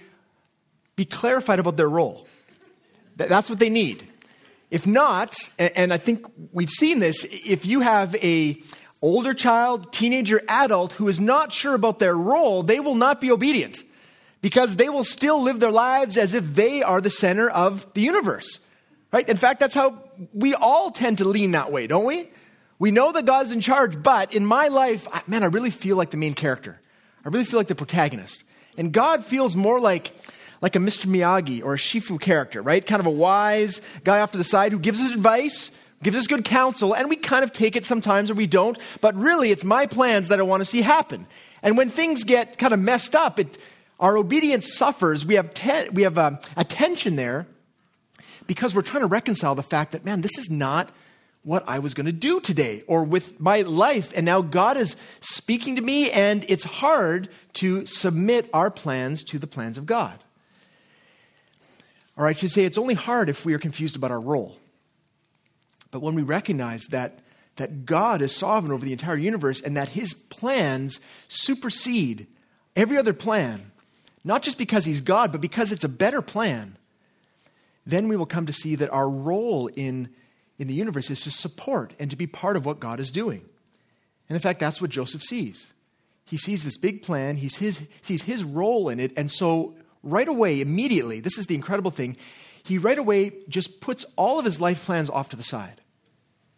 be 0.96 1.06
clarified 1.06 1.60
about 1.60 1.78
their 1.78 1.90
role. 1.90 2.28
That's 3.16 3.52
what 3.52 3.60
they 3.60 3.70
need. 3.70 4.08
If 4.72 4.88
not, 4.88 5.36
and 5.60 5.94
I 5.94 5.98
think 5.98 6.26
we've 6.52 6.70
seen 6.70 6.98
this, 6.98 7.24
if 7.30 7.68
you 7.68 7.82
have 7.82 8.16
a 8.16 8.60
older 9.00 9.36
child, 9.36 9.94
teenager, 9.94 10.42
adult 10.50 10.94
who 10.94 11.08
is 11.08 11.20
not 11.20 11.54
sure 11.54 11.76
about 11.76 12.00
their 12.00 12.16
role, 12.16 12.64
they 12.64 12.80
will 12.80 12.96
not 12.96 13.22
be 13.22 13.30
obedient 13.32 13.84
because 14.42 14.78
they 14.78 14.90
will 14.90 15.04
still 15.04 15.40
live 15.40 15.60
their 15.60 15.72
lives 15.72 16.18
as 16.18 16.34
if 16.34 16.56
they 16.56 16.82
are 16.82 17.02
the 17.02 17.12
center 17.12 17.48
of 17.48 17.86
the 17.94 18.02
universe. 18.02 18.60
Right? 19.14 19.30
In 19.30 19.38
fact, 19.38 19.60
that's 19.60 19.76
how 19.76 20.00
we 20.34 20.56
all 20.56 20.90
tend 20.90 21.20
to 21.20 21.26
lean 21.26 21.52
that 21.52 21.72
way, 21.72 21.86
don't 21.86 22.06
we? 22.06 22.30
We 22.80 22.90
know 22.90 23.12
that 23.12 23.26
God's 23.26 23.52
in 23.52 23.62
charge, 23.62 24.02
but 24.02 24.34
in 24.34 24.44
my 24.44 24.70
life, 24.70 25.08
man, 25.28 25.44
I 25.44 25.46
really 25.46 25.70
feel 25.70 25.96
like 25.96 26.10
the 26.10 26.18
main 26.18 26.34
character. 26.34 26.82
I 27.24 27.30
really 27.30 27.46
feel 27.46 27.60
like 27.60 27.68
the 27.68 27.76
protagonist. 27.76 28.44
And 28.76 28.92
God 28.92 29.24
feels 29.24 29.56
more 29.56 29.80
like, 29.80 30.16
like 30.62 30.76
a 30.76 30.80
Mr. 30.80 31.06
Miyagi 31.06 31.64
or 31.64 31.76
a 31.76 31.78
Shifu 31.78 32.20
character, 32.20 32.64
right? 32.64 32.84
Kind 32.84 33.00
of 33.00 33.06
a 33.06 33.12
wise 33.12 33.82
guy 34.04 34.20
off 34.20 34.32
to 34.32 34.40
the 34.40 34.44
side 34.44 34.72
who 34.72 34.80
gives 34.80 35.00
us 35.00 35.14
advice, 35.14 35.70
gives 36.02 36.18
us 36.18 36.26
good 36.26 36.44
counsel, 36.44 36.96
and 36.96 37.08
we 37.08 37.16
kind 37.16 37.44
of 37.44 37.54
take 37.54 37.76
it 37.76 37.86
sometimes 37.86 38.32
or 38.32 38.34
we 38.34 38.48
don't. 38.48 38.80
But 39.00 39.14
really, 39.14 39.52
it's 39.52 39.64
my 39.64 39.86
plans 39.86 40.30
that 40.30 40.40
I 40.40 40.44
want 40.44 40.62
to 40.62 40.66
see 40.66 40.82
happen. 40.82 41.28
And 41.62 41.78
when 41.78 41.92
things 41.92 42.24
get 42.24 42.58
kind 42.58 42.74
of 42.74 42.80
messed 42.80 43.16
up, 43.16 43.40
it, 43.40 43.60
our 44.00 44.18
obedience 44.18 44.74
suffers. 44.74 45.24
We 45.24 45.36
have, 45.36 45.54
te- 45.54 45.90
we 45.90 46.02
have 46.02 46.18
um, 46.18 46.40
a 46.58 46.64
tension 46.64 47.16
there 47.16 47.46
because 48.48 48.76
we're 48.76 48.82
trying 48.82 49.02
to 49.02 49.08
reconcile 49.08 49.56
the 49.56 49.64
fact 49.64 49.92
that, 49.92 50.06
man, 50.06 50.22
this 50.22 50.38
is 50.38 50.50
not 50.50 50.90
what 51.44 51.68
I 51.68 51.80
was 51.80 51.94
going 51.94 52.06
to 52.06 52.12
do 52.12 52.40
today 52.40 52.84
or 52.88 53.04
with 53.04 53.40
my 53.40 53.62
life. 53.62 54.14
And 54.16 54.26
now 54.26 54.42
God 54.42 54.78
is 54.78 54.96
speaking 55.20 55.76
to 55.76 55.82
me, 55.82 56.10
and 56.10 56.46
it's 56.48 56.64
hard 56.64 57.30
to 57.54 57.86
submit 57.86 58.50
our 58.54 58.72
plans 58.72 59.24
to 59.26 59.40
the 59.40 59.48
plans 59.48 59.78
of 59.78 59.86
God. 59.86 60.20
Or 62.16 62.28
I 62.28 62.34
should 62.34 62.52
say, 62.52 62.64
it's 62.64 62.78
only 62.78 62.94
hard 62.94 63.30
if 63.30 63.46
we 63.46 63.54
are 63.54 63.60
confused 63.60 63.96
about 63.96 64.12
our 64.12 64.20
role. 64.20 64.58
But 65.92 66.02
when 66.02 66.16
we 66.16 66.22
recognize 66.22 66.84
that, 66.86 67.20
that 67.58 67.86
God 67.86 68.22
is 68.22 68.36
sovereign 68.36 68.72
over 68.72 68.86
the 68.86 68.94
entire 68.94 69.18
universe 69.18 69.62
and 69.62 69.78
that 69.78 69.90
his 69.90 70.14
plans 70.14 71.00
supersede 71.28 72.28
every 72.76 72.98
other 72.98 73.14
plan, 73.14 73.72
not 74.24 74.44
just 74.44 74.58
because 74.58 74.86
he's 74.86 75.02
God, 75.02 75.32
but 75.32 75.42
because 75.42 75.72
it's 75.72 75.84
a 75.84 75.90
better 75.90 76.22
plan, 76.22 76.78
then 77.86 78.08
we 78.08 78.16
will 78.16 78.26
come 78.26 78.46
to 78.46 78.54
see 78.54 78.76
that 78.76 78.90
our 78.92 79.10
role 79.10 79.68
in, 79.68 80.10
in 80.58 80.68
the 80.68 80.74
universe 80.74 81.10
is 81.10 81.22
to 81.22 81.32
support 81.32 81.94
and 82.00 82.10
to 82.10 82.16
be 82.16 82.28
part 82.28 82.56
of 82.56 82.66
what 82.66 82.80
God 82.80 83.00
is 83.00 83.12
doing. 83.12 83.44
And 84.30 84.36
in 84.36 84.42
fact, 84.42 84.60
that's 84.60 84.82
what 84.82 84.90
Joseph 84.90 85.22
sees. 85.22 85.68
He 86.26 86.38
sees 86.38 86.64
this 86.64 86.78
big 86.78 87.02
plan, 87.02 87.38
he 87.38 87.50
sees, 87.50 87.82
sees 88.02 88.24
his 88.24 88.44
role 88.44 88.90
in 88.90 89.00
it, 89.00 89.12
and 89.18 89.30
so 89.30 89.76
right 90.02 90.28
away, 90.28 90.62
immediately, 90.62 91.20
this 91.20 91.38
is 91.38 91.48
the 91.48 91.56
incredible 91.56 91.92
thing, 91.92 92.18
he 92.64 92.78
right 92.78 92.98
away 92.98 93.34
just 93.50 93.82
puts 93.82 94.06
all 94.16 94.40
of 94.40 94.46
his 94.46 94.62
life 94.62 94.86
plans 94.86 95.10
off 95.10 95.30
to 95.30 95.36
the 95.36 95.44
side. 95.44 95.82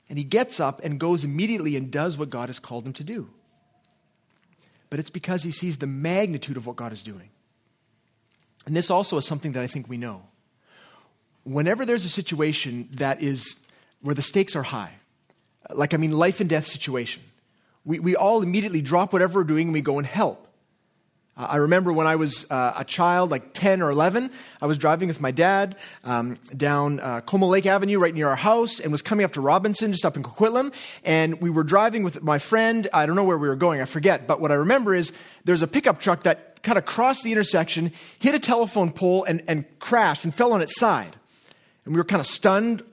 And 0.07 0.19
he 0.19 0.23
gets 0.23 0.59
up 0.59 0.83
and 0.83 0.99
goes 0.99 1.23
immediately 1.23 1.75
and 1.75 1.91
does 1.91 2.15
what 2.15 2.29
God 2.29 2.49
has 2.49 2.59
called 2.59 2.85
him 2.85 2.93
to 2.93 3.03
do. 3.03 3.29
But 4.91 4.99
it's 4.99 5.09
because 5.09 5.41
he 5.41 5.51
sees 5.51 5.79
the 5.79 5.87
magnitude 5.87 6.57
of 6.57 6.67
what 6.67 6.75
God 6.75 6.93
is 6.93 7.01
doing. 7.01 7.29
And 8.67 8.75
this 8.75 8.91
also 8.91 9.17
is 9.17 9.25
something 9.25 9.53
that 9.53 9.63
I 9.63 9.67
think 9.67 9.89
we 9.89 9.97
know 9.97 10.27
whenever 11.45 11.85
there's 11.85 12.03
a 12.03 12.09
situation 12.09 12.89
that 12.93 13.21
is 13.21 13.55
where 14.01 14.15
the 14.15 14.21
stakes 14.21 14.55
are 14.55 14.63
high, 14.63 14.93
like 15.73 15.93
I 15.93 15.97
mean, 15.97 16.11
life 16.11 16.41
and 16.41 16.49
death 16.49 16.67
situation, 16.67 17.23
we, 17.85 17.99
we 17.99 18.15
all 18.15 18.41
immediately 18.41 18.81
drop 18.81 19.13
whatever 19.13 19.39
we're 19.39 19.45
doing 19.45 19.67
and 19.67 19.73
we 19.73 19.81
go 19.81 19.97
and 19.97 20.05
help. 20.05 20.41
Uh, 21.37 21.47
I 21.49 21.57
remember 21.57 21.91
when 21.91 22.07
I 22.07 22.15
was 22.15 22.49
uh, 22.49 22.73
a 22.77 22.83
child, 22.83 23.29
like 23.29 23.53
10 23.53 23.81
or 23.81 23.89
11, 23.91 24.31
I 24.61 24.65
was 24.65 24.77
driving 24.77 25.07
with 25.07 25.21
my 25.21 25.31
dad 25.31 25.75
um, 26.03 26.37
down 26.55 26.99
uh, 26.99 27.21
Como 27.21 27.47
Lake 27.47 27.65
Avenue 27.65 27.99
right 27.99 28.13
near 28.13 28.29
our 28.29 28.35
house 28.35 28.79
and 28.79 28.91
was 28.91 29.01
coming 29.01 29.23
up 29.23 29.33
to 29.33 29.41
Robinson, 29.41 29.91
just 29.91 30.05
up 30.05 30.17
in 30.17 30.23
Coquitlam. 30.23 30.73
And 31.03 31.41
we 31.41 31.49
were 31.49 31.63
driving 31.63 32.03
with 32.03 32.23
my 32.23 32.39
friend. 32.39 32.87
I 32.93 33.05
don't 33.05 33.15
know 33.15 33.23
where 33.23 33.37
we 33.37 33.47
were 33.47 33.55
going, 33.55 33.81
I 33.81 33.85
forget. 33.85 34.27
But 34.27 34.39
what 34.39 34.51
I 34.51 34.55
remember 34.55 34.95
is 34.95 35.11
there's 35.43 35.61
a 35.61 35.67
pickup 35.67 35.99
truck 35.99 36.23
that 36.23 36.53
of 36.67 36.85
crossed 36.85 37.23
the 37.23 37.31
intersection, 37.31 37.91
hit 38.17 38.33
a 38.33 38.39
telephone 38.39 38.91
pole, 38.91 39.23
and, 39.25 39.43
and 39.47 39.65
crashed 39.77 40.23
and 40.23 40.33
fell 40.33 40.51
on 40.51 40.63
its 40.63 40.79
side. 40.79 41.15
And 41.85 41.93
we 41.93 41.99
were 41.99 42.05
kind 42.05 42.19
of 42.19 42.27
stunned 42.27 42.83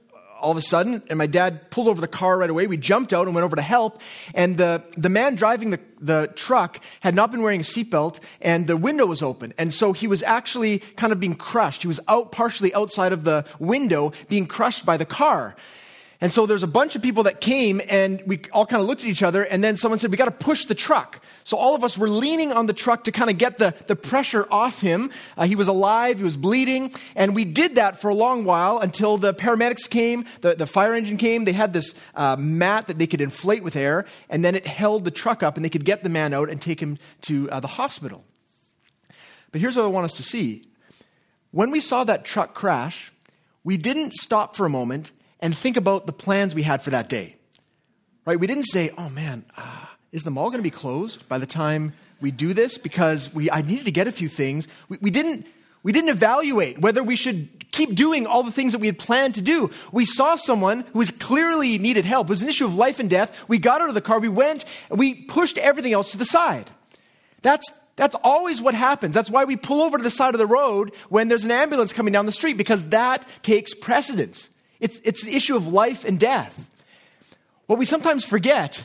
all 0.43 0.51
of 0.51 0.57
a 0.57 0.63
sudden, 0.63 1.01
and 1.09 1.19
my 1.19 1.29
dad 1.29 1.71
pulled 1.71 1.87
over 1.87 2.01
the 2.01 2.09
car 2.09 2.37
right 2.37 2.51
away. 2.51 2.67
We 2.67 2.77
jumped 2.77 3.13
out 3.13 3.27
and 3.27 3.35
went 3.35 3.45
over 3.45 3.55
to 3.55 3.63
help. 3.63 4.03
And 4.35 4.57
the, 4.57 4.83
the 4.97 5.09
man 5.09 5.37
driving 5.37 5.71
the, 5.71 5.81
the 6.01 6.33
truck 6.35 6.81
had 7.01 7.15
not 7.15 7.31
been 7.31 7.43
wearing 7.43 7.61
a 7.61 7.63
seatbelt, 7.63 8.19
and 8.41 8.67
the 8.67 8.77
window 8.77 9.07
was 9.07 9.23
open. 9.23 9.55
And 9.57 9.73
so 9.73 9.93
he 9.93 10.09
was 10.09 10.23
actually 10.25 10.81
kind 10.97 11.13
of 11.13 11.21
being 11.21 11.37
crushed. 11.37 11.83
He 11.83 11.89
was 11.89 12.01
out 12.09 12.33
partially 12.33 12.75
outside 12.75 13.13
of 13.13 13.23
the 13.23 13.45
window, 13.61 14.13
being 14.29 14.47
crushed 14.47 14.85
by 14.85 14.97
the 14.97 15.07
car. 15.07 15.55
And 16.23 16.33
so 16.33 16.47
there's 16.47 16.63
a 16.63 16.69
bunch 16.69 16.95
of 16.95 17.03
people 17.03 17.25
that 17.25 17.41
came 17.41 17.81
and 17.89 18.23
we 18.25 18.43
all 18.53 18.65
kind 18.65 18.81
of 18.81 18.87
looked 18.87 19.03
at 19.03 19.09
each 19.09 19.25
other 19.25 19.43
and 19.43 19.63
then 19.63 19.77
someone 19.77 19.99
said, 19.99 20.13
we 20.13 20.17
got 20.17 20.27
to 20.27 20.31
push 20.31 20.67
the 20.67 20.75
truck. 20.75 21.21
So 21.43 21.57
all 21.57 21.75
of 21.75 21.83
us 21.83 21.99
were 21.99 22.09
leaning 22.09 22.53
on 22.53 22.67
the 22.67 22.73
truck 22.73 23.03
to 23.05 23.13
kind 23.13 23.29
of 23.29 23.39
get 23.39 23.59
the, 23.59 23.75
the 23.89 23.97
pressure 23.97 24.47
off 24.49 24.81
him. 24.81 25.11
Uh, 25.37 25.47
he 25.47 25.57
was 25.57 25.67
alive, 25.67 26.19
he 26.19 26.25
was 26.25 26.37
bleeding. 26.37 26.95
And 27.17 27.35
we 27.35 27.45
did 27.45 27.75
that 27.75 28.01
for 28.01 28.09
a 28.09 28.15
long 28.15 28.45
while 28.45 28.79
until 28.79 29.19
the 29.19 29.35
paramedics 29.35 29.91
came, 29.91 30.25
the, 30.43 30.55
the 30.55 30.65
fire 30.65 30.95
engine 30.95 31.17
came. 31.17 31.45
They 31.45 31.51
had 31.51 31.73
this 31.73 31.93
uh, 32.15 32.37
mat 32.39 32.87
that 32.87 32.99
they 32.99 33.09
could 33.09 33.21
inflate 33.21 33.65
with 33.65 33.75
air 33.75 34.05
and 34.31 34.45
then 34.45 34.55
it 34.55 34.65
held 34.65 35.05
the 35.05 35.11
truck 35.11 35.43
up 35.43 35.57
and 35.57 35.65
they 35.65 35.71
could 35.71 35.85
get 35.85 36.05
the 36.05 36.09
man 36.09 36.33
out 36.33 36.49
and 36.51 36.63
take 36.63 36.79
him 36.79 36.99
to 37.23 37.51
uh, 37.51 37.59
the 37.59 37.67
hospital. 37.67 38.23
But 39.51 39.61
here's 39.61 39.75
what 39.75 39.87
I 39.87 39.89
want 39.89 40.05
us 40.05 40.15
to 40.19 40.23
see. 40.23 40.69
When 41.51 41.73
we 41.73 41.81
saw 41.81 42.05
that 42.05 42.25
truck 42.25 42.55
crash, 42.55 43.13
we 43.65 43.77
didn't 43.77 44.15
stop 44.15 44.55
for 44.55 44.65
a 44.65 44.71
moment 44.71 45.11
and 45.43 45.57
think 45.57 45.77
about 45.77 46.07
the 46.07 46.13
plans 46.13 46.55
we 46.55 46.63
had 46.63 46.81
for 46.81 46.91
that 46.91 47.09
day. 47.09 47.37
Right? 48.25 48.39
We 48.39 48.47
didn't 48.47 48.65
say, 48.65 48.93
oh 48.97 49.11
man, 49.11 49.45
uh, 49.57 49.87
is 50.13 50.23
the 50.23 50.31
mall 50.31 50.49
going 50.49 50.61
to 50.61 50.63
be 50.63 50.71
closed 50.71 51.29
by 51.29 51.39
the 51.39 51.47
time 51.47 51.93
we 52.21 52.31
do 52.31 52.55
this? 52.55 52.79
Because 52.79 53.35
we, 53.35 53.51
I 53.51 53.63
needed 53.63 53.85
to 53.87 53.91
get 53.91 54.07
a 54.07 54.13
few 54.13 54.29
things. 54.29 54.69
We, 54.89 54.99
we, 55.01 55.11
didn't, 55.11 55.47
we 55.83 55.91
didn't 55.91 56.11
evaluate 56.11 56.79
whether 56.79 57.03
we 57.03 57.17
should 57.17 57.49
keep 57.73 57.97
doing 57.97 58.27
all 58.27 58.45
the 58.45 58.53
things 58.53 58.73
that 58.73 58.79
we 58.79 58.87
had 58.87 58.99
planned 58.99 59.35
to 59.35 59.41
do. 59.41 59.71
We 59.91 60.05
saw 60.05 60.37
someone 60.37 60.85
who 60.93 61.01
was 61.01 61.11
clearly 61.11 61.79
needed 61.79 62.05
help. 62.05 62.29
It 62.29 62.31
was 62.31 62.43
an 62.43 62.49
issue 62.49 62.67
of 62.67 62.77
life 62.77 63.01
and 63.01 63.11
death. 63.11 63.37
We 63.49 63.59
got 63.59 63.81
out 63.81 63.89
of 63.89 63.95
the 63.95 64.01
car, 64.01 64.21
we 64.21 64.29
went, 64.29 64.65
and 64.91 64.99
we 64.99 65.15
pushed 65.15 65.59
everything 65.59 65.93
else 65.93 66.13
to 66.13 66.19
the 66.19 66.25
side. 66.25 66.71
That's, 67.41 67.69
that's 67.97 68.15
always 68.23 68.61
what 68.61 68.75
happens. 68.75 69.15
That's 69.15 69.31
why 69.31 69.45
we 69.45 69.57
pull 69.57 69.83
over 69.83 69.99
to 69.99 70.05
the 70.05 70.11
side 70.11 70.35
of 70.35 70.39
the 70.39 70.47
road 70.47 70.95
when 71.09 71.27
there's 71.27 71.45
an 71.45 71.51
ambulance 71.51 71.93
coming 71.93 72.13
down 72.13 72.27
the 72.27 72.33
street, 72.33 72.57
because 72.57 72.91
that 72.91 73.27
takes 73.43 73.75
precedence. 73.75 74.51
It's, 74.83 75.01
it's 75.05 75.23
an 75.23 75.29
issue 75.29 75.55
of 75.55 75.69
life 75.69 76.05
and 76.05 76.19
death. 76.19 76.69
What 77.67 77.79
we 77.79 77.85
sometimes 77.85 78.25
forget 78.25 78.85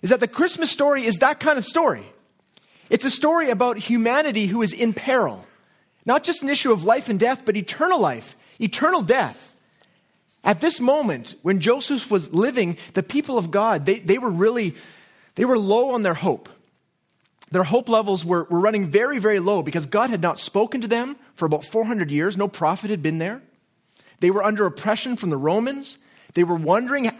is 0.00 0.08
that 0.08 0.20
the 0.20 0.26
Christmas 0.26 0.70
story 0.70 1.04
is 1.04 1.16
that 1.16 1.38
kind 1.38 1.58
of 1.58 1.66
story. 1.66 2.06
It's 2.88 3.04
a 3.04 3.10
story 3.10 3.50
about 3.50 3.76
humanity 3.76 4.46
who 4.46 4.62
is 4.62 4.72
in 4.72 4.94
peril. 4.94 5.44
Not 6.06 6.24
just 6.24 6.42
an 6.42 6.48
issue 6.48 6.72
of 6.72 6.84
life 6.84 7.10
and 7.10 7.20
death, 7.20 7.42
but 7.44 7.58
eternal 7.58 8.00
life, 8.00 8.36
eternal 8.58 9.02
death. 9.02 9.54
At 10.42 10.62
this 10.62 10.80
moment, 10.80 11.34
when 11.42 11.60
Joseph 11.60 12.10
was 12.10 12.32
living, 12.32 12.78
the 12.94 13.02
people 13.02 13.36
of 13.36 13.50
God, 13.50 13.84
they, 13.84 13.98
they 13.98 14.16
were 14.16 14.30
really, 14.30 14.74
they 15.34 15.44
were 15.44 15.58
low 15.58 15.90
on 15.90 16.02
their 16.02 16.14
hope. 16.14 16.48
Their 17.50 17.64
hope 17.64 17.90
levels 17.90 18.24
were, 18.24 18.44
were 18.44 18.60
running 18.60 18.86
very, 18.86 19.18
very 19.18 19.40
low 19.40 19.62
because 19.62 19.84
God 19.84 20.08
had 20.08 20.22
not 20.22 20.40
spoken 20.40 20.80
to 20.80 20.88
them 20.88 21.16
for 21.34 21.44
about 21.44 21.66
400 21.66 22.10
years. 22.10 22.34
No 22.34 22.48
prophet 22.48 22.88
had 22.88 23.02
been 23.02 23.18
there. 23.18 23.42
They 24.20 24.30
were 24.30 24.42
under 24.42 24.66
oppression 24.66 25.16
from 25.16 25.30
the 25.30 25.36
Romans. 25.36 25.98
They 26.34 26.44
were 26.44 26.56
wondering, 26.56 27.10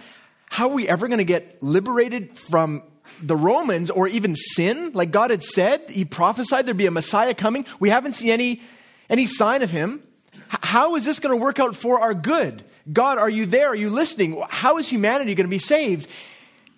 how 0.55 0.69
are 0.69 0.75
we 0.75 0.89
ever 0.89 1.09
going 1.09 1.19
to 1.19 1.25
get 1.25 1.63
liberated 1.63 2.39
from 2.39 2.85
the 3.21 3.37
Romans 3.37 3.91
or 3.91 4.07
even 4.07 4.37
sin? 4.37 4.93
Like 4.95 5.11
God 5.11 5.31
had 5.31 5.43
said, 5.43 5.91
He 5.91 6.05
prophesied 6.05 6.67
there'd 6.67 6.77
be 6.77 6.87
a 6.87 6.93
Messiah 6.93 7.35
coming. 7.35 7.67
We 7.81 7.91
haven't 7.91 8.13
seen 8.13 8.31
any, 8.31 8.63
any 9.11 9.27
sign 9.27 9.63
of 9.63 9.71
Him. 9.71 10.03
H- 10.33 10.61
how 10.63 10.95
is 10.95 11.05
this 11.05 11.19
going 11.19 11.37
to 11.37 11.43
work 11.43 11.59
out 11.59 11.75
for 11.75 11.99
our 11.99 12.15
good? 12.15 12.65
God, 12.93 13.19
are 13.19 13.29
you 13.29 13.47
there? 13.47 13.69
Are 13.69 13.75
you 13.75 13.91
listening? 13.91 14.41
How 14.49 14.79
is 14.79 14.89
humanity 14.89 15.35
going 15.35 15.47
to 15.47 15.51
be 15.51 15.59
saved? 15.59 16.09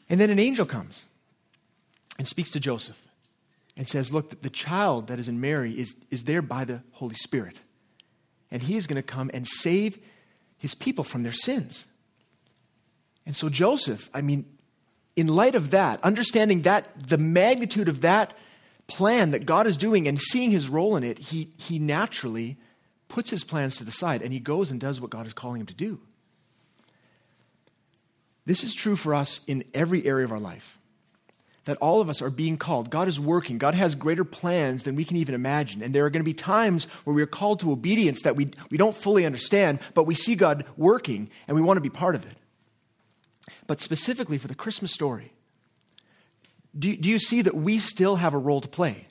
And 0.08 0.18
then 0.18 0.30
an 0.30 0.38
angel 0.38 0.64
comes 0.64 1.04
and 2.18 2.26
speaks 2.26 2.50
to 2.52 2.60
Joseph 2.60 3.00
and 3.76 3.86
says, 3.86 4.12
Look, 4.12 4.40
the 4.40 4.48
child 4.48 5.08
that 5.08 5.18
is 5.18 5.28
in 5.28 5.40
Mary 5.40 5.72
is, 5.78 5.96
is 6.10 6.24
there 6.24 6.40
by 6.40 6.64
the 6.64 6.80
Holy 6.92 7.16
Spirit. 7.16 7.60
And 8.50 8.62
he 8.62 8.76
is 8.76 8.86
going 8.86 8.96
to 8.96 9.02
come 9.02 9.30
and 9.34 9.46
save 9.46 9.98
his 10.58 10.74
people 10.74 11.04
from 11.04 11.22
their 11.22 11.32
sins. 11.32 11.86
And 13.24 13.34
so, 13.34 13.48
Joseph, 13.48 14.08
I 14.14 14.22
mean, 14.22 14.46
in 15.16 15.26
light 15.28 15.54
of 15.54 15.70
that, 15.72 16.02
understanding 16.04 16.62
that, 16.62 17.08
the 17.08 17.18
magnitude 17.18 17.88
of 17.88 18.02
that 18.02 18.34
plan 18.86 19.32
that 19.32 19.46
God 19.46 19.66
is 19.66 19.76
doing 19.76 20.06
and 20.06 20.20
seeing 20.20 20.50
his 20.50 20.68
role 20.68 20.96
in 20.96 21.02
it, 21.02 21.18
he, 21.18 21.50
he 21.58 21.78
naturally 21.78 22.56
puts 23.08 23.30
his 23.30 23.44
plans 23.44 23.76
to 23.76 23.84
the 23.84 23.90
side 23.90 24.22
and 24.22 24.32
he 24.32 24.38
goes 24.38 24.70
and 24.70 24.80
does 24.80 25.00
what 25.00 25.10
God 25.10 25.26
is 25.26 25.32
calling 25.32 25.60
him 25.60 25.66
to 25.66 25.74
do. 25.74 26.00
This 28.44 28.62
is 28.62 28.74
true 28.74 28.94
for 28.94 29.14
us 29.14 29.40
in 29.46 29.64
every 29.74 30.06
area 30.06 30.24
of 30.24 30.32
our 30.32 30.38
life. 30.38 30.78
That 31.66 31.76
all 31.78 32.00
of 32.00 32.08
us 32.08 32.22
are 32.22 32.30
being 32.30 32.56
called. 32.56 32.90
God 32.90 33.06
is 33.06 33.20
working. 33.20 33.58
God 33.58 33.74
has 33.74 33.94
greater 33.94 34.24
plans 34.24 34.82
than 34.82 34.96
we 34.96 35.04
can 35.04 35.16
even 35.16 35.34
imagine. 35.34 35.82
And 35.82 35.94
there 35.94 36.04
are 36.04 36.10
going 36.10 36.20
to 36.20 36.24
be 36.24 36.34
times 36.34 36.86
where 37.04 37.14
we 37.14 37.22
are 37.22 37.26
called 37.26 37.60
to 37.60 37.70
obedience 37.70 38.22
that 38.22 38.36
we, 38.36 38.50
we 38.70 38.78
don't 38.78 38.96
fully 38.96 39.26
understand, 39.26 39.80
but 39.94 40.04
we 40.04 40.14
see 40.14 40.34
God 40.34 40.64
working 40.76 41.28
and 41.46 41.54
we 41.54 41.62
want 41.62 41.76
to 41.76 41.82
be 41.82 41.90
part 41.90 42.14
of 42.14 42.24
it. 42.24 42.36
But 43.66 43.80
specifically 43.80 44.38
for 44.38 44.48
the 44.48 44.54
Christmas 44.54 44.92
story, 44.92 45.32
do, 46.78 46.96
do 46.96 47.08
you 47.08 47.18
see 47.18 47.42
that 47.42 47.54
we 47.54 47.78
still 47.78 48.16
have 48.16 48.34
a 48.34 48.38
role 48.38 48.60
to 48.60 48.68
play? 48.68 49.06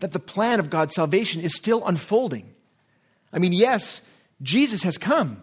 That 0.00 0.12
the 0.12 0.18
plan 0.18 0.60
of 0.60 0.70
God's 0.70 0.94
salvation 0.94 1.40
is 1.40 1.54
still 1.56 1.86
unfolding. 1.86 2.54
I 3.32 3.38
mean, 3.38 3.52
yes, 3.52 4.02
Jesus 4.42 4.82
has 4.82 4.98
come. 4.98 5.42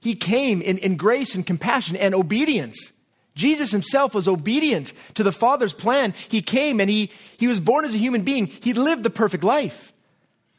He 0.00 0.14
came 0.14 0.60
in, 0.60 0.78
in 0.78 0.96
grace 0.96 1.34
and 1.34 1.46
compassion 1.46 1.96
and 1.96 2.14
obedience. 2.14 2.92
Jesus 3.34 3.72
himself 3.72 4.14
was 4.14 4.28
obedient 4.28 4.92
to 5.14 5.22
the 5.22 5.32
Father's 5.32 5.74
plan. 5.74 6.14
He 6.28 6.40
came 6.40 6.80
and 6.80 6.88
he, 6.88 7.10
he 7.36 7.46
was 7.46 7.60
born 7.60 7.84
as 7.84 7.94
a 7.94 7.98
human 7.98 8.22
being. 8.22 8.46
He 8.46 8.72
lived 8.72 9.02
the 9.02 9.10
perfect 9.10 9.42
life, 9.42 9.92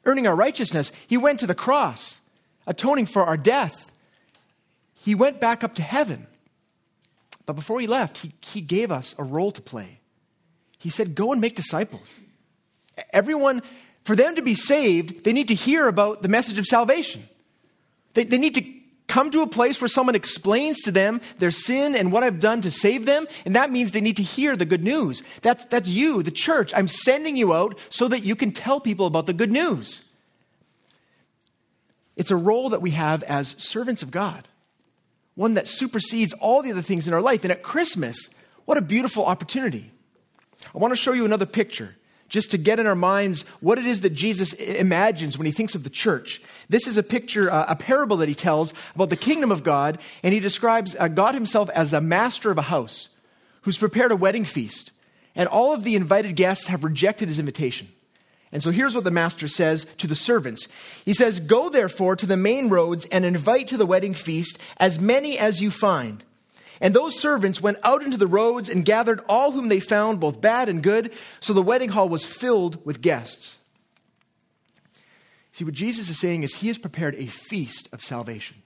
earning 0.05 0.27
our 0.27 0.35
righteousness. 0.35 0.91
He 1.07 1.17
went 1.17 1.39
to 1.39 1.47
the 1.47 1.55
cross, 1.55 2.17
atoning 2.67 3.05
for 3.05 3.23
our 3.23 3.37
death. 3.37 3.91
He 4.95 5.15
went 5.15 5.39
back 5.39 5.63
up 5.63 5.75
to 5.75 5.81
heaven. 5.81 6.27
But 7.45 7.53
before 7.53 7.79
he 7.79 7.87
left, 7.87 8.19
he, 8.19 8.31
he 8.41 8.61
gave 8.61 8.91
us 8.91 9.15
a 9.17 9.23
role 9.23 9.51
to 9.51 9.61
play. 9.61 9.99
He 10.79 10.89
said, 10.89 11.15
Go 11.15 11.31
and 11.31 11.39
make 11.39 11.55
disciples. 11.55 12.19
Everyone, 13.13 13.61
for 14.03 14.15
them 14.15 14.35
to 14.35 14.41
be 14.41 14.55
saved, 14.55 15.23
they 15.23 15.33
need 15.33 15.47
to 15.47 15.55
hear 15.55 15.87
about 15.87 16.21
the 16.21 16.27
message 16.27 16.59
of 16.59 16.65
salvation. 16.65 17.27
They, 18.13 18.23
they 18.23 18.37
need 18.37 18.55
to 18.55 18.74
come 19.15 19.31
to 19.31 19.41
a 19.41 19.47
place 19.47 19.79
where 19.79 19.87
someone 19.87 20.13
explains 20.13 20.81
to 20.81 20.91
them 20.91 21.21
their 21.37 21.49
sin 21.49 21.95
and 21.95 22.11
what 22.11 22.21
I've 22.21 22.41
done 22.41 22.61
to 22.63 22.69
save 22.69 23.05
them, 23.05 23.27
and 23.45 23.55
that 23.55 23.71
means 23.71 23.93
they 23.93 24.01
need 24.01 24.17
to 24.17 24.23
hear 24.23 24.57
the 24.57 24.65
good 24.65 24.83
news. 24.83 25.23
That's, 25.41 25.63
that's 25.67 25.87
you, 25.87 26.21
the 26.21 26.31
church. 26.31 26.73
I'm 26.75 26.89
sending 26.89 27.37
you 27.37 27.53
out 27.53 27.79
so 27.89 28.09
that 28.09 28.23
you 28.23 28.35
can 28.35 28.51
tell 28.51 28.81
people 28.81 29.05
about 29.05 29.25
the 29.25 29.31
good 29.31 29.53
news. 29.53 30.01
It's 32.17 32.29
a 32.29 32.35
role 32.35 32.71
that 32.71 32.81
we 32.81 32.91
have 32.91 33.23
as 33.23 33.55
servants 33.57 34.03
of 34.03 34.11
God, 34.11 34.49
one 35.35 35.53
that 35.53 35.69
supersedes 35.69 36.33
all 36.33 36.61
the 36.61 36.73
other 36.73 36.81
things 36.81 37.07
in 37.07 37.13
our 37.13 37.21
life. 37.21 37.45
And 37.45 37.51
at 37.51 37.63
Christmas, 37.63 38.29
what 38.65 38.77
a 38.77 38.81
beautiful 38.81 39.25
opportunity. 39.25 39.93
I 40.73 40.77
want 40.77 40.91
to 40.91 40.97
show 40.97 41.13
you 41.13 41.23
another 41.23 41.45
picture 41.45 41.95
just 42.29 42.51
to 42.51 42.57
get 42.57 42.79
in 42.79 42.87
our 42.87 42.95
minds 42.95 43.43
what 43.59 43.77
it 43.77 43.85
is 43.85 44.01
that 44.01 44.11
Jesus 44.11 44.53
imagines 44.53 45.37
when 45.37 45.45
he 45.45 45.51
thinks 45.51 45.75
of 45.75 45.83
the 45.83 45.89
church. 45.89 46.41
This 46.69 46.87
is 46.87 46.97
a 46.97 47.03
picture, 47.03 47.51
uh, 47.51 47.65
a 47.69 47.75
parable 47.75 48.17
that 48.17 48.29
he 48.29 48.35
tells 48.35 48.73
about 48.95 49.09
the 49.09 49.15
kingdom 49.15 49.51
of 49.51 49.63
God, 49.63 49.99
and 50.23 50.33
he 50.33 50.39
describes 50.39 50.95
uh, 50.99 51.07
God 51.07 51.35
himself 51.35 51.69
as 51.69 51.93
a 51.93 52.01
master 52.01 52.51
of 52.51 52.57
a 52.57 52.63
house 52.63 53.09
who's 53.61 53.77
prepared 53.77 54.11
a 54.11 54.15
wedding 54.15 54.45
feast, 54.45 54.91
and 55.35 55.47
all 55.49 55.73
of 55.73 55.83
the 55.83 55.95
invited 55.95 56.35
guests 56.35 56.67
have 56.67 56.83
rejected 56.83 57.27
his 57.27 57.39
invitation. 57.39 57.87
And 58.51 58.63
so 58.63 58.71
here's 58.71 58.95
what 58.95 59.03
the 59.03 59.11
master 59.11 59.47
says 59.47 59.85
to 59.97 60.07
the 60.07 60.15
servants 60.15 60.67
He 61.03 61.13
says, 61.13 61.39
Go 61.39 61.69
therefore 61.69 62.15
to 62.15 62.25
the 62.25 62.37
main 62.37 62.69
roads 62.69 63.05
and 63.11 63.25
invite 63.25 63.67
to 63.69 63.77
the 63.77 63.85
wedding 63.85 64.13
feast 64.13 64.57
as 64.77 64.99
many 64.99 65.37
as 65.37 65.61
you 65.61 65.71
find. 65.71 66.23
And 66.85 66.93
those 66.93 67.19
servants 67.19 67.59
went 67.59 67.79
out 67.83 68.03
into 68.03 68.15
the 68.15 68.27
roads 68.27 68.69
and 68.69 68.85
gathered 68.85 69.19
all 69.27 69.53
whom 69.53 69.69
they 69.69 69.79
found, 69.79 70.19
both 70.19 70.39
bad 70.39 70.69
and 70.69 70.83
good, 70.83 71.11
so 71.39 71.51
the 71.51 71.63
wedding 71.63 71.89
hall 71.89 72.07
was 72.07 72.23
filled 72.23 72.85
with 72.85 73.01
guests. 73.01 73.55
See, 75.51 75.63
what 75.63 75.73
Jesus 75.73 76.09
is 76.09 76.19
saying 76.19 76.43
is 76.43 76.53
he 76.53 76.67
has 76.67 76.77
prepared 76.77 77.15
a 77.15 77.25
feast 77.25 77.89
of 77.91 78.03
salvation, 78.03 78.57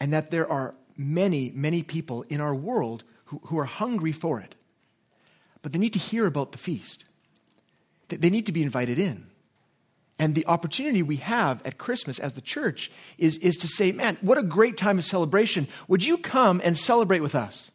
and 0.00 0.12
that 0.12 0.32
there 0.32 0.50
are 0.50 0.74
many, 0.96 1.52
many 1.54 1.84
people 1.84 2.22
in 2.22 2.40
our 2.40 2.52
world 2.52 3.04
who, 3.26 3.40
who 3.44 3.58
are 3.60 3.64
hungry 3.64 4.10
for 4.10 4.40
it. 4.40 4.56
But 5.62 5.72
they 5.72 5.78
need 5.78 5.92
to 5.92 6.00
hear 6.00 6.26
about 6.26 6.50
the 6.50 6.58
feast, 6.58 7.04
they 8.08 8.28
need 8.28 8.46
to 8.46 8.52
be 8.52 8.64
invited 8.64 8.98
in. 8.98 9.26
And 10.18 10.34
the 10.34 10.46
opportunity 10.46 11.02
we 11.02 11.16
have 11.16 11.60
at 11.66 11.78
Christmas 11.78 12.18
as 12.18 12.34
the 12.34 12.40
church 12.40 12.90
is, 13.18 13.36
is 13.38 13.56
to 13.56 13.68
say, 13.68 13.90
man, 13.90 14.16
what 14.20 14.38
a 14.38 14.42
great 14.42 14.76
time 14.76 14.98
of 14.98 15.04
celebration. 15.04 15.66
Would 15.88 16.04
you 16.04 16.18
come 16.18 16.60
and 16.64 16.78
celebrate 16.78 17.20
with 17.20 17.34
us? 17.34 17.72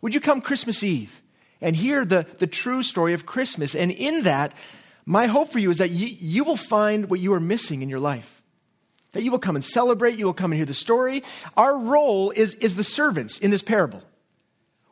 Would 0.00 0.14
you 0.14 0.20
come 0.20 0.40
Christmas 0.40 0.82
Eve 0.82 1.20
and 1.60 1.76
hear 1.76 2.04
the, 2.04 2.26
the 2.38 2.46
true 2.46 2.82
story 2.82 3.12
of 3.12 3.26
Christmas? 3.26 3.74
And 3.74 3.90
in 3.90 4.22
that, 4.22 4.54
my 5.04 5.26
hope 5.26 5.48
for 5.48 5.58
you 5.58 5.70
is 5.70 5.78
that 5.78 5.90
you, 5.90 6.06
you 6.06 6.44
will 6.44 6.56
find 6.56 7.10
what 7.10 7.20
you 7.20 7.34
are 7.34 7.40
missing 7.40 7.82
in 7.82 7.88
your 7.88 8.00
life. 8.00 8.42
That 9.12 9.22
you 9.22 9.30
will 9.30 9.38
come 9.38 9.56
and 9.56 9.64
celebrate, 9.64 10.18
you 10.18 10.24
will 10.24 10.32
come 10.32 10.52
and 10.52 10.56
hear 10.58 10.66
the 10.66 10.72
story. 10.72 11.22
Our 11.56 11.78
role 11.78 12.30
is, 12.30 12.54
is 12.54 12.76
the 12.76 12.84
servants 12.84 13.38
in 13.38 13.50
this 13.50 13.62
parable. 13.62 14.02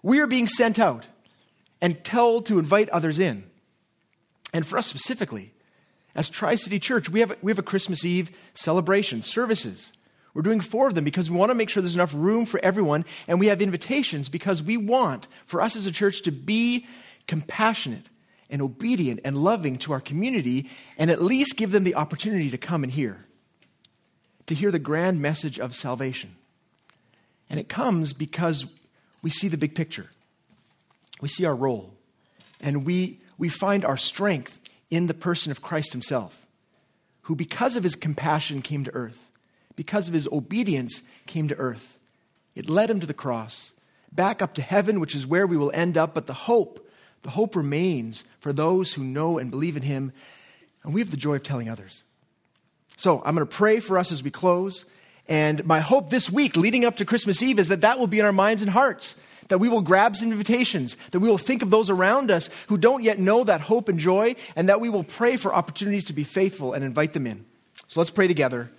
We 0.03 0.20
are 0.20 0.26
being 0.26 0.46
sent 0.46 0.78
out 0.78 1.07
and 1.80 2.05
told 2.05 2.46
to 2.46 2.59
invite 2.59 2.90
others 2.90 3.18
in. 3.18 3.44
And 4.53 4.66
for 4.66 4.76
us 4.76 4.86
specifically, 4.86 5.55
as 6.14 6.28
Tri 6.28 6.56
City 6.56 6.78
Church, 6.78 7.08
we 7.08 7.20
have, 7.20 7.36
we 7.42 7.50
have 7.50 7.58
a 7.58 7.62
Christmas 7.62 8.04
Eve 8.04 8.30
celebration, 8.54 9.22
services. 9.22 9.92
We're 10.34 10.42
doing 10.42 10.61
four 10.61 10.86
of 10.86 10.94
them 10.94 11.04
because 11.04 11.30
we 11.30 11.36
want 11.36 11.50
to 11.50 11.54
make 11.54 11.68
sure 11.68 11.82
there's 11.82 11.94
enough 11.94 12.14
room 12.14 12.46
for 12.46 12.61
everyone, 12.62 13.04
and 13.26 13.40
we 13.40 13.46
have 13.46 13.61
invitations 13.61 14.28
because 14.28 14.62
we 14.62 14.76
want 14.76 15.28
for 15.46 15.61
us 15.61 15.76
as 15.76 15.86
a 15.86 15.92
church 15.92 16.22
to 16.22 16.32
be 16.32 16.86
compassionate 17.26 18.08
and 18.48 18.62
obedient 18.62 19.20
and 19.24 19.36
loving 19.36 19.78
to 19.78 19.92
our 19.92 20.00
community 20.00 20.68
and 20.98 21.11
at 21.11 21.22
least 21.22 21.56
give 21.56 21.70
them 21.70 21.84
the 21.84 21.94
opportunity 21.94 22.50
to 22.50 22.58
come 22.58 22.82
and 22.82 22.92
hear, 22.92 23.24
to 24.46 24.54
hear 24.54 24.70
the 24.70 24.78
grand 24.78 25.20
message 25.20 25.58
of 25.58 25.74
salvation. 25.74 26.34
And 27.48 27.58
it 27.58 27.68
comes 27.68 28.12
because 28.12 28.66
we 29.22 29.30
see 29.30 29.48
the 29.48 29.56
big 29.56 29.74
picture, 29.74 30.11
we 31.20 31.28
see 31.28 31.44
our 31.44 31.54
role, 31.54 31.94
and 32.61 32.84
we, 32.84 33.18
we 33.38 33.48
find 33.48 33.84
our 33.84 33.96
strength 33.96 34.61
in 34.91 35.07
the 35.07 35.14
person 35.14 35.51
of 35.51 35.62
Christ 35.62 35.93
himself, 35.93 36.47
who, 37.22 37.36
because 37.36 37.76
of 37.76 37.82
his 37.82 37.95
compassion, 37.95 38.62
came 38.62 38.84
to 38.84 38.95
earth, 38.95 39.30
because 39.76 40.09
of 40.09 40.14
his 40.14 40.28
obedience, 40.28 41.03
came 41.26 41.49
to 41.49 41.57
earth. 41.57 41.99
It 42.55 42.68
led 42.68 42.91
him 42.91 43.01
to 43.01 43.07
the 43.07 43.14
cross, 43.14 43.72
back 44.11 44.43
up 44.43 44.55
to 44.55 44.62
heaven, 44.62 45.01
which 45.01 45.14
is 45.14 45.26
where 45.26 45.47
we 45.47 45.57
will 45.57 45.70
end 45.72 45.97
up, 45.97 46.14
but 46.14 46.26
the 46.26 46.34
hope, 46.34 46.91
the 47.22 47.30
hope 47.30 47.55
remains 47.55 48.24
for 48.41 48.53
those 48.53 48.93
who 48.95 49.05
know 49.05 49.38
and 49.38 49.51
believe 49.51 49.76
in 49.76 49.82
him, 49.82 50.12
and 50.82 50.93
we 50.93 51.01
have 51.01 51.11
the 51.11 51.16
joy 51.16 51.36
of 51.36 51.43
telling 51.43 51.68
others. 51.68 52.03
So 52.97 53.22
I'm 53.24 53.34
going 53.34 53.47
to 53.47 53.57
pray 53.57 53.80
for 53.80 53.99
us 53.99 54.12
as 54.12 54.22
we 54.22 54.30
close. 54.30 54.84
And 55.28 55.64
my 55.64 55.80
hope 55.80 56.11
this 56.11 56.28
week, 56.28 56.57
leading 56.57 56.84
up 56.84 56.97
to 56.97 57.05
Christmas 57.05 57.43
Eve, 57.43 57.59
is 57.59 57.68
that 57.68 57.82
that 57.82 57.99
will 57.99 58.07
be 58.07 58.18
in 58.18 58.26
our 58.26 58.32
minds 58.32 58.62
and 58.62 58.70
hearts 58.70 59.16
that 59.51 59.59
we 59.59 59.68
will 59.68 59.82
grab 59.82 60.16
some 60.16 60.32
invitations, 60.32 60.96
that 61.11 61.20
we 61.20 61.28
will 61.28 61.38
think 61.38 61.61
of 61.62 61.70
those 61.70 61.90
around 61.90 62.30
us 62.30 62.48
who 62.68 62.78
don't 62.78 63.03
yet 63.03 63.18
know 63.18 63.44
that 63.44 63.61
hope 63.61 63.88
and 63.88 63.98
joy, 63.98 64.34
and 64.57 64.68
that 64.68 64.80
we 64.80 64.88
will 64.88 65.05
pray 65.05 65.36
for 65.36 65.55
opportunities 65.55 66.07
to 66.07 66.12
be 66.12 66.24
faithful 66.24 66.72
and 66.72 66.82
invite 66.82 67.12
them 67.12 67.26
in. 67.26 67.44
So 67.88 68.01
let's 68.01 68.11
pray 68.11 68.28
together. 68.28 68.70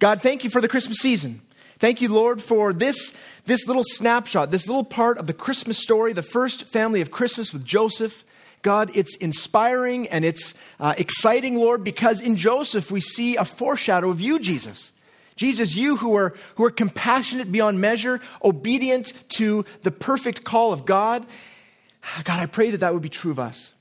God, 0.00 0.20
thank 0.20 0.44
you 0.44 0.50
for 0.50 0.60
the 0.60 0.68
Christmas 0.68 0.98
season. 0.98 1.40
Thank 1.78 2.00
you, 2.00 2.08
Lord, 2.08 2.42
for 2.42 2.72
this, 2.72 3.14
this 3.44 3.66
little 3.68 3.84
snapshot, 3.84 4.50
this 4.50 4.66
little 4.66 4.84
part 4.84 5.18
of 5.18 5.28
the 5.28 5.32
Christmas 5.32 5.78
story, 5.78 6.12
the 6.12 6.22
first 6.22 6.64
family 6.64 7.00
of 7.00 7.12
Christmas 7.12 7.52
with 7.52 7.64
Joseph. 7.64 8.24
God, 8.62 8.90
it's 8.96 9.14
inspiring 9.16 10.08
and 10.08 10.24
it's 10.24 10.54
uh, 10.80 10.94
exciting, 10.98 11.54
Lord, 11.54 11.84
because 11.84 12.20
in 12.20 12.36
Joseph 12.36 12.90
we 12.90 13.00
see 13.00 13.36
a 13.36 13.44
foreshadow 13.44 14.10
of 14.10 14.20
you, 14.20 14.40
Jesus. 14.40 14.90
Jesus, 15.38 15.76
you 15.76 15.96
who 15.96 16.16
are, 16.16 16.34
who 16.56 16.64
are 16.64 16.70
compassionate 16.70 17.50
beyond 17.50 17.80
measure, 17.80 18.20
obedient 18.44 19.12
to 19.30 19.64
the 19.82 19.92
perfect 19.92 20.44
call 20.44 20.72
of 20.72 20.84
God, 20.84 21.24
God, 22.24 22.40
I 22.40 22.46
pray 22.46 22.70
that 22.70 22.78
that 22.78 22.92
would 22.92 23.02
be 23.02 23.08
true 23.08 23.30
of 23.30 23.38
us. 23.38 23.72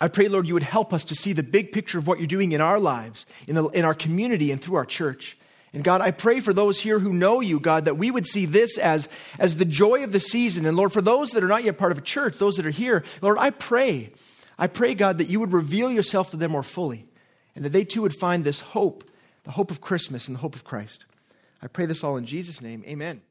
I 0.00 0.06
pray, 0.06 0.28
Lord, 0.28 0.46
you 0.46 0.54
would 0.54 0.62
help 0.62 0.92
us 0.92 1.04
to 1.06 1.16
see 1.16 1.32
the 1.32 1.42
big 1.42 1.72
picture 1.72 1.98
of 1.98 2.06
what 2.06 2.18
you're 2.18 2.28
doing 2.28 2.52
in 2.52 2.60
our 2.60 2.78
lives, 2.78 3.26
in, 3.48 3.56
the, 3.56 3.66
in 3.68 3.84
our 3.84 3.94
community, 3.94 4.52
and 4.52 4.62
through 4.62 4.76
our 4.76 4.86
church. 4.86 5.36
And 5.72 5.82
God, 5.82 6.00
I 6.00 6.12
pray 6.12 6.38
for 6.38 6.52
those 6.52 6.78
here 6.78 7.00
who 7.00 7.12
know 7.12 7.40
you, 7.40 7.58
God, 7.58 7.86
that 7.86 7.98
we 7.98 8.12
would 8.12 8.26
see 8.26 8.46
this 8.46 8.78
as, 8.78 9.08
as 9.40 9.56
the 9.56 9.64
joy 9.64 10.04
of 10.04 10.12
the 10.12 10.20
season. 10.20 10.64
And 10.64 10.76
Lord, 10.76 10.92
for 10.92 11.02
those 11.02 11.32
that 11.32 11.42
are 11.42 11.48
not 11.48 11.64
yet 11.64 11.76
part 11.76 11.90
of 11.90 11.98
a 11.98 12.02
church, 12.02 12.38
those 12.38 12.56
that 12.56 12.66
are 12.66 12.70
here, 12.70 13.02
Lord, 13.20 13.38
I 13.38 13.50
pray, 13.50 14.12
I 14.56 14.68
pray, 14.68 14.94
God, 14.94 15.18
that 15.18 15.28
you 15.28 15.40
would 15.40 15.52
reveal 15.52 15.90
yourself 15.90 16.30
to 16.30 16.36
them 16.36 16.52
more 16.52 16.62
fully 16.62 17.06
and 17.56 17.64
that 17.64 17.70
they 17.70 17.84
too 17.84 18.02
would 18.02 18.14
find 18.14 18.44
this 18.44 18.60
hope 18.60 19.02
the 19.48 19.52
hope 19.52 19.70
of 19.70 19.80
Christmas 19.80 20.28
and 20.28 20.34
the 20.34 20.40
hope 20.40 20.54
of 20.54 20.62
Christ. 20.62 21.06
I 21.62 21.68
pray 21.68 21.86
this 21.86 22.04
all 22.04 22.18
in 22.18 22.26
Jesus' 22.26 22.60
name. 22.60 22.84
Amen. 22.86 23.22